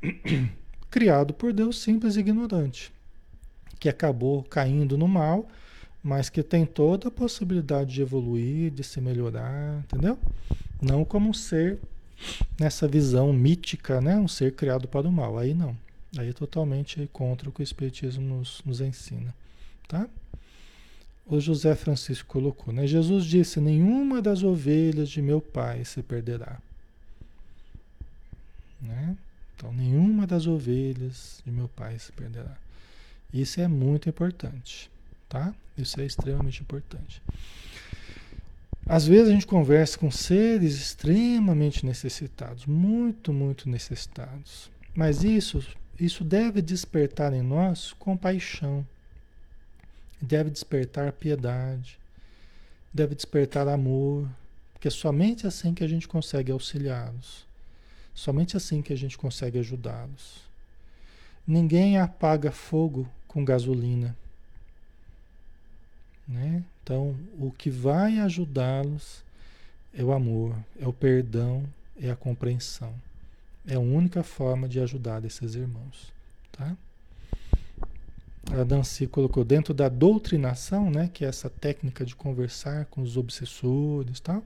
criado 0.89 1.33
por 1.33 1.51
Deus 1.51 1.79
simples 1.79 2.15
e 2.15 2.21
ignorante, 2.21 2.93
que 3.79 3.89
acabou 3.89 4.43
caindo 4.43 4.97
no 4.97 5.07
mal, 5.07 5.47
mas 6.01 6.29
que 6.29 6.41
tem 6.41 6.65
toda 6.65 7.09
a 7.09 7.11
possibilidade 7.11 7.93
de 7.93 8.01
evoluir, 8.01 8.71
de 8.71 8.81
se 8.81 9.01
melhorar, 9.01 9.79
entendeu? 9.79 10.17
Não 10.81 11.03
como 11.03 11.29
um 11.29 11.33
ser 11.33 11.79
nessa 12.57 12.87
visão 12.87 13.33
mítica, 13.33 13.99
né? 13.99 14.15
Um 14.17 14.27
ser 14.27 14.53
criado 14.53 14.87
para 14.87 15.05
o 15.05 15.11
mal. 15.11 15.37
Aí 15.37 15.53
não. 15.53 15.75
Aí 16.17 16.29
é 16.29 16.33
totalmente 16.33 17.09
contra 17.11 17.49
o 17.49 17.51
que 17.51 17.61
o 17.61 17.63
Espiritismo 17.63 18.23
nos, 18.23 18.61
nos 18.65 18.79
ensina, 18.79 19.35
tá? 19.85 20.07
O 21.29 21.39
José 21.39 21.75
Francisco 21.75 22.27
colocou, 22.27 22.73
né? 22.73 22.87
Jesus 22.87 23.25
disse: 23.25 23.59
Nenhuma 23.59 24.21
das 24.21 24.43
ovelhas 24.43 25.09
de 25.09 25.21
meu 25.21 25.41
pai 25.41 25.83
se 25.83 26.01
perderá. 26.01 26.57
Né? 28.81 29.17
Então, 29.55 29.73
nenhuma 29.73 30.25
das 30.25 30.47
ovelhas 30.47 31.41
de 31.45 31.51
meu 31.51 31.67
pai 31.67 31.97
se 31.99 32.11
perderá. 32.11 32.55
Isso 33.33 33.59
é 33.59 33.67
muito 33.67 34.07
importante, 34.07 34.89
tá? 35.27 35.53
Isso 35.77 35.99
é 35.99 36.05
extremamente 36.05 36.61
importante. 36.61 37.21
Às 38.85 39.05
vezes 39.05 39.27
a 39.27 39.31
gente 39.33 39.45
conversa 39.45 39.97
com 39.97 40.09
seres 40.09 40.75
extremamente 40.75 41.85
necessitados, 41.85 42.65
muito, 42.65 43.33
muito 43.33 43.67
necessitados. 43.67 44.71
Mas 44.95 45.23
isso, 45.25 45.61
isso 45.99 46.23
deve 46.23 46.61
despertar 46.61 47.33
em 47.33 47.41
nós 47.41 47.93
compaixão 47.99 48.85
deve 50.21 50.49
despertar 50.49 51.11
piedade, 51.11 51.99
deve 52.93 53.15
despertar 53.15 53.67
amor, 53.67 54.27
porque 54.73 54.87
é 54.87 54.91
somente 54.91 55.45
assim 55.45 55.73
que 55.73 55.83
a 55.83 55.87
gente 55.87 56.07
consegue 56.07 56.51
auxiliá-los, 56.51 57.45
somente 58.13 58.57
assim 58.57 58.81
que 58.81 58.93
a 58.93 58.97
gente 58.97 59.17
consegue 59.17 59.59
ajudá-los. 59.59 60.47
Ninguém 61.45 61.97
apaga 61.97 62.51
fogo 62.51 63.07
com 63.27 63.45
gasolina. 63.45 64.15
Né? 66.27 66.63
Então, 66.83 67.15
o 67.39 67.51
que 67.51 67.69
vai 67.69 68.19
ajudá-los 68.19 69.23
é 69.93 70.03
o 70.03 70.11
amor, 70.11 70.55
é 70.79 70.87
o 70.87 70.93
perdão, 70.93 71.63
é 71.99 72.09
a 72.09 72.15
compreensão. 72.15 72.93
É 73.65 73.75
a 73.75 73.79
única 73.79 74.23
forma 74.23 74.67
de 74.67 74.79
ajudar 74.79 75.23
esses 75.25 75.55
irmãos. 75.55 76.11
Tá? 76.51 76.75
A 78.51 78.63
Dancy 78.63 79.07
colocou 79.07 79.43
dentro 79.43 79.73
da 79.73 79.89
doutrinação, 79.89 80.89
né, 80.89 81.09
que 81.13 81.25
é 81.25 81.27
essa 81.27 81.49
técnica 81.49 82.05
de 82.05 82.15
conversar 82.15 82.85
com 82.85 83.01
os 83.01 83.17
obsessores, 83.17 84.19
tal. 84.19 84.43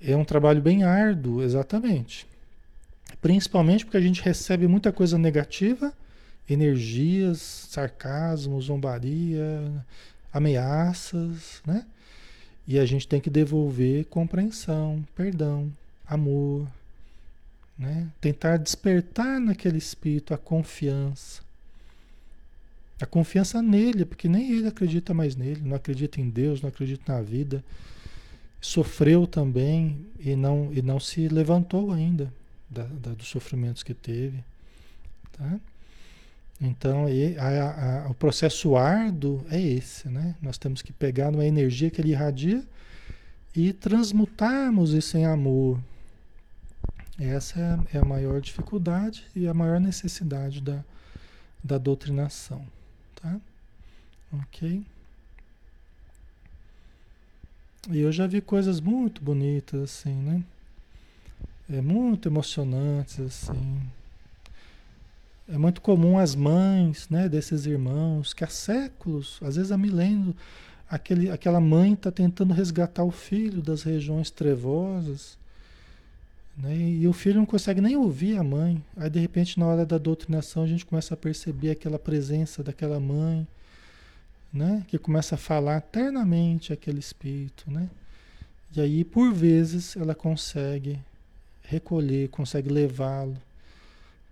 É 0.00 0.16
um 0.16 0.24
trabalho 0.24 0.62
bem 0.62 0.84
árduo, 0.84 1.42
exatamente. 1.42 2.26
Principalmente 3.20 3.84
porque 3.84 3.96
a 3.96 4.02
gente 4.02 4.22
recebe 4.22 4.66
muita 4.68 4.92
coisa 4.92 5.18
negativa, 5.18 5.92
energias, 6.48 7.40
sarcasmo, 7.68 8.60
zombaria, 8.60 9.84
ameaças, 10.32 11.60
né? 11.66 11.84
E 12.66 12.78
a 12.78 12.86
gente 12.86 13.08
tem 13.08 13.20
que 13.20 13.30
devolver 13.30 14.04
compreensão, 14.06 15.04
perdão, 15.16 15.72
amor, 16.06 16.66
né? 17.78 18.06
Tentar 18.20 18.56
despertar 18.56 19.40
naquele 19.40 19.78
espírito 19.78 20.32
a 20.32 20.38
confiança 20.38 21.47
a 23.00 23.06
confiança 23.06 23.62
nele, 23.62 24.04
porque 24.04 24.28
nem 24.28 24.50
ele 24.52 24.66
acredita 24.66 25.14
mais 25.14 25.36
nele, 25.36 25.60
não 25.64 25.76
acredita 25.76 26.20
em 26.20 26.28
Deus, 26.28 26.60
não 26.60 26.68
acredita 26.68 27.12
na 27.12 27.22
vida. 27.22 27.64
Sofreu 28.60 29.26
também 29.26 30.04
e 30.18 30.34
não, 30.34 30.70
e 30.72 30.82
não 30.82 30.98
se 30.98 31.28
levantou 31.28 31.92
ainda 31.92 32.32
da, 32.68 32.82
da, 32.84 33.12
dos 33.12 33.28
sofrimentos 33.28 33.84
que 33.84 33.94
teve. 33.94 34.42
Tá? 35.32 35.60
Então, 36.60 37.06
a, 37.38 38.06
a, 38.06 38.10
o 38.10 38.14
processo 38.14 38.76
árduo 38.76 39.46
é 39.48 39.60
esse, 39.60 40.08
né? 40.08 40.34
Nós 40.42 40.58
temos 40.58 40.82
que 40.82 40.92
pegar 40.92 41.30
uma 41.30 41.46
energia 41.46 41.88
que 41.88 42.00
ele 42.00 42.10
irradia 42.10 42.64
e 43.54 43.72
transmutarmos 43.72 44.92
isso 44.92 45.16
em 45.16 45.24
amor. 45.24 45.78
Essa 47.16 47.60
é 47.60 47.62
a, 47.62 47.78
é 47.94 47.98
a 47.98 48.04
maior 48.04 48.40
dificuldade 48.40 49.24
e 49.36 49.46
a 49.46 49.54
maior 49.54 49.78
necessidade 49.78 50.60
da, 50.60 50.84
da 51.62 51.78
doutrinação. 51.78 52.66
Tá? 53.20 53.40
Ok? 54.32 54.84
E 57.90 57.98
eu 57.98 58.12
já 58.12 58.26
vi 58.26 58.40
coisas 58.40 58.80
muito 58.80 59.22
bonitas, 59.22 59.80
assim, 59.82 60.14
né? 60.14 60.42
É 61.70 61.80
muito 61.80 62.28
emocionantes, 62.28 63.18
assim. 63.20 63.80
É 65.48 65.56
muito 65.56 65.80
comum 65.80 66.18
as 66.18 66.34
mães, 66.34 67.08
né, 67.08 67.28
desses 67.28 67.64
irmãos, 67.64 68.34
que 68.34 68.44
há 68.44 68.48
séculos, 68.48 69.38
às 69.42 69.56
vezes 69.56 69.72
há 69.72 69.78
milênios, 69.78 70.34
aquele, 70.90 71.30
aquela 71.30 71.60
mãe 71.60 71.94
está 71.94 72.12
tentando 72.12 72.52
resgatar 72.52 73.02
o 73.04 73.10
filho 73.10 73.62
das 73.62 73.82
regiões 73.82 74.30
trevosas, 74.30 75.38
né? 76.58 76.76
E 76.76 77.06
o 77.06 77.12
filho 77.12 77.36
não 77.36 77.46
consegue 77.46 77.80
nem 77.80 77.96
ouvir 77.96 78.36
a 78.36 78.42
mãe. 78.42 78.82
Aí, 78.96 79.08
de 79.08 79.20
repente, 79.20 79.58
na 79.58 79.66
hora 79.66 79.86
da 79.86 79.96
doutrinação, 79.96 80.64
a 80.64 80.66
gente 80.66 80.84
começa 80.84 81.14
a 81.14 81.16
perceber 81.16 81.70
aquela 81.70 81.98
presença 81.98 82.62
daquela 82.62 82.98
mãe, 82.98 83.46
né? 84.52 84.84
que 84.88 84.98
começa 84.98 85.36
a 85.36 85.38
falar 85.38 85.78
eternamente 85.78 86.72
aquele 86.72 86.98
espírito. 86.98 87.70
Né? 87.70 87.88
E 88.74 88.80
aí, 88.80 89.04
por 89.04 89.32
vezes, 89.32 89.96
ela 89.96 90.14
consegue 90.14 90.98
recolher, 91.62 92.28
consegue 92.28 92.68
levá-lo 92.68 93.36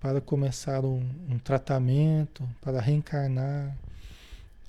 para 0.00 0.20
começar 0.20 0.84
um, 0.84 1.02
um, 1.30 1.38
tratamento, 1.38 2.48
para 2.60 2.80
reencarnar. 2.80 3.76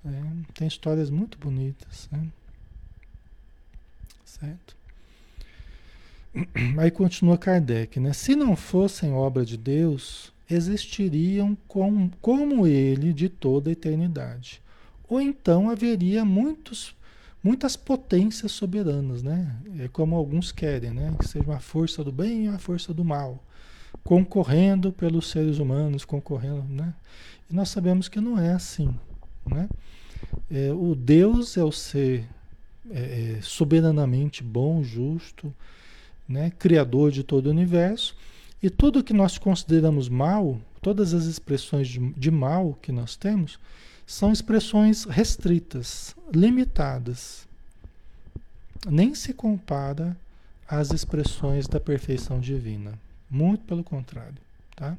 Né? 0.04 0.44
Tem 0.54 0.68
histórias 0.68 1.10
muito 1.10 1.40
bonitas. 1.40 2.08
Né? 2.12 2.28
Certo? 4.24 4.77
Aí 6.78 6.92
continua 6.92 7.38
Kardec, 7.38 8.00
né? 8.00 8.14
Se 8.14 8.36
não 8.36 8.56
fossem 8.56 9.14
obra 9.14 9.46
de 9.46 9.58
Deus, 9.58 10.32
existiriam 10.50 11.58
com, 11.68 12.10
como 12.22 12.66
ele 12.66 13.14
de 13.14 13.30
toda 13.30 13.70
a 13.70 13.74
eternidade. 13.74 14.62
Ou 15.08 15.22
então 15.22 15.70
haveria 15.70 16.24
muitos, 16.26 16.96
muitas 17.44 17.76
potências 17.76 18.52
soberanas, 18.52 19.24
né? 19.24 19.56
É 19.80 19.88
como 19.88 20.16
alguns 20.16 20.52
querem, 20.52 20.92
né? 20.92 21.14
Que 21.20 21.28
seja 21.28 21.46
uma 21.46 21.60
força 21.60 22.04
do 22.04 22.12
bem 22.12 22.46
e 22.46 22.50
uma 22.50 22.60
força 22.60 22.94
do 22.94 23.04
mal, 23.04 23.44
concorrendo 24.04 24.92
pelos 24.92 25.30
seres 25.30 25.60
humanos, 25.60 26.06
concorrendo, 26.06 26.64
né? 26.70 26.94
E 27.50 27.56
nós 27.56 27.70
sabemos 27.70 28.08
que 28.08 28.20
não 28.20 28.38
é 28.38 28.54
assim, 28.54 28.94
né? 29.46 29.70
É, 30.50 30.72
o 30.74 30.96
Deus 30.96 31.58
é 31.58 31.64
o 31.64 31.72
ser 31.72 32.26
é, 32.90 33.38
é 33.38 33.42
soberanamente 33.42 34.44
bom, 34.44 34.84
justo, 34.84 35.54
né? 36.28 36.52
Criador 36.58 37.12
de 37.12 37.24
todo 37.24 37.48
o 37.48 37.52
universo 37.52 38.16
e 38.62 38.70
tudo 38.70 39.04
que 39.04 39.14
nós 39.14 39.38
consideramos 39.38 40.10
mal, 40.10 40.60
todas 40.82 41.14
as 41.14 41.26
expressões 41.26 41.88
de, 41.88 42.00
de 42.14 42.32
mal 42.32 42.78
que 42.82 42.92
nós 42.92 43.16
temos, 43.16 43.60
são 44.06 44.32
expressões 44.32 45.04
restritas, 45.04 46.16
limitadas. 46.34 47.48
Nem 48.90 49.14
se 49.14 49.34
compara 49.34 50.16
às 50.68 50.92
expressões 50.92 51.68
da 51.68 51.80
perfeição 51.80 52.40
divina. 52.40 52.94
Muito 53.30 53.66
pelo 53.66 53.84
contrário, 53.84 54.38
tá? 54.76 54.98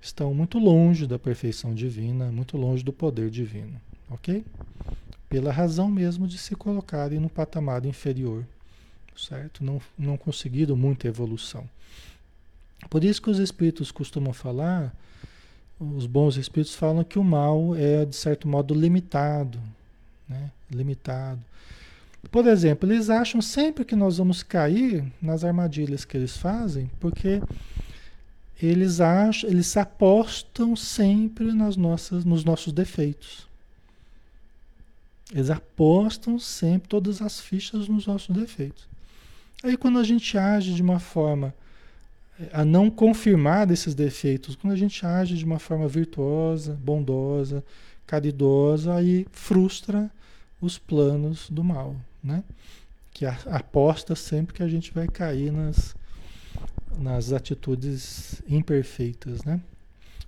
Estão 0.00 0.34
muito 0.34 0.58
longe 0.58 1.06
da 1.06 1.18
perfeição 1.18 1.74
divina, 1.74 2.30
muito 2.30 2.56
longe 2.56 2.84
do 2.84 2.92
poder 2.92 3.30
divino, 3.30 3.80
ok? 4.10 4.44
Pela 5.28 5.50
razão 5.50 5.90
mesmo 5.90 6.28
de 6.28 6.38
se 6.38 6.54
colocarem 6.54 7.18
no 7.18 7.30
patamar 7.30 7.84
inferior, 7.86 8.44
certo? 9.18 9.64
Não, 9.64 9.80
não 9.98 10.16
conseguiram 10.16 10.76
muita 10.76 11.08
evolução. 11.08 11.68
Por 12.90 13.04
isso 13.04 13.20
que 13.22 13.30
os 13.30 13.38
espíritos 13.38 13.90
costumam 13.90 14.32
falar, 14.32 14.94
os 15.78 16.06
bons 16.06 16.36
espíritos 16.36 16.74
falam 16.74 17.04
que 17.04 17.18
o 17.18 17.24
mal 17.24 17.74
é, 17.74 18.04
de 18.04 18.16
certo 18.16 18.48
modo, 18.48 18.74
limitado. 18.74 19.58
Né? 20.28 20.50
Limitado. 20.70 21.40
Por 22.30 22.46
exemplo, 22.46 22.90
eles 22.90 23.08
acham 23.10 23.40
sempre 23.40 23.84
que 23.84 23.94
nós 23.94 24.18
vamos 24.18 24.42
cair 24.42 25.04
nas 25.20 25.44
armadilhas 25.44 26.04
que 26.04 26.16
eles 26.16 26.36
fazem, 26.36 26.90
porque 26.98 27.40
eles 28.60 29.00
acham, 29.00 29.48
eles 29.48 29.76
apostam 29.76 30.74
sempre 30.74 31.52
nas 31.52 31.76
nossas, 31.76 32.24
nos 32.24 32.44
nossos 32.44 32.72
defeitos. 32.72 33.46
Eles 35.32 35.50
apostam 35.50 36.38
sempre 36.38 36.88
todas 36.88 37.20
as 37.20 37.40
fichas 37.40 37.88
nos 37.88 38.06
nossos 38.06 38.34
defeitos. 38.34 38.88
Aí 39.66 39.76
quando 39.76 39.98
a 39.98 40.04
gente 40.04 40.38
age 40.38 40.74
de 40.74 40.80
uma 40.80 41.00
forma 41.00 41.52
a 42.52 42.64
não 42.64 42.90
confirmar 42.90 43.66
desses 43.66 43.94
defeitos. 43.94 44.54
Quando 44.54 44.72
a 44.72 44.76
gente 44.76 45.04
age 45.04 45.36
de 45.36 45.44
uma 45.44 45.58
forma 45.58 45.88
virtuosa, 45.88 46.74
bondosa, 46.74 47.64
caridosa, 48.06 48.94
aí 48.94 49.26
frustra 49.32 50.10
os 50.60 50.78
planos 50.78 51.50
do 51.50 51.64
mal, 51.64 51.96
né? 52.22 52.44
Que 53.12 53.24
aposta 53.24 54.14
sempre 54.14 54.54
que 54.54 54.62
a 54.62 54.68
gente 54.68 54.92
vai 54.92 55.08
cair 55.08 55.50
nas, 55.50 55.96
nas 56.98 57.32
atitudes 57.32 58.42
imperfeitas, 58.48 59.42
né? 59.42 59.60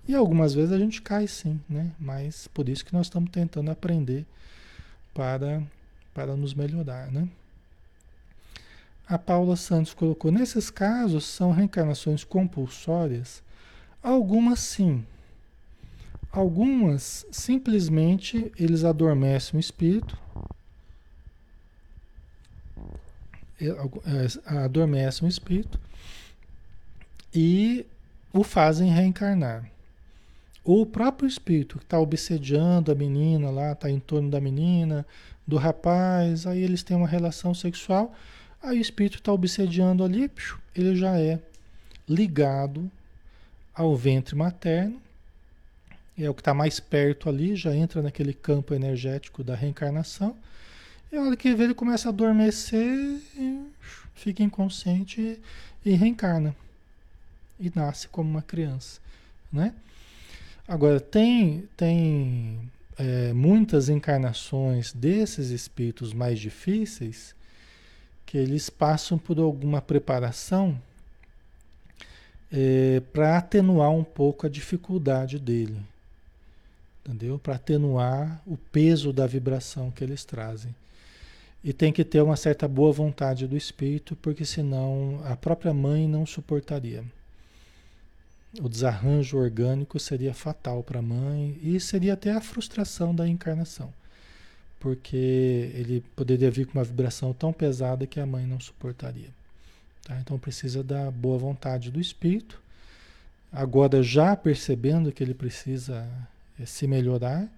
E 0.05 0.15
algumas 0.15 0.53
vezes 0.53 0.71
a 0.71 0.79
gente 0.79 1.01
cai 1.01 1.27
sim, 1.27 1.61
né? 1.69 1.91
Mas 1.97 2.47
por 2.47 2.67
isso 2.67 2.83
que 2.83 2.93
nós 2.93 3.05
estamos 3.05 3.29
tentando 3.29 3.71
aprender 3.71 4.25
para, 5.13 5.63
para 6.13 6.35
nos 6.35 6.53
melhorar, 6.53 7.11
né? 7.11 7.29
A 9.09 9.17
Paula 9.17 9.55
Santos 9.55 9.91
colocou: 9.91 10.31
nesses 10.31 10.69
casos 10.69 11.25
são 11.25 11.51
reencarnações 11.51 12.23
compulsórias? 12.23 13.41
Algumas 14.03 14.59
sim. 14.59 15.03
Algumas 16.31 17.25
simplesmente 17.31 18.51
eles 18.55 18.83
adormecem 18.83 19.57
o 19.57 19.59
espírito, 19.59 20.15
é, 23.59 24.63
adormecem 24.63 25.27
o 25.27 25.29
espírito 25.29 25.79
e 27.33 27.83
o 28.31 28.43
fazem 28.43 28.91
reencarnar. 28.91 29.67
Ou 30.63 30.81
o 30.83 30.85
próprio 30.85 31.27
espírito 31.27 31.79
que 31.79 31.83
está 31.83 31.99
obsediando 31.99 32.91
a 32.91 32.95
menina 32.95 33.49
lá, 33.49 33.71
está 33.71 33.89
em 33.89 33.99
torno 33.99 34.29
da 34.29 34.39
menina, 34.39 35.03
do 35.47 35.57
rapaz, 35.57 36.45
aí 36.45 36.61
eles 36.61 36.83
têm 36.83 36.95
uma 36.95 37.07
relação 37.07 37.55
sexual 37.55 38.13
Aí 38.61 38.77
o 38.77 38.81
espírito 38.81 39.19
está 39.19 39.31
obsediando 39.31 40.03
ali, 40.03 40.29
ele 40.75 40.95
já 40.95 41.17
é 41.17 41.39
ligado 42.07 42.91
ao 43.73 43.95
ventre 43.95 44.35
materno, 44.35 45.01
é 46.17 46.29
o 46.29 46.33
que 46.33 46.41
está 46.41 46.53
mais 46.53 46.79
perto 46.79 47.29
ali, 47.29 47.55
já 47.55 47.73
entra 47.73 48.01
naquele 48.01 48.33
campo 48.33 48.73
energético 48.73 49.43
da 49.43 49.55
reencarnação. 49.55 50.35
E 51.11 51.15
a 51.15 51.21
hora 51.21 51.37
que 51.37 51.55
vê, 51.55 51.63
ele 51.63 51.73
começa 51.73 52.09
a 52.09 52.11
adormecer, 52.11 53.19
fica 54.13 54.43
inconsciente 54.43 55.39
e, 55.85 55.91
reencarna. 55.91 56.53
E 57.57 57.71
nasce 57.73 58.07
como 58.09 58.29
uma 58.29 58.41
criança. 58.41 58.99
Né? 59.51 59.73
Agora, 60.67 60.99
tem, 60.99 61.67
tem 61.77 62.59
é, 62.97 63.31
muitas 63.31 63.87
encarnações 63.87 64.91
desses 64.91 65.49
espíritos 65.49 66.13
mais 66.13 66.37
difíceis 66.37 67.33
que 68.29 68.37
eles 68.37 68.69
passam 68.69 69.17
por 69.17 69.39
alguma 69.39 69.81
preparação 69.81 70.79
é, 72.51 73.01
para 73.11 73.39
atenuar 73.39 73.89
um 73.89 74.03
pouco 74.03 74.45
a 74.45 74.49
dificuldade 74.49 75.39
dele, 75.39 75.81
entendeu? 77.03 77.39
Para 77.39 77.55
atenuar 77.55 78.39
o 78.45 78.55
peso 78.55 79.11
da 79.11 79.25
vibração 79.25 79.89
que 79.89 80.03
eles 80.03 80.23
trazem. 80.23 80.75
E 81.63 81.73
tem 81.73 81.91
que 81.91 82.05
ter 82.05 82.21
uma 82.21 82.35
certa 82.35 82.67
boa 82.67 82.93
vontade 82.93 83.47
do 83.47 83.57
espírito, 83.57 84.15
porque 84.17 84.45
senão 84.45 85.19
a 85.25 85.35
própria 85.35 85.73
mãe 85.73 86.07
não 86.07 86.23
suportaria. 86.23 87.03
O 88.61 88.69
desarranjo 88.69 89.39
orgânico 89.39 89.99
seria 89.99 90.35
fatal 90.35 90.83
para 90.83 90.99
a 90.99 91.01
mãe 91.01 91.57
e 91.63 91.79
seria 91.79 92.13
até 92.13 92.31
a 92.31 92.41
frustração 92.41 93.13
da 93.13 93.27
encarnação 93.27 93.91
porque 94.79 95.71
ele 95.73 96.03
poderia 96.15 96.49
vir 96.49 96.65
com 96.65 96.77
uma 96.77 96.83
vibração 96.83 97.33
tão 97.33 97.51
pesada 97.51 98.07
que 98.07 98.19
a 98.19 98.25
mãe 98.25 98.45
não 98.45 98.59
suportaria. 98.59 99.29
Tá? 100.03 100.17
Então 100.19 100.39
precisa 100.39 100.83
da 100.83 101.11
boa 101.11 101.37
vontade 101.37 101.91
do 101.91 101.99
espírito. 101.99 102.61
Agora, 103.51 104.01
já 104.01 104.35
percebendo 104.35 105.11
que 105.11 105.23
ele 105.23 105.33
precisa 105.33 106.07
eh, 106.59 106.65
se 106.65 106.87
melhorar, 106.87 107.49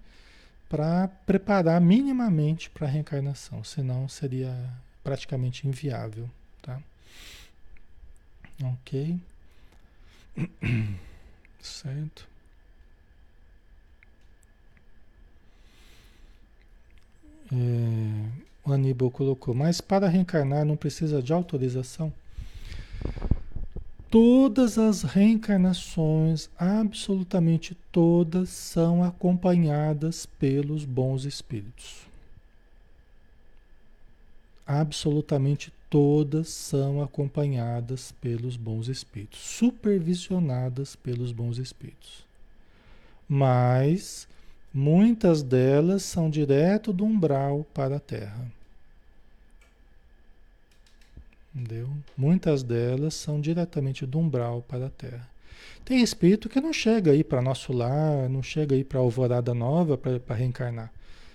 para 0.72 1.06
preparar 1.26 1.78
minimamente 1.82 2.70
para 2.70 2.86
a 2.86 2.90
reencarnação, 2.90 3.62
senão 3.62 4.08
seria 4.08 4.56
praticamente 5.04 5.68
inviável. 5.68 6.30
Tá? 6.62 6.80
Ok? 8.62 9.20
Certo. 11.60 12.31
É, 17.52 18.24
o 18.64 18.72
Aníbal 18.72 19.10
colocou, 19.10 19.54
mas 19.54 19.80
para 19.80 20.08
reencarnar 20.08 20.64
não 20.64 20.76
precisa 20.76 21.22
de 21.22 21.32
autorização? 21.32 22.12
Todas 24.10 24.78
as 24.78 25.02
reencarnações, 25.02 26.48
absolutamente 26.58 27.76
todas, 27.90 28.48
são 28.50 29.02
acompanhadas 29.02 30.26
pelos 30.26 30.84
bons 30.84 31.24
espíritos. 31.24 32.06
Absolutamente 34.66 35.72
todas 35.90 36.48
são 36.48 37.02
acompanhadas 37.02 38.12
pelos 38.12 38.56
bons 38.56 38.88
espíritos, 38.88 39.40
supervisionadas 39.40 40.94
pelos 40.96 41.32
bons 41.32 41.58
espíritos. 41.58 42.24
Mas 43.28 44.28
Muitas 44.72 45.42
delas 45.42 46.02
são 46.02 46.30
direto 46.30 46.92
do 46.92 47.04
umbral 47.04 47.66
para 47.74 47.96
a 47.96 48.00
Terra. 48.00 48.50
Entendeu? 51.54 51.90
Muitas 52.16 52.62
delas 52.62 53.12
são 53.12 53.38
diretamente 53.40 54.06
do 54.06 54.18
umbral 54.18 54.62
para 54.66 54.86
a 54.86 54.90
Terra. 54.90 55.28
Tem 55.84 56.00
espírito 56.00 56.48
que 56.48 56.60
não 56.60 56.72
chega 56.72 57.10
aí 57.10 57.22
para 57.22 57.42
nosso 57.42 57.72
lar, 57.72 58.28
não 58.30 58.42
chega 58.42 58.74
aí 58.74 58.82
para 58.82 58.98
a 58.98 59.02
alvorada 59.02 59.52
nova 59.52 59.98
para 59.98 60.34
reencarnar. 60.34 60.90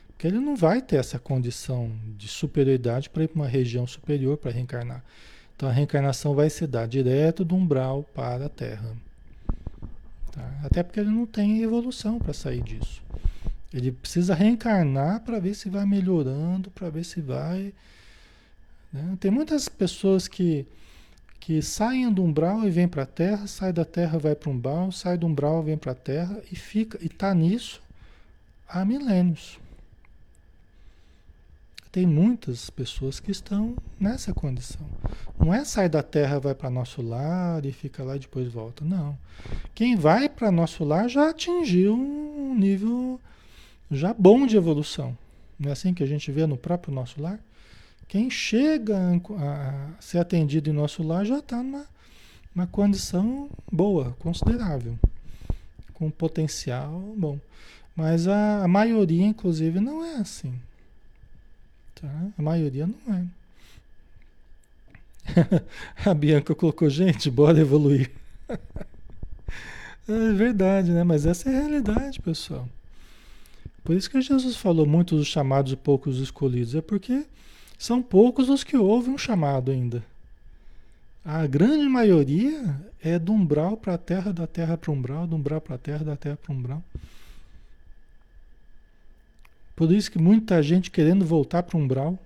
Porque 0.08 0.26
ele 0.26 0.40
não 0.40 0.56
vai 0.56 0.82
ter 0.82 0.96
essa 0.96 1.20
condição 1.20 1.92
de 2.18 2.28
superioridade 2.28 3.08
para 3.08 3.24
ir 3.24 3.28
para 3.28 3.40
uma 3.42 3.48
região 3.48 3.86
superior 3.86 4.38
para 4.38 4.50
reencarnar. 4.52 5.04
Então 5.56 5.70
a 5.70 5.72
reencarnação 5.72 6.34
vai 6.34 6.50
se 6.50 6.66
dar 6.66 6.88
direto 6.88 7.46
do 7.46 7.56
umbral 7.56 8.04
para 8.16 8.48
a 8.48 8.50
Terra. 8.50 8.96
Tá? 10.38 10.60
Até 10.64 10.84
porque 10.84 11.00
ele 11.00 11.10
não 11.10 11.26
tem 11.26 11.64
evolução 11.64 12.20
para 12.20 12.32
sair 12.32 12.62
disso. 12.62 13.02
Ele 13.74 13.92
precisa 13.92 14.36
reencarnar 14.36 15.22
para 15.22 15.40
ver 15.40 15.56
se 15.56 15.68
vai 15.68 15.86
melhorando, 15.86 16.70
para 16.70 16.92
ver 16.92 17.04
se 17.04 17.20
vai. 17.20 17.74
Né? 18.94 19.18
Tem 19.20 19.32
muitas 19.32 19.68
pessoas 19.68 20.28
que 20.28 20.66
que 21.40 21.62
saem 21.62 22.12
do 22.12 22.26
umbral 22.26 22.68
e 22.68 22.70
vêm 22.70 22.90
para 22.90 23.04
a 23.04 23.06
Terra, 23.06 23.48
sai 23.48 23.72
da 23.72 23.86
Terra 23.86 24.18
vai 24.18 24.36
para 24.36 24.50
o 24.50 24.52
umbral, 24.52 24.92
sai 24.92 25.18
do 25.18 25.26
umbral 25.26 25.64
vem 25.64 25.78
para 25.78 25.94
a 25.94 25.96
Terra 25.96 26.42
e 26.52 26.56
fica 26.58 26.98
e 27.02 27.06
está 27.06 27.34
nisso 27.34 27.82
há 28.68 28.84
milênios. 28.84 29.58
Tem 31.98 32.06
muitas 32.06 32.70
pessoas 32.70 33.20
que 33.20 33.32
estão 33.32 33.76
nessa 34.00 34.32
condição. 34.32 34.86
Não 35.40 35.52
é 35.52 35.66
sair 35.66 35.90
da 35.90 36.04
Terra, 36.04 36.38
vai 36.38 36.54
para 36.54 36.70
nosso 36.70 37.02
lar 37.02 37.66
e 37.66 37.72
fica 37.72 38.04
lá 38.04 38.16
e 38.16 38.20
depois 38.20 38.48
volta. 38.54 38.86
Não. 38.86 39.18
Quem 39.74 39.96
vai 39.96 40.30
para 40.30 40.52
nosso 40.52 40.84
lar 40.84 41.10
já 41.10 41.32
atingiu 41.32 41.96
um 41.96 42.54
nível 42.54 43.20
já 43.90 44.14
bom 44.14 44.46
de 44.46 44.56
evolução. 44.56 45.18
Não 45.60 45.70
é 45.70 45.74
assim 45.74 45.92
que 45.92 46.04
a 46.04 46.06
gente 46.06 46.32
vê 46.32 46.46
no 46.46 46.56
próprio 46.56 46.94
nosso 46.94 47.20
lar? 47.20 47.40
Quem 48.08 48.30
chega 48.30 48.96
a 49.40 50.00
ser 50.00 50.20
atendido 50.20 50.70
em 50.70 50.74
nosso 50.74 51.02
lar 51.02 51.26
já 51.26 51.40
está 51.40 51.64
numa, 51.64 51.88
numa 52.54 52.68
condição 52.68 53.50
boa, 53.72 54.16
considerável, 54.20 55.00
com 55.96 56.12
potencial 56.12 56.92
bom. 57.18 57.40
Mas 57.96 58.28
a, 58.28 58.66
a 58.66 58.68
maioria, 58.68 59.26
inclusive, 59.26 59.80
não 59.80 60.06
é 60.06 60.18
assim. 60.18 60.54
Tá? 62.00 62.08
A 62.38 62.42
maioria 62.42 62.88
não 62.88 63.16
é. 63.16 63.26
a 66.10 66.14
Bianca 66.14 66.54
colocou, 66.56 66.90
gente, 66.90 67.30
bora 67.30 67.60
evoluir. 67.60 68.12
é 70.08 70.34
verdade, 70.34 70.92
né? 70.92 71.04
Mas 71.04 71.26
essa 71.26 71.50
é 71.50 71.56
a 71.56 71.62
realidade, 71.62 72.22
pessoal. 72.22 72.68
Por 73.84 73.96
isso 73.96 74.10
que 74.10 74.22
Jesus 74.22 74.58
falou 74.58 74.86
muitos 74.86 75.20
dos 75.20 75.28
chamados 75.28 75.72
e 75.72 75.76
poucos 75.76 76.20
escolhidos. 76.20 76.76
É 76.76 76.82
porque 76.82 77.26
são 77.78 78.02
poucos 78.02 78.50
os 78.50 78.64
que 78.64 78.78
ouvem 78.78 79.14
um 79.14 79.18
chamado 79.18 79.72
ainda. 79.72 80.04
A 81.24 81.46
grande 81.46 81.88
maioria 81.90 82.80
é 83.02 83.20
do 83.20 83.34
umbral 83.34 83.76
para 83.76 83.96
a 83.96 83.98
terra, 83.98 84.32
da 84.32 84.48
terra 84.48 84.78
para 84.78 84.92
o 84.92 84.94
umbral, 84.94 85.28
do 85.28 85.36
umbral 85.36 85.60
para 85.60 85.76
a 85.76 85.78
terra, 85.78 86.06
da 86.06 86.16
terra 86.16 86.38
para 86.38 86.54
o 86.54 86.56
umbral. 86.56 86.84
Por 89.78 89.92
isso 89.92 90.12
que 90.12 90.18
muita 90.18 90.62
gente 90.64 90.90
querendo 90.90 91.24
voltar 91.24 91.62
para 91.62 91.78
o 91.78 91.80
umbral. 91.80 92.18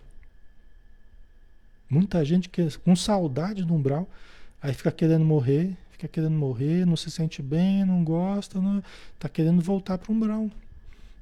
Muita 1.89 2.23
gente 2.23 2.49
com 2.81 2.95
saudade 2.95 3.65
do 3.65 3.73
umbral. 3.73 4.09
Aí 4.61 4.73
fica 4.73 4.89
querendo 4.89 5.25
morrer, 5.25 5.75
fica 5.91 6.07
querendo 6.07 6.37
morrer, 6.37 6.85
não 6.85 6.95
se 6.95 7.11
sente 7.11 7.41
bem, 7.41 7.83
não 7.83 8.05
gosta, 8.05 8.61
não, 8.61 8.81
tá 9.19 9.27
querendo 9.27 9.61
voltar 9.61 9.97
para 9.97 10.09
o 10.09 10.15
umbral. 10.15 10.49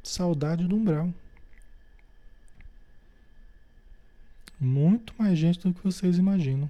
Saudade 0.03 0.67
do 0.67 0.75
umbral. 0.75 1.11
Muito 4.59 5.15
mais 5.17 5.35
gente 5.35 5.59
do 5.67 5.73
que 5.73 5.83
vocês 5.83 6.19
imaginam. 6.19 6.69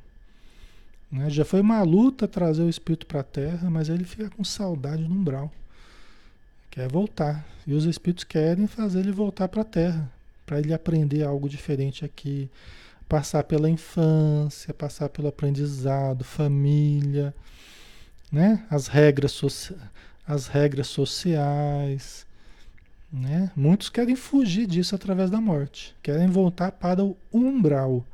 Né? 1.11 1.29
Já 1.29 1.43
foi 1.43 1.59
uma 1.59 1.83
luta 1.83 2.29
trazer 2.29 2.63
o 2.63 2.69
espírito 2.69 3.05
para 3.05 3.19
a 3.19 3.23
Terra, 3.23 3.69
mas 3.69 3.89
ele 3.89 4.05
fica 4.05 4.29
com 4.29 4.41
saudade 4.41 5.03
do 5.03 5.13
umbral. 5.13 5.51
Quer 6.79 6.87
voltar. 6.87 7.45
E 7.67 7.73
os 7.73 7.83
espíritos 7.83 8.23
querem 8.23 8.65
fazer 8.65 8.99
ele 8.99 9.11
voltar 9.11 9.49
para 9.49 9.63
a 9.63 9.65
Terra, 9.65 10.09
para 10.45 10.59
ele 10.59 10.73
aprender 10.73 11.23
algo 11.23 11.49
diferente 11.49 12.05
aqui, 12.05 12.49
passar 13.05 13.43
pela 13.43 13.69
infância, 13.69 14.73
passar 14.73 15.09
pelo 15.09 15.27
aprendizado, 15.27 16.23
família, 16.23 17.35
né? 18.31 18.65
As 18.69 18.87
regras, 18.87 19.73
as 20.25 20.47
regras 20.47 20.87
sociais, 20.87 22.25
né? 23.11 23.51
Muitos 23.57 23.89
querem 23.89 24.15
fugir 24.15 24.65
disso 24.65 24.95
através 24.95 25.29
da 25.29 25.41
morte, 25.41 25.93
querem 26.01 26.27
voltar 26.29 26.71
para 26.71 27.03
o 27.03 27.17
umbral, 27.33 28.05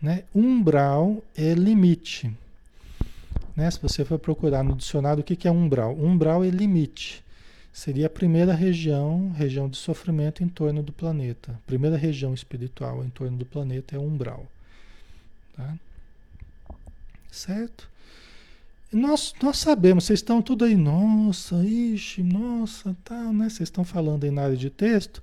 né? 0.00 0.24
Umbral 0.34 1.22
é 1.36 1.52
limite. 1.52 2.34
Né? 3.54 3.70
Se 3.70 3.78
você 3.82 4.02
for 4.02 4.18
procurar 4.18 4.62
no 4.62 4.74
dicionário 4.74 5.20
o 5.20 5.24
que, 5.24 5.36
que 5.36 5.46
é 5.46 5.50
umbral, 5.50 5.94
umbral 5.94 6.42
é 6.42 6.48
limite. 6.48 7.25
Seria 7.76 8.06
a 8.06 8.10
primeira 8.10 8.54
região, 8.54 9.32
região 9.32 9.68
de 9.68 9.76
sofrimento 9.76 10.42
em 10.42 10.48
torno 10.48 10.82
do 10.82 10.94
planeta. 10.94 11.52
A 11.52 11.66
primeira 11.66 11.94
região 11.94 12.32
espiritual 12.32 13.04
em 13.04 13.10
torno 13.10 13.36
do 13.36 13.44
planeta 13.44 13.94
é 13.94 13.98
o 13.98 14.02
umbral. 14.02 14.46
Tá? 15.54 15.76
Certo? 17.30 17.86
nós, 18.90 19.34
nós 19.42 19.58
sabemos, 19.58 20.04
vocês 20.04 20.20
estão 20.20 20.40
tudo 20.40 20.64
aí, 20.64 20.74
nossa, 20.74 21.62
ixi, 21.66 22.22
nossa, 22.22 22.96
tal, 23.04 23.30
né? 23.30 23.50
Vocês 23.50 23.68
estão 23.68 23.84
falando 23.84 24.24
aí 24.24 24.30
na 24.30 24.44
área 24.44 24.56
de 24.56 24.70
texto, 24.70 25.22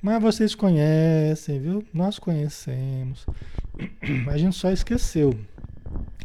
mas 0.00 0.22
vocês 0.22 0.54
conhecem, 0.54 1.58
viu? 1.58 1.84
Nós 1.92 2.16
conhecemos. 2.16 3.26
A 4.32 4.38
gente 4.38 4.54
só 4.54 4.70
esqueceu, 4.70 5.36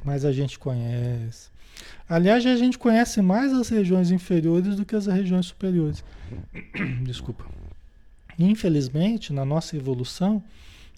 mas 0.05 0.23
a 0.23 0.31
gente 0.31 0.59
conhece. 0.59 1.49
Aliás, 2.07 2.45
a 2.45 2.55
gente 2.55 2.77
conhece 2.77 3.21
mais 3.21 3.53
as 3.53 3.69
regiões 3.69 4.11
inferiores 4.11 4.75
do 4.75 4.85
que 4.85 4.95
as 4.95 5.07
regiões 5.07 5.47
superiores. 5.47 6.03
Desculpa. 7.03 7.45
Infelizmente, 8.37 9.31
na 9.31 9.45
nossa 9.45 9.75
evolução, 9.77 10.43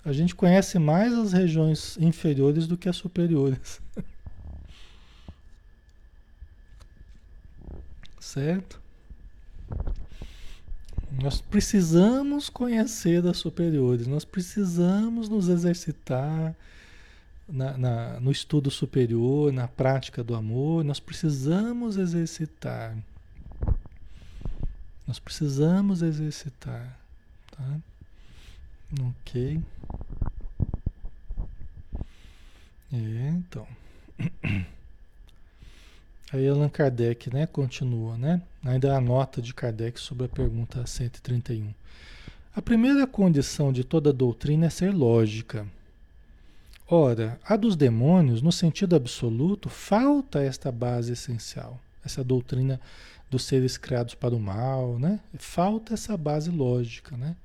a 0.04 0.14
gente 0.14 0.36
conhece 0.36 0.80
mais 0.80 1.14
as 1.14 1.34
regiões 1.34 1.98
inferiores 2.00 2.68
do 2.68 2.78
que 2.78 2.90
as 2.90 2.96
superiores. 2.96 3.82
certo? 8.36 8.82
Nós 11.22 11.40
precisamos 11.40 12.50
conhecer 12.50 13.26
as 13.26 13.38
superiores, 13.38 14.08
nós 14.08 14.26
precisamos 14.26 15.30
nos 15.30 15.48
exercitar 15.48 16.54
na, 17.48 17.78
na, 17.78 18.20
no 18.20 18.32
estudo 18.32 18.72
superior, 18.72 19.52
na 19.52 19.68
prática 19.68 20.24
do 20.24 20.36
amor, 20.36 20.84
nós 20.84 21.00
precisamos 21.00 21.98
exercitar. 21.98 22.98
Nós 25.08 25.20
precisamos 25.20 26.02
exercitar. 26.02 26.98
Tá? 27.52 27.78
Ok. 29.02 29.62
É, 32.92 33.30
então. 33.30 33.68
Aí 36.34 36.48
Allan 36.48 36.70
Kardec, 36.70 37.32
né, 37.32 37.46
continua, 37.46 38.18
né? 38.18 38.42
Ainda 38.64 38.96
a 38.96 39.02
nota 39.02 39.42
de 39.42 39.54
Kardec 39.54 40.00
sobre 40.00 40.26
a 40.26 40.30
pergunta 40.30 40.86
131. 40.86 41.72
A 42.56 42.62
primeira 42.62 43.06
condição 43.06 43.72
de 43.72 43.84
toda 43.84 44.12
doutrina 44.12 44.66
é 44.66 44.70
ser 44.70 44.92
lógica. 44.94 45.68
Ora, 46.88 47.40
a 47.44 47.56
dos 47.56 47.76
demônios, 47.76 48.44
no 48.44 48.52
sentido 48.52 48.96
absoluto, 48.96 49.70
falta 49.70 50.40
esta 50.44 50.72
base 50.72 51.14
essencial, 51.14 51.80
essa 52.04 52.24
doutrina 52.24 52.80
dos 53.30 53.44
seres 53.44 53.76
criados 53.76 54.14
para 54.14 54.36
o 54.36 54.40
mal, 54.40 55.00
né? 55.00 55.20
Falta 55.40 55.96
essa 55.96 56.16
base 56.16 56.52
lógica, 56.52 57.18
né? 57.18 57.36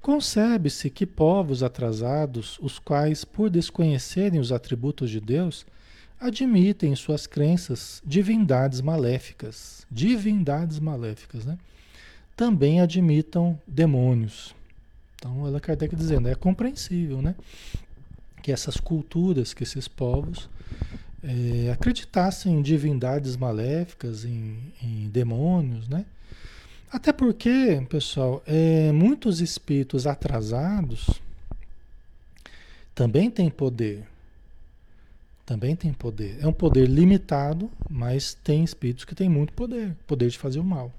Concebe-se 0.00 0.88
que 0.88 1.04
povos 1.04 1.62
atrasados, 1.62 2.58
os 2.60 2.78
quais, 2.78 3.24
por 3.24 3.50
desconhecerem 3.50 4.40
os 4.40 4.50
atributos 4.50 5.10
de 5.10 5.20
Deus, 5.20 5.66
admitem 6.18 6.92
em 6.92 6.96
suas 6.96 7.26
crenças 7.26 8.02
divindades 8.04 8.80
maléficas, 8.80 9.86
divindades 9.90 10.78
maléficas, 10.78 11.44
né? 11.44 11.58
Também 12.34 12.80
admitam 12.80 13.60
demônios. 13.66 14.54
Então, 15.14 15.46
ela 15.46 15.60
Kardec 15.60 15.94
dizendo, 15.94 16.28
é 16.28 16.34
compreensível, 16.34 17.20
né? 17.20 17.36
Que 18.42 18.50
essas 18.50 18.78
culturas, 18.78 19.54
que 19.54 19.62
esses 19.62 19.86
povos 19.86 20.48
é, 21.22 21.70
acreditassem 21.70 22.54
em 22.54 22.62
divindades 22.62 23.36
maléficas, 23.36 24.24
em, 24.24 24.72
em, 24.82 25.08
demônios, 25.08 25.88
né? 25.88 26.04
Até 26.90 27.12
porque, 27.12 27.86
pessoal, 27.88 28.42
é, 28.46 28.92
muitos 28.92 29.40
espíritos 29.40 30.06
atrasados 30.06 31.22
também 32.94 33.30
têm 33.30 33.48
poder. 33.48 34.04
Também 35.46 35.74
tem 35.74 35.92
poder. 35.92 36.38
É 36.40 36.46
um 36.46 36.52
poder 36.52 36.86
limitado, 36.86 37.70
mas 37.88 38.34
tem 38.34 38.62
espíritos 38.62 39.04
que 39.04 39.14
têm 39.14 39.28
muito 39.28 39.52
poder, 39.54 39.96
poder 40.06 40.28
de 40.28 40.38
fazer 40.38 40.58
o 40.58 40.64
mal. 40.64 40.92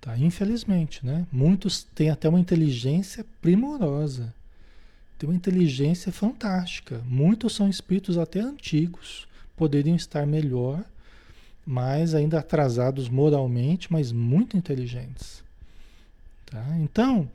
Tá? 0.00 0.16
Infelizmente, 0.18 1.04
né? 1.04 1.26
Muitos 1.30 1.82
têm 1.82 2.10
até 2.10 2.28
uma 2.28 2.40
inteligência 2.40 3.24
primorosa 3.40 4.34
tem 5.18 5.28
uma 5.28 5.36
inteligência 5.36 6.12
fantástica. 6.12 7.02
Muitos 7.06 7.54
são 7.54 7.68
espíritos 7.68 8.16
até 8.16 8.40
antigos, 8.40 9.26
poderiam 9.56 9.96
estar 9.96 10.24
melhor, 10.24 10.84
mas 11.66 12.14
ainda 12.14 12.38
atrasados 12.38 13.08
moralmente, 13.08 13.92
mas 13.92 14.12
muito 14.12 14.56
inteligentes. 14.56 15.42
Tá? 16.46 16.64
Então, 16.78 17.28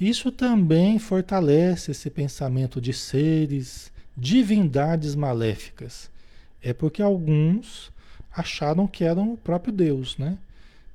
isso 0.00 0.32
também 0.32 0.98
fortalece 0.98 1.90
esse 1.90 2.10
pensamento 2.10 2.80
de 2.80 2.92
seres, 2.92 3.92
divindades 4.16 5.14
maléficas. 5.14 6.10
É 6.62 6.72
porque 6.72 7.02
alguns 7.02 7.92
acharam 8.32 8.86
que 8.86 9.04
eram 9.04 9.34
o 9.34 9.36
próprio 9.36 9.72
Deus, 9.72 10.16
né? 10.18 10.36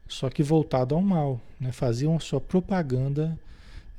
Só 0.08 0.30
que 0.30 0.44
voltado 0.44 0.94
ao 0.94 1.02
mal, 1.02 1.39
né? 1.60 1.72
faziam 1.72 2.16
a 2.16 2.20
sua 2.20 2.42
propaganda 2.42 3.39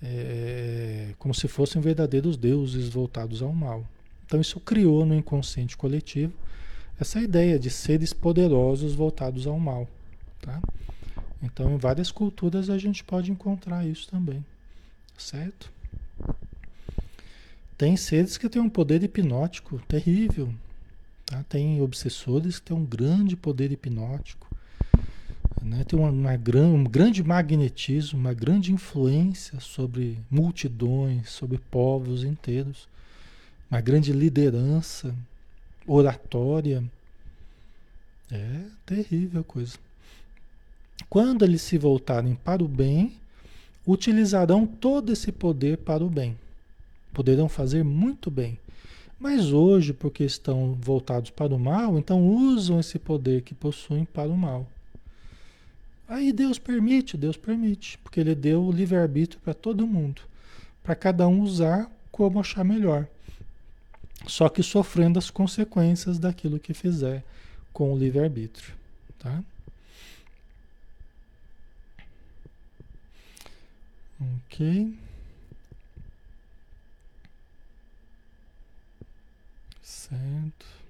é, 0.02 1.14
como 1.18 1.32
se 1.34 1.46
fossem 1.46 1.80
verdadeiros 1.80 2.36
deuses 2.36 2.88
voltados 2.88 3.42
ao 3.42 3.52
mal. 3.52 3.86
Então 4.26 4.40
isso 4.40 4.58
criou 4.60 5.06
no 5.06 5.14
inconsciente 5.14 5.76
coletivo 5.76 6.32
essa 6.98 7.20
ideia 7.20 7.58
de 7.58 7.70
seres 7.70 8.12
poderosos 8.12 8.94
voltados 8.94 9.46
ao 9.46 9.58
mal, 9.58 9.88
tá? 10.40 10.60
Então 11.42 11.72
em 11.72 11.76
várias 11.76 12.10
culturas 12.10 12.70
a 12.70 12.78
gente 12.78 13.02
pode 13.02 13.30
encontrar 13.30 13.86
isso 13.86 14.08
também, 14.08 14.44
certo? 15.16 15.72
Tem 17.76 17.96
seres 17.96 18.38
que 18.38 18.48
têm 18.48 18.62
um 18.62 18.68
poder 18.68 19.02
hipnótico 19.02 19.80
terrível, 19.88 20.54
tá? 21.26 21.42
Tem 21.48 21.80
obsessores 21.80 22.58
que 22.60 22.66
têm 22.66 22.76
um 22.76 22.84
grande 22.84 23.36
poder 23.36 23.72
hipnótico, 23.72 24.51
né? 25.64 25.84
Tem 25.84 25.98
uma, 25.98 26.10
uma 26.10 26.36
gran, 26.36 26.68
um 26.68 26.84
grande 26.84 27.22
magnetismo, 27.22 28.18
uma 28.18 28.34
grande 28.34 28.72
influência 28.72 29.60
sobre 29.60 30.18
multidões, 30.30 31.30
sobre 31.30 31.58
povos 31.58 32.24
inteiros 32.24 32.88
uma 33.72 33.80
grande 33.80 34.12
liderança 34.12 35.14
oratória. 35.86 36.84
É 38.30 38.64
terrível 38.84 39.40
a 39.40 39.44
coisa. 39.44 39.78
Quando 41.08 41.42
eles 41.42 41.62
se 41.62 41.78
voltarem 41.78 42.34
para 42.34 42.62
o 42.62 42.68
bem, 42.68 43.14
utilizarão 43.86 44.66
todo 44.66 45.10
esse 45.10 45.32
poder 45.32 45.78
para 45.78 46.04
o 46.04 46.10
bem. 46.10 46.36
Poderão 47.14 47.48
fazer 47.48 47.82
muito 47.82 48.30
bem. 48.30 48.58
Mas 49.18 49.52
hoje, 49.52 49.94
porque 49.94 50.24
estão 50.24 50.76
voltados 50.78 51.30
para 51.30 51.54
o 51.54 51.58
mal, 51.58 51.96
então 51.96 52.28
usam 52.28 52.78
esse 52.78 52.98
poder 52.98 53.40
que 53.40 53.54
possuem 53.54 54.04
para 54.04 54.28
o 54.28 54.36
mal. 54.36 54.66
Aí 56.08 56.32
Deus 56.32 56.58
permite, 56.58 57.16
Deus 57.16 57.36
permite, 57.36 57.98
porque 57.98 58.20
Ele 58.20 58.34
deu 58.34 58.62
o 58.62 58.72
livre-arbítrio 58.72 59.40
para 59.40 59.54
todo 59.54 59.86
mundo, 59.86 60.22
para 60.82 60.94
cada 60.94 61.26
um 61.26 61.40
usar 61.40 61.90
como 62.10 62.40
achar 62.40 62.64
melhor 62.64 63.06
só 64.26 64.48
que 64.48 64.62
sofrendo 64.62 65.18
as 65.18 65.30
consequências 65.30 66.18
daquilo 66.18 66.58
que 66.58 66.74
fizer 66.74 67.24
com 67.72 67.92
o 67.92 67.98
livre-arbítrio. 67.98 68.74
Tá? 69.18 69.42
Ok. 74.46 74.94
Certo. 79.82 80.81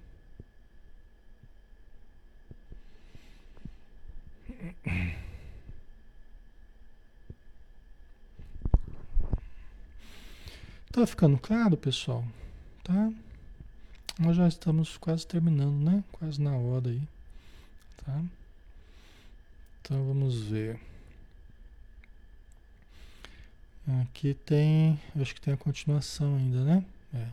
Tá 10.91 11.07
ficando 11.07 11.39
claro, 11.39 11.75
pessoal? 11.75 12.23
Tá? 12.83 13.11
Nós 14.19 14.37
já 14.37 14.47
estamos 14.47 14.95
quase 14.95 15.25
terminando, 15.25 15.83
né? 15.83 16.03
Quase 16.11 16.39
na 16.39 16.55
hora 16.55 16.87
aí. 16.87 17.01
Tá? 18.05 18.21
Então 19.81 20.05
vamos 20.05 20.43
ver. 20.43 20.79
Aqui 24.03 24.33
tem, 24.45 24.99
acho 25.19 25.33
que 25.33 25.41
tem 25.41 25.53
a 25.53 25.57
continuação 25.57 26.35
ainda, 26.37 26.63
né? 26.63 26.85
É. 27.13 27.27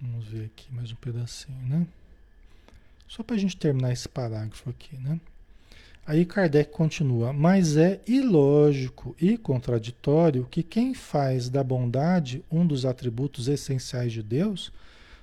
Vamos 0.00 0.24
ver 0.28 0.46
aqui 0.46 0.72
mais 0.72 0.92
um 0.92 0.96
pedacinho, 0.96 1.58
né? 1.68 1.86
Só 3.08 3.22
para 3.22 3.36
a 3.36 3.38
gente 3.38 3.56
terminar 3.56 3.92
esse 3.92 4.08
parágrafo 4.08 4.70
aqui, 4.70 4.96
né? 4.96 5.20
Aí 6.04 6.24
Kardec 6.26 6.72
continua, 6.72 7.32
mas 7.32 7.76
é 7.76 8.00
ilógico 8.08 9.14
e 9.20 9.38
contraditório 9.38 10.48
que 10.50 10.62
quem 10.62 10.94
faz 10.94 11.48
da 11.48 11.62
bondade 11.62 12.44
um 12.50 12.66
dos 12.66 12.84
atributos 12.84 13.46
essenciais 13.46 14.12
de 14.12 14.20
Deus 14.20 14.72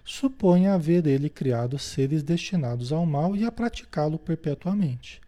suponha 0.06 0.74
haver 0.74 1.06
ele 1.06 1.30
criado 1.30 1.78
seres 1.78 2.24
destinados 2.24 2.94
ao 2.94 3.06
mal 3.06 3.36
e 3.36 3.46
a 3.46 3.52
praticá-lo 3.52 4.18
perpetuamente. 4.18 5.22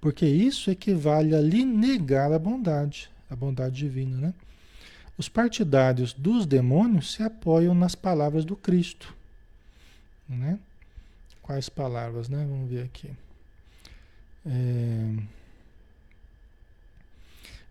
Porque 0.00 0.24
isso 0.24 0.70
equivale 0.70 1.34
a 1.34 1.40
lhe 1.40 1.64
negar 1.64 2.32
a 2.32 2.38
bondade, 2.38 3.10
a 3.28 3.34
bondade 3.34 3.76
divina, 3.76 4.16
né? 4.16 4.34
Os 5.18 5.28
partidários 5.28 6.12
dos 6.12 6.46
demônios 6.46 7.12
se 7.12 7.22
apoiam 7.24 7.74
nas 7.74 7.96
palavras 7.96 8.44
do 8.44 8.54
Cristo, 8.54 9.14
né? 10.28 10.60
Quais 11.42 11.68
palavras, 11.68 12.28
né? 12.28 12.46
Vamos 12.48 12.70
ver 12.70 12.84
aqui. 12.84 13.10
É... 14.46 15.16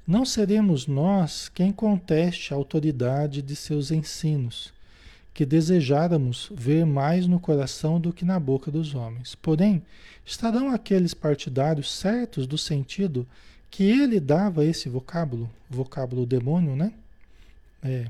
Não 0.07 0.23
seremos 0.23 0.86
nós 0.86 1.49
quem 1.49 1.71
conteste 1.71 2.53
a 2.53 2.57
autoridade 2.57 3.41
de 3.41 3.55
seus 3.55 3.89
ensinos, 3.89 4.71
que 5.34 5.45
desejáramos 5.45 6.51
ver 6.53 6.86
mais 6.86 7.26
no 7.26 7.39
coração 7.39 7.99
do 7.99 8.13
que 8.13 8.23
na 8.23 8.39
boca 8.39 8.69
dos 8.69 8.93
homens. 8.93 9.34
Porém, 9.34 9.82
estarão 10.23 10.69
aqueles 10.69 11.13
partidários 11.13 11.91
certos 11.91 12.45
do 12.45 12.57
sentido 12.57 13.28
que 13.71 13.84
ele 13.84 14.19
dava 14.19 14.63
esse 14.63 14.88
vocábulo, 14.88 15.49
vocábulo 15.69 16.26
demônio, 16.26 16.76
né? 16.76 16.93
É. 17.84 18.05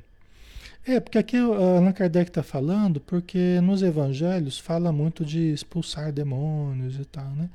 É, 0.88 1.00
porque 1.00 1.18
aqui 1.18 1.38
Allan 1.38 1.92
Kardec 1.92 2.30
está 2.30 2.44
falando, 2.44 3.00
porque 3.00 3.60
nos 3.62 3.82
evangelhos 3.82 4.60
fala 4.60 4.92
muito 4.92 5.26
de 5.26 5.52
expulsar 5.52 6.12
demônios 6.12 7.00
e 7.00 7.06
tal, 7.06 7.30
né? 7.32 7.50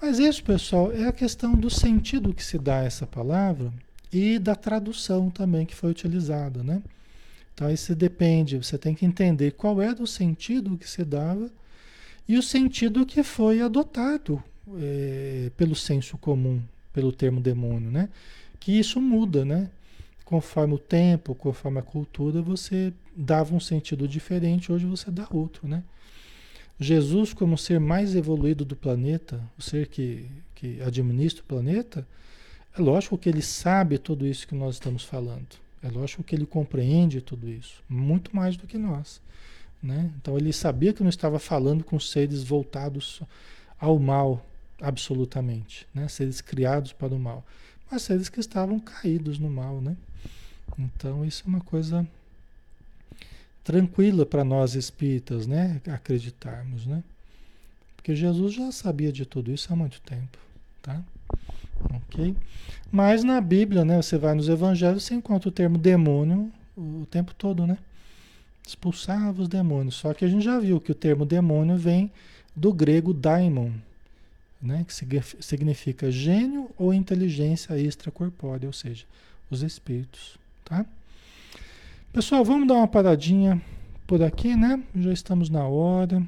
Mas 0.00 0.18
isso, 0.18 0.42
pessoal, 0.42 0.90
é 0.92 1.06
a 1.06 1.12
questão 1.12 1.54
do 1.54 1.68
sentido 1.68 2.32
que 2.32 2.42
se 2.42 2.58
dá 2.58 2.80
a 2.80 2.84
essa 2.84 3.06
palavra 3.06 3.70
e 4.10 4.38
da 4.38 4.54
tradução 4.54 5.28
também 5.28 5.66
que 5.66 5.74
foi 5.74 5.90
utilizada, 5.90 6.62
né? 6.62 6.82
Então 7.54 7.70
isso 7.70 7.94
depende, 7.94 8.56
você 8.56 8.78
tem 8.78 8.94
que 8.94 9.04
entender 9.04 9.50
qual 9.52 9.82
era 9.82 10.02
o 10.02 10.06
sentido 10.06 10.78
que 10.78 10.88
se 10.88 11.04
dava 11.04 11.50
e 12.26 12.38
o 12.38 12.42
sentido 12.42 13.04
que 13.04 13.22
foi 13.22 13.60
adotado 13.60 14.42
é, 14.78 15.50
pelo 15.56 15.74
senso 15.74 16.16
comum, 16.16 16.62
pelo 16.94 17.12
termo 17.12 17.38
demônio, 17.38 17.90
né? 17.90 18.08
Que 18.58 18.78
isso 18.78 19.02
muda, 19.02 19.44
né? 19.44 19.68
Conforme 20.24 20.74
o 20.74 20.78
tempo, 20.78 21.34
conforme 21.34 21.78
a 21.78 21.82
cultura, 21.82 22.40
você 22.40 22.92
dava 23.14 23.54
um 23.54 23.60
sentido 23.60 24.08
diferente, 24.08 24.72
hoje 24.72 24.86
você 24.86 25.10
dá 25.10 25.26
outro, 25.30 25.68
né? 25.68 25.82
Jesus, 26.80 27.34
como 27.34 27.58
ser 27.58 27.78
mais 27.78 28.16
evoluído 28.16 28.64
do 28.64 28.74
planeta, 28.74 29.38
o 29.58 29.62
ser 29.62 29.86
que, 29.86 30.26
que 30.54 30.80
administra 30.80 31.42
o 31.42 31.46
planeta, 31.46 32.08
é 32.74 32.80
lógico 32.80 33.18
que 33.18 33.28
ele 33.28 33.42
sabe 33.42 33.98
tudo 33.98 34.26
isso 34.26 34.48
que 34.48 34.54
nós 34.54 34.76
estamos 34.76 35.04
falando. 35.04 35.60
É 35.82 35.90
lógico 35.90 36.22
que 36.22 36.34
ele 36.34 36.46
compreende 36.46 37.20
tudo 37.20 37.50
isso, 37.50 37.82
muito 37.86 38.34
mais 38.34 38.56
do 38.56 38.66
que 38.66 38.78
nós. 38.78 39.20
Né? 39.82 40.10
Então 40.16 40.38
ele 40.38 40.54
sabia 40.54 40.94
que 40.94 41.02
não 41.02 41.10
estava 41.10 41.38
falando 41.38 41.84
com 41.84 42.00
seres 42.00 42.42
voltados 42.42 43.22
ao 43.78 43.98
mal, 43.98 44.44
absolutamente, 44.80 45.86
né? 45.94 46.08
seres 46.08 46.40
criados 46.40 46.94
para 46.94 47.14
o 47.14 47.18
mal, 47.18 47.44
mas 47.90 48.02
seres 48.02 48.30
que 48.30 48.40
estavam 48.40 48.80
caídos 48.80 49.38
no 49.38 49.50
mal. 49.50 49.82
Né? 49.82 49.96
Então 50.78 51.26
isso 51.26 51.42
é 51.44 51.48
uma 51.48 51.60
coisa 51.60 52.08
tranquila 53.70 54.26
para 54.26 54.42
nós 54.42 54.74
espíritas, 54.74 55.46
né, 55.46 55.80
acreditarmos, 55.86 56.86
né? 56.86 57.04
Porque 57.94 58.16
Jesus 58.16 58.52
já 58.52 58.72
sabia 58.72 59.12
de 59.12 59.24
tudo 59.24 59.52
isso 59.52 59.72
há 59.72 59.76
muito 59.76 60.00
tempo, 60.00 60.38
tá? 60.82 61.00
Ok? 61.94 62.34
Mas 62.90 63.22
na 63.22 63.40
Bíblia, 63.40 63.84
né, 63.84 64.02
você 64.02 64.18
vai 64.18 64.34
nos 64.34 64.48
evangelhos, 64.48 65.04
você 65.04 65.14
encontra 65.14 65.48
o 65.48 65.52
termo 65.52 65.78
demônio 65.78 66.50
o 66.76 67.06
tempo 67.08 67.32
todo, 67.32 67.64
né? 67.64 67.78
Expulsava 68.66 69.42
os 69.42 69.48
demônios. 69.48 69.94
Só 69.94 70.12
que 70.14 70.24
a 70.24 70.28
gente 70.28 70.44
já 70.44 70.58
viu 70.58 70.80
que 70.80 70.90
o 70.90 70.94
termo 70.94 71.24
demônio 71.24 71.76
vem 71.76 72.10
do 72.56 72.72
grego 72.72 73.14
daimon, 73.14 73.70
né, 74.60 74.84
que 74.84 75.22
significa 75.40 76.10
gênio 76.10 76.70
ou 76.76 76.92
inteligência 76.92 77.78
extracorpórea, 77.78 78.66
ou 78.66 78.72
seja, 78.72 79.04
os 79.48 79.62
espíritos, 79.62 80.36
tá? 80.64 80.84
Pessoal, 82.12 82.44
vamos 82.44 82.66
dar 82.66 82.74
uma 82.74 82.88
paradinha 82.88 83.62
por 84.04 84.20
aqui, 84.20 84.56
né? 84.56 84.82
Já 84.96 85.12
estamos 85.12 85.48
na 85.48 85.64
hora. 85.68 86.20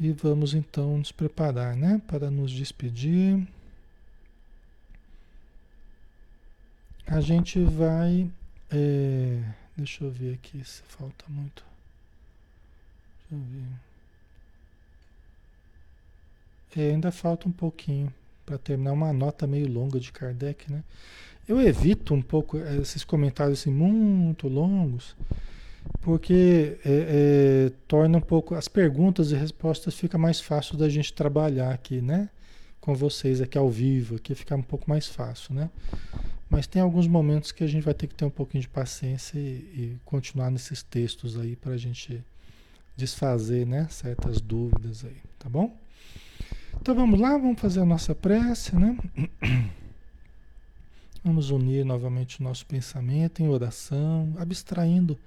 E 0.00 0.10
vamos 0.10 0.52
então 0.52 0.98
nos 0.98 1.12
preparar, 1.12 1.76
né? 1.76 2.02
Para 2.08 2.28
nos 2.28 2.50
despedir. 2.50 3.46
A 7.06 7.20
gente 7.20 7.62
vai. 7.62 8.28
É, 8.68 9.44
deixa 9.76 10.02
eu 10.02 10.10
ver 10.10 10.34
aqui 10.34 10.60
se 10.64 10.82
falta 10.82 11.24
muito. 11.28 11.64
Deixa 13.30 13.44
eu 13.44 13.48
ver. 16.74 16.82
É, 16.82 16.90
ainda 16.90 17.12
falta 17.12 17.48
um 17.48 17.52
pouquinho 17.52 18.12
para 18.44 18.58
terminar 18.58 18.92
uma 18.92 19.12
nota 19.12 19.46
meio 19.46 19.72
longa 19.72 20.00
de 20.00 20.10
Kardec, 20.10 20.68
né? 20.68 20.82
Eu 21.48 21.58
evito 21.62 22.12
um 22.12 22.20
pouco 22.20 22.58
esses 22.58 23.02
comentários 23.02 23.60
assim, 23.60 23.70
muito 23.70 24.46
longos, 24.48 25.16
porque 26.02 26.78
é, 26.84 27.70
é, 27.70 27.72
torna 27.88 28.18
um 28.18 28.20
pouco. 28.20 28.54
As 28.54 28.68
perguntas 28.68 29.32
e 29.32 29.34
respostas 29.34 29.94
fica 29.94 30.18
mais 30.18 30.42
fácil 30.42 30.76
da 30.76 30.90
gente 30.90 31.10
trabalhar 31.10 31.72
aqui, 31.72 32.02
né? 32.02 32.28
Com 32.82 32.94
vocês 32.94 33.40
aqui 33.40 33.56
ao 33.56 33.70
vivo, 33.70 34.16
aqui 34.16 34.34
fica 34.34 34.54
um 34.54 34.62
pouco 34.62 34.90
mais 34.90 35.06
fácil, 35.06 35.54
né? 35.54 35.70
Mas 36.50 36.66
tem 36.66 36.82
alguns 36.82 37.06
momentos 37.06 37.50
que 37.50 37.64
a 37.64 37.66
gente 37.66 37.82
vai 37.82 37.94
ter 37.94 38.08
que 38.08 38.14
ter 38.14 38.26
um 38.26 38.30
pouquinho 38.30 38.60
de 38.60 38.68
paciência 38.68 39.38
e, 39.38 39.40
e 39.40 39.96
continuar 40.04 40.50
nesses 40.50 40.82
textos 40.82 41.38
aí 41.38 41.56
para 41.56 41.72
a 41.72 41.78
gente 41.78 42.22
desfazer 42.94 43.66
né, 43.66 43.86
certas 43.90 44.40
dúvidas 44.40 45.02
aí, 45.02 45.16
tá 45.38 45.48
bom? 45.48 45.74
Então 46.80 46.94
vamos 46.94 47.18
lá, 47.18 47.30
vamos 47.38 47.58
fazer 47.58 47.80
a 47.80 47.84
nossa 47.86 48.14
prece, 48.14 48.76
né? 48.76 48.98
Vamos 51.24 51.50
unir 51.50 51.84
novamente 51.84 52.40
o 52.40 52.44
nosso 52.44 52.64
pensamento 52.64 53.42
em 53.42 53.48
oração, 53.48 54.34
abstraindo 54.38 55.18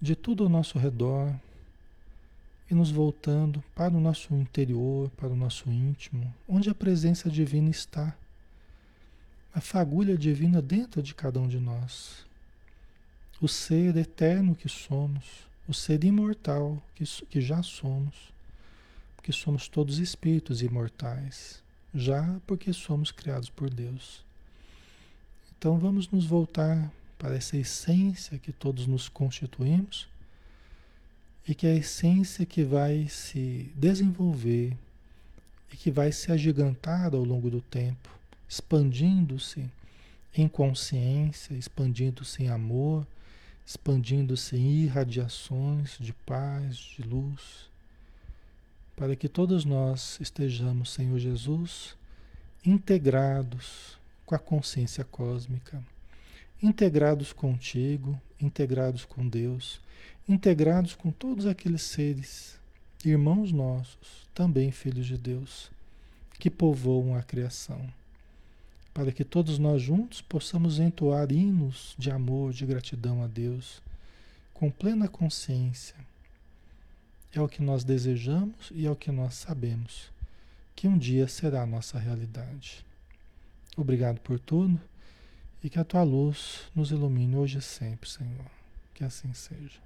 de 0.00 0.14
tudo 0.14 0.44
ao 0.44 0.50
nosso 0.50 0.78
redor 0.78 1.34
e 2.70 2.74
nos 2.74 2.90
voltando 2.90 3.64
para 3.74 3.94
o 3.94 4.00
nosso 4.00 4.34
interior, 4.34 5.10
para 5.16 5.28
o 5.28 5.36
nosso 5.36 5.70
íntimo, 5.70 6.32
onde 6.46 6.68
a 6.68 6.74
presença 6.74 7.30
divina 7.30 7.70
está. 7.70 8.14
A 9.54 9.62
fagulha 9.62 10.16
divina 10.16 10.60
dentro 10.60 11.02
de 11.02 11.14
cada 11.14 11.40
um 11.40 11.48
de 11.48 11.58
nós. 11.58 12.26
O 13.40 13.48
ser 13.48 13.96
eterno 13.96 14.54
que 14.54 14.68
somos, 14.68 15.48
o 15.66 15.72
ser 15.72 16.04
imortal 16.04 16.82
que, 16.94 17.04
que 17.04 17.40
já 17.40 17.62
somos, 17.62 18.14
porque 19.16 19.32
somos 19.32 19.68
todos 19.68 19.98
espíritos 19.98 20.60
imortais, 20.60 21.62
já 21.94 22.38
porque 22.46 22.74
somos 22.74 23.10
criados 23.10 23.48
por 23.48 23.70
Deus. 23.70 24.22
Então 25.58 25.78
vamos 25.78 26.08
nos 26.10 26.26
voltar 26.26 26.90
para 27.18 27.36
essa 27.36 27.56
essência 27.56 28.38
que 28.38 28.52
todos 28.52 28.86
nos 28.86 29.08
constituímos 29.08 30.08
e 31.46 31.54
que 31.54 31.66
é 31.66 31.72
a 31.72 31.76
essência 31.76 32.44
que 32.44 32.62
vai 32.62 33.08
se 33.08 33.70
desenvolver 33.74 34.76
e 35.72 35.76
que 35.76 35.90
vai 35.90 36.12
se 36.12 36.30
agigantar 36.30 37.14
ao 37.14 37.24
longo 37.24 37.50
do 37.50 37.60
tempo, 37.60 38.08
expandindo-se 38.48 39.70
em 40.34 40.48
consciência, 40.48 41.54
expandindo-se 41.54 42.42
em 42.44 42.48
amor, 42.48 43.06
expandindo-se 43.66 44.56
em 44.56 44.82
irradiações 44.82 45.96
de 45.98 46.12
paz, 46.12 46.76
de 46.76 47.02
luz, 47.02 47.70
para 48.96 49.16
que 49.16 49.28
todos 49.28 49.64
nós 49.64 50.18
estejamos, 50.20 50.92
Senhor 50.92 51.18
Jesus, 51.18 51.96
integrados 52.64 53.98
com 54.24 54.34
a 54.34 54.38
consciência 54.38 55.04
cósmica, 55.04 55.82
integrados 56.62 57.32
contigo, 57.32 58.20
integrados 58.40 59.04
com 59.04 59.28
Deus, 59.28 59.80
integrados 60.28 60.94
com 60.94 61.10
todos 61.10 61.46
aqueles 61.46 61.82
seres, 61.82 62.58
irmãos 63.04 63.52
nossos, 63.52 64.28
também 64.34 64.70
filhos 64.70 65.06
de 65.06 65.18
Deus, 65.18 65.70
que 66.38 66.50
povoam 66.50 67.14
a 67.14 67.22
criação, 67.22 67.86
para 68.92 69.12
que 69.12 69.24
todos 69.24 69.58
nós 69.58 69.82
juntos 69.82 70.20
possamos 70.20 70.78
entoar 70.78 71.30
hinos 71.30 71.94
de 71.98 72.10
amor, 72.10 72.52
de 72.52 72.64
gratidão 72.64 73.22
a 73.22 73.26
Deus, 73.26 73.82
com 74.52 74.70
plena 74.70 75.08
consciência. 75.08 75.96
É 77.32 77.40
o 77.40 77.48
que 77.48 77.62
nós 77.62 77.82
desejamos 77.84 78.70
e 78.72 78.86
é 78.86 78.90
o 78.90 78.96
que 78.96 79.10
nós 79.10 79.34
sabemos 79.34 80.12
que 80.74 80.88
um 80.88 80.98
dia 80.98 81.28
será 81.28 81.62
a 81.62 81.66
nossa 81.66 81.98
realidade. 81.98 82.83
Obrigado 83.76 84.20
por 84.20 84.38
tudo 84.38 84.80
e 85.62 85.70
que 85.70 85.78
a 85.78 85.84
tua 85.84 86.02
luz 86.02 86.62
nos 86.74 86.90
ilumine 86.90 87.36
hoje 87.36 87.58
e 87.58 87.62
sempre, 87.62 88.08
Senhor. 88.08 88.46
Que 88.92 89.02
assim 89.02 89.32
seja. 89.32 89.80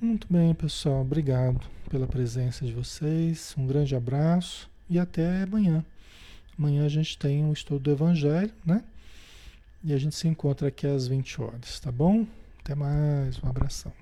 Muito 0.00 0.26
bem, 0.28 0.52
pessoal. 0.54 1.02
Obrigado 1.02 1.60
pela 1.88 2.06
presença 2.06 2.66
de 2.66 2.72
vocês. 2.72 3.54
Um 3.56 3.66
grande 3.66 3.94
abraço 3.94 4.68
e 4.90 4.98
até 4.98 5.42
amanhã. 5.42 5.84
Amanhã 6.58 6.84
a 6.84 6.88
gente 6.88 7.16
tem 7.16 7.44
um 7.44 7.52
estudo 7.52 7.80
do 7.80 7.90
Evangelho, 7.92 8.52
né? 8.64 8.82
E 9.84 9.92
a 9.92 9.98
gente 9.98 10.14
se 10.16 10.26
encontra 10.26 10.68
aqui 10.68 10.86
às 10.86 11.06
20 11.06 11.40
horas, 11.40 11.78
tá 11.78 11.92
bom? 11.92 12.26
Até 12.60 12.74
mais. 12.74 13.40
Um 13.42 13.48
abração. 13.48 14.01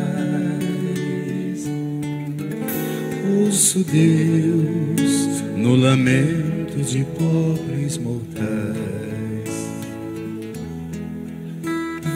Ouço 3.61 3.83
Deus 3.83 5.43
no 5.55 5.75
lamento 5.75 6.81
de 6.83 7.05
pobres 7.15 7.95
mortais. 7.99 8.41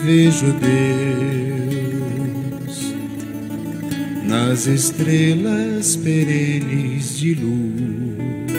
Vejo 0.03 0.47
Deus 0.53 1.75
nas 4.27 4.65
estrelas 4.65 5.95
perenes 5.97 7.15
de 7.19 7.35
luz. 7.35 8.55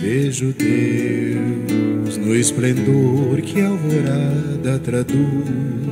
Vejo 0.00 0.52
Deus 0.52 2.16
no 2.16 2.32
esplendor 2.32 3.42
que 3.42 3.60
a 3.60 3.66
alvorada 3.66 4.78
traduz 4.78 5.91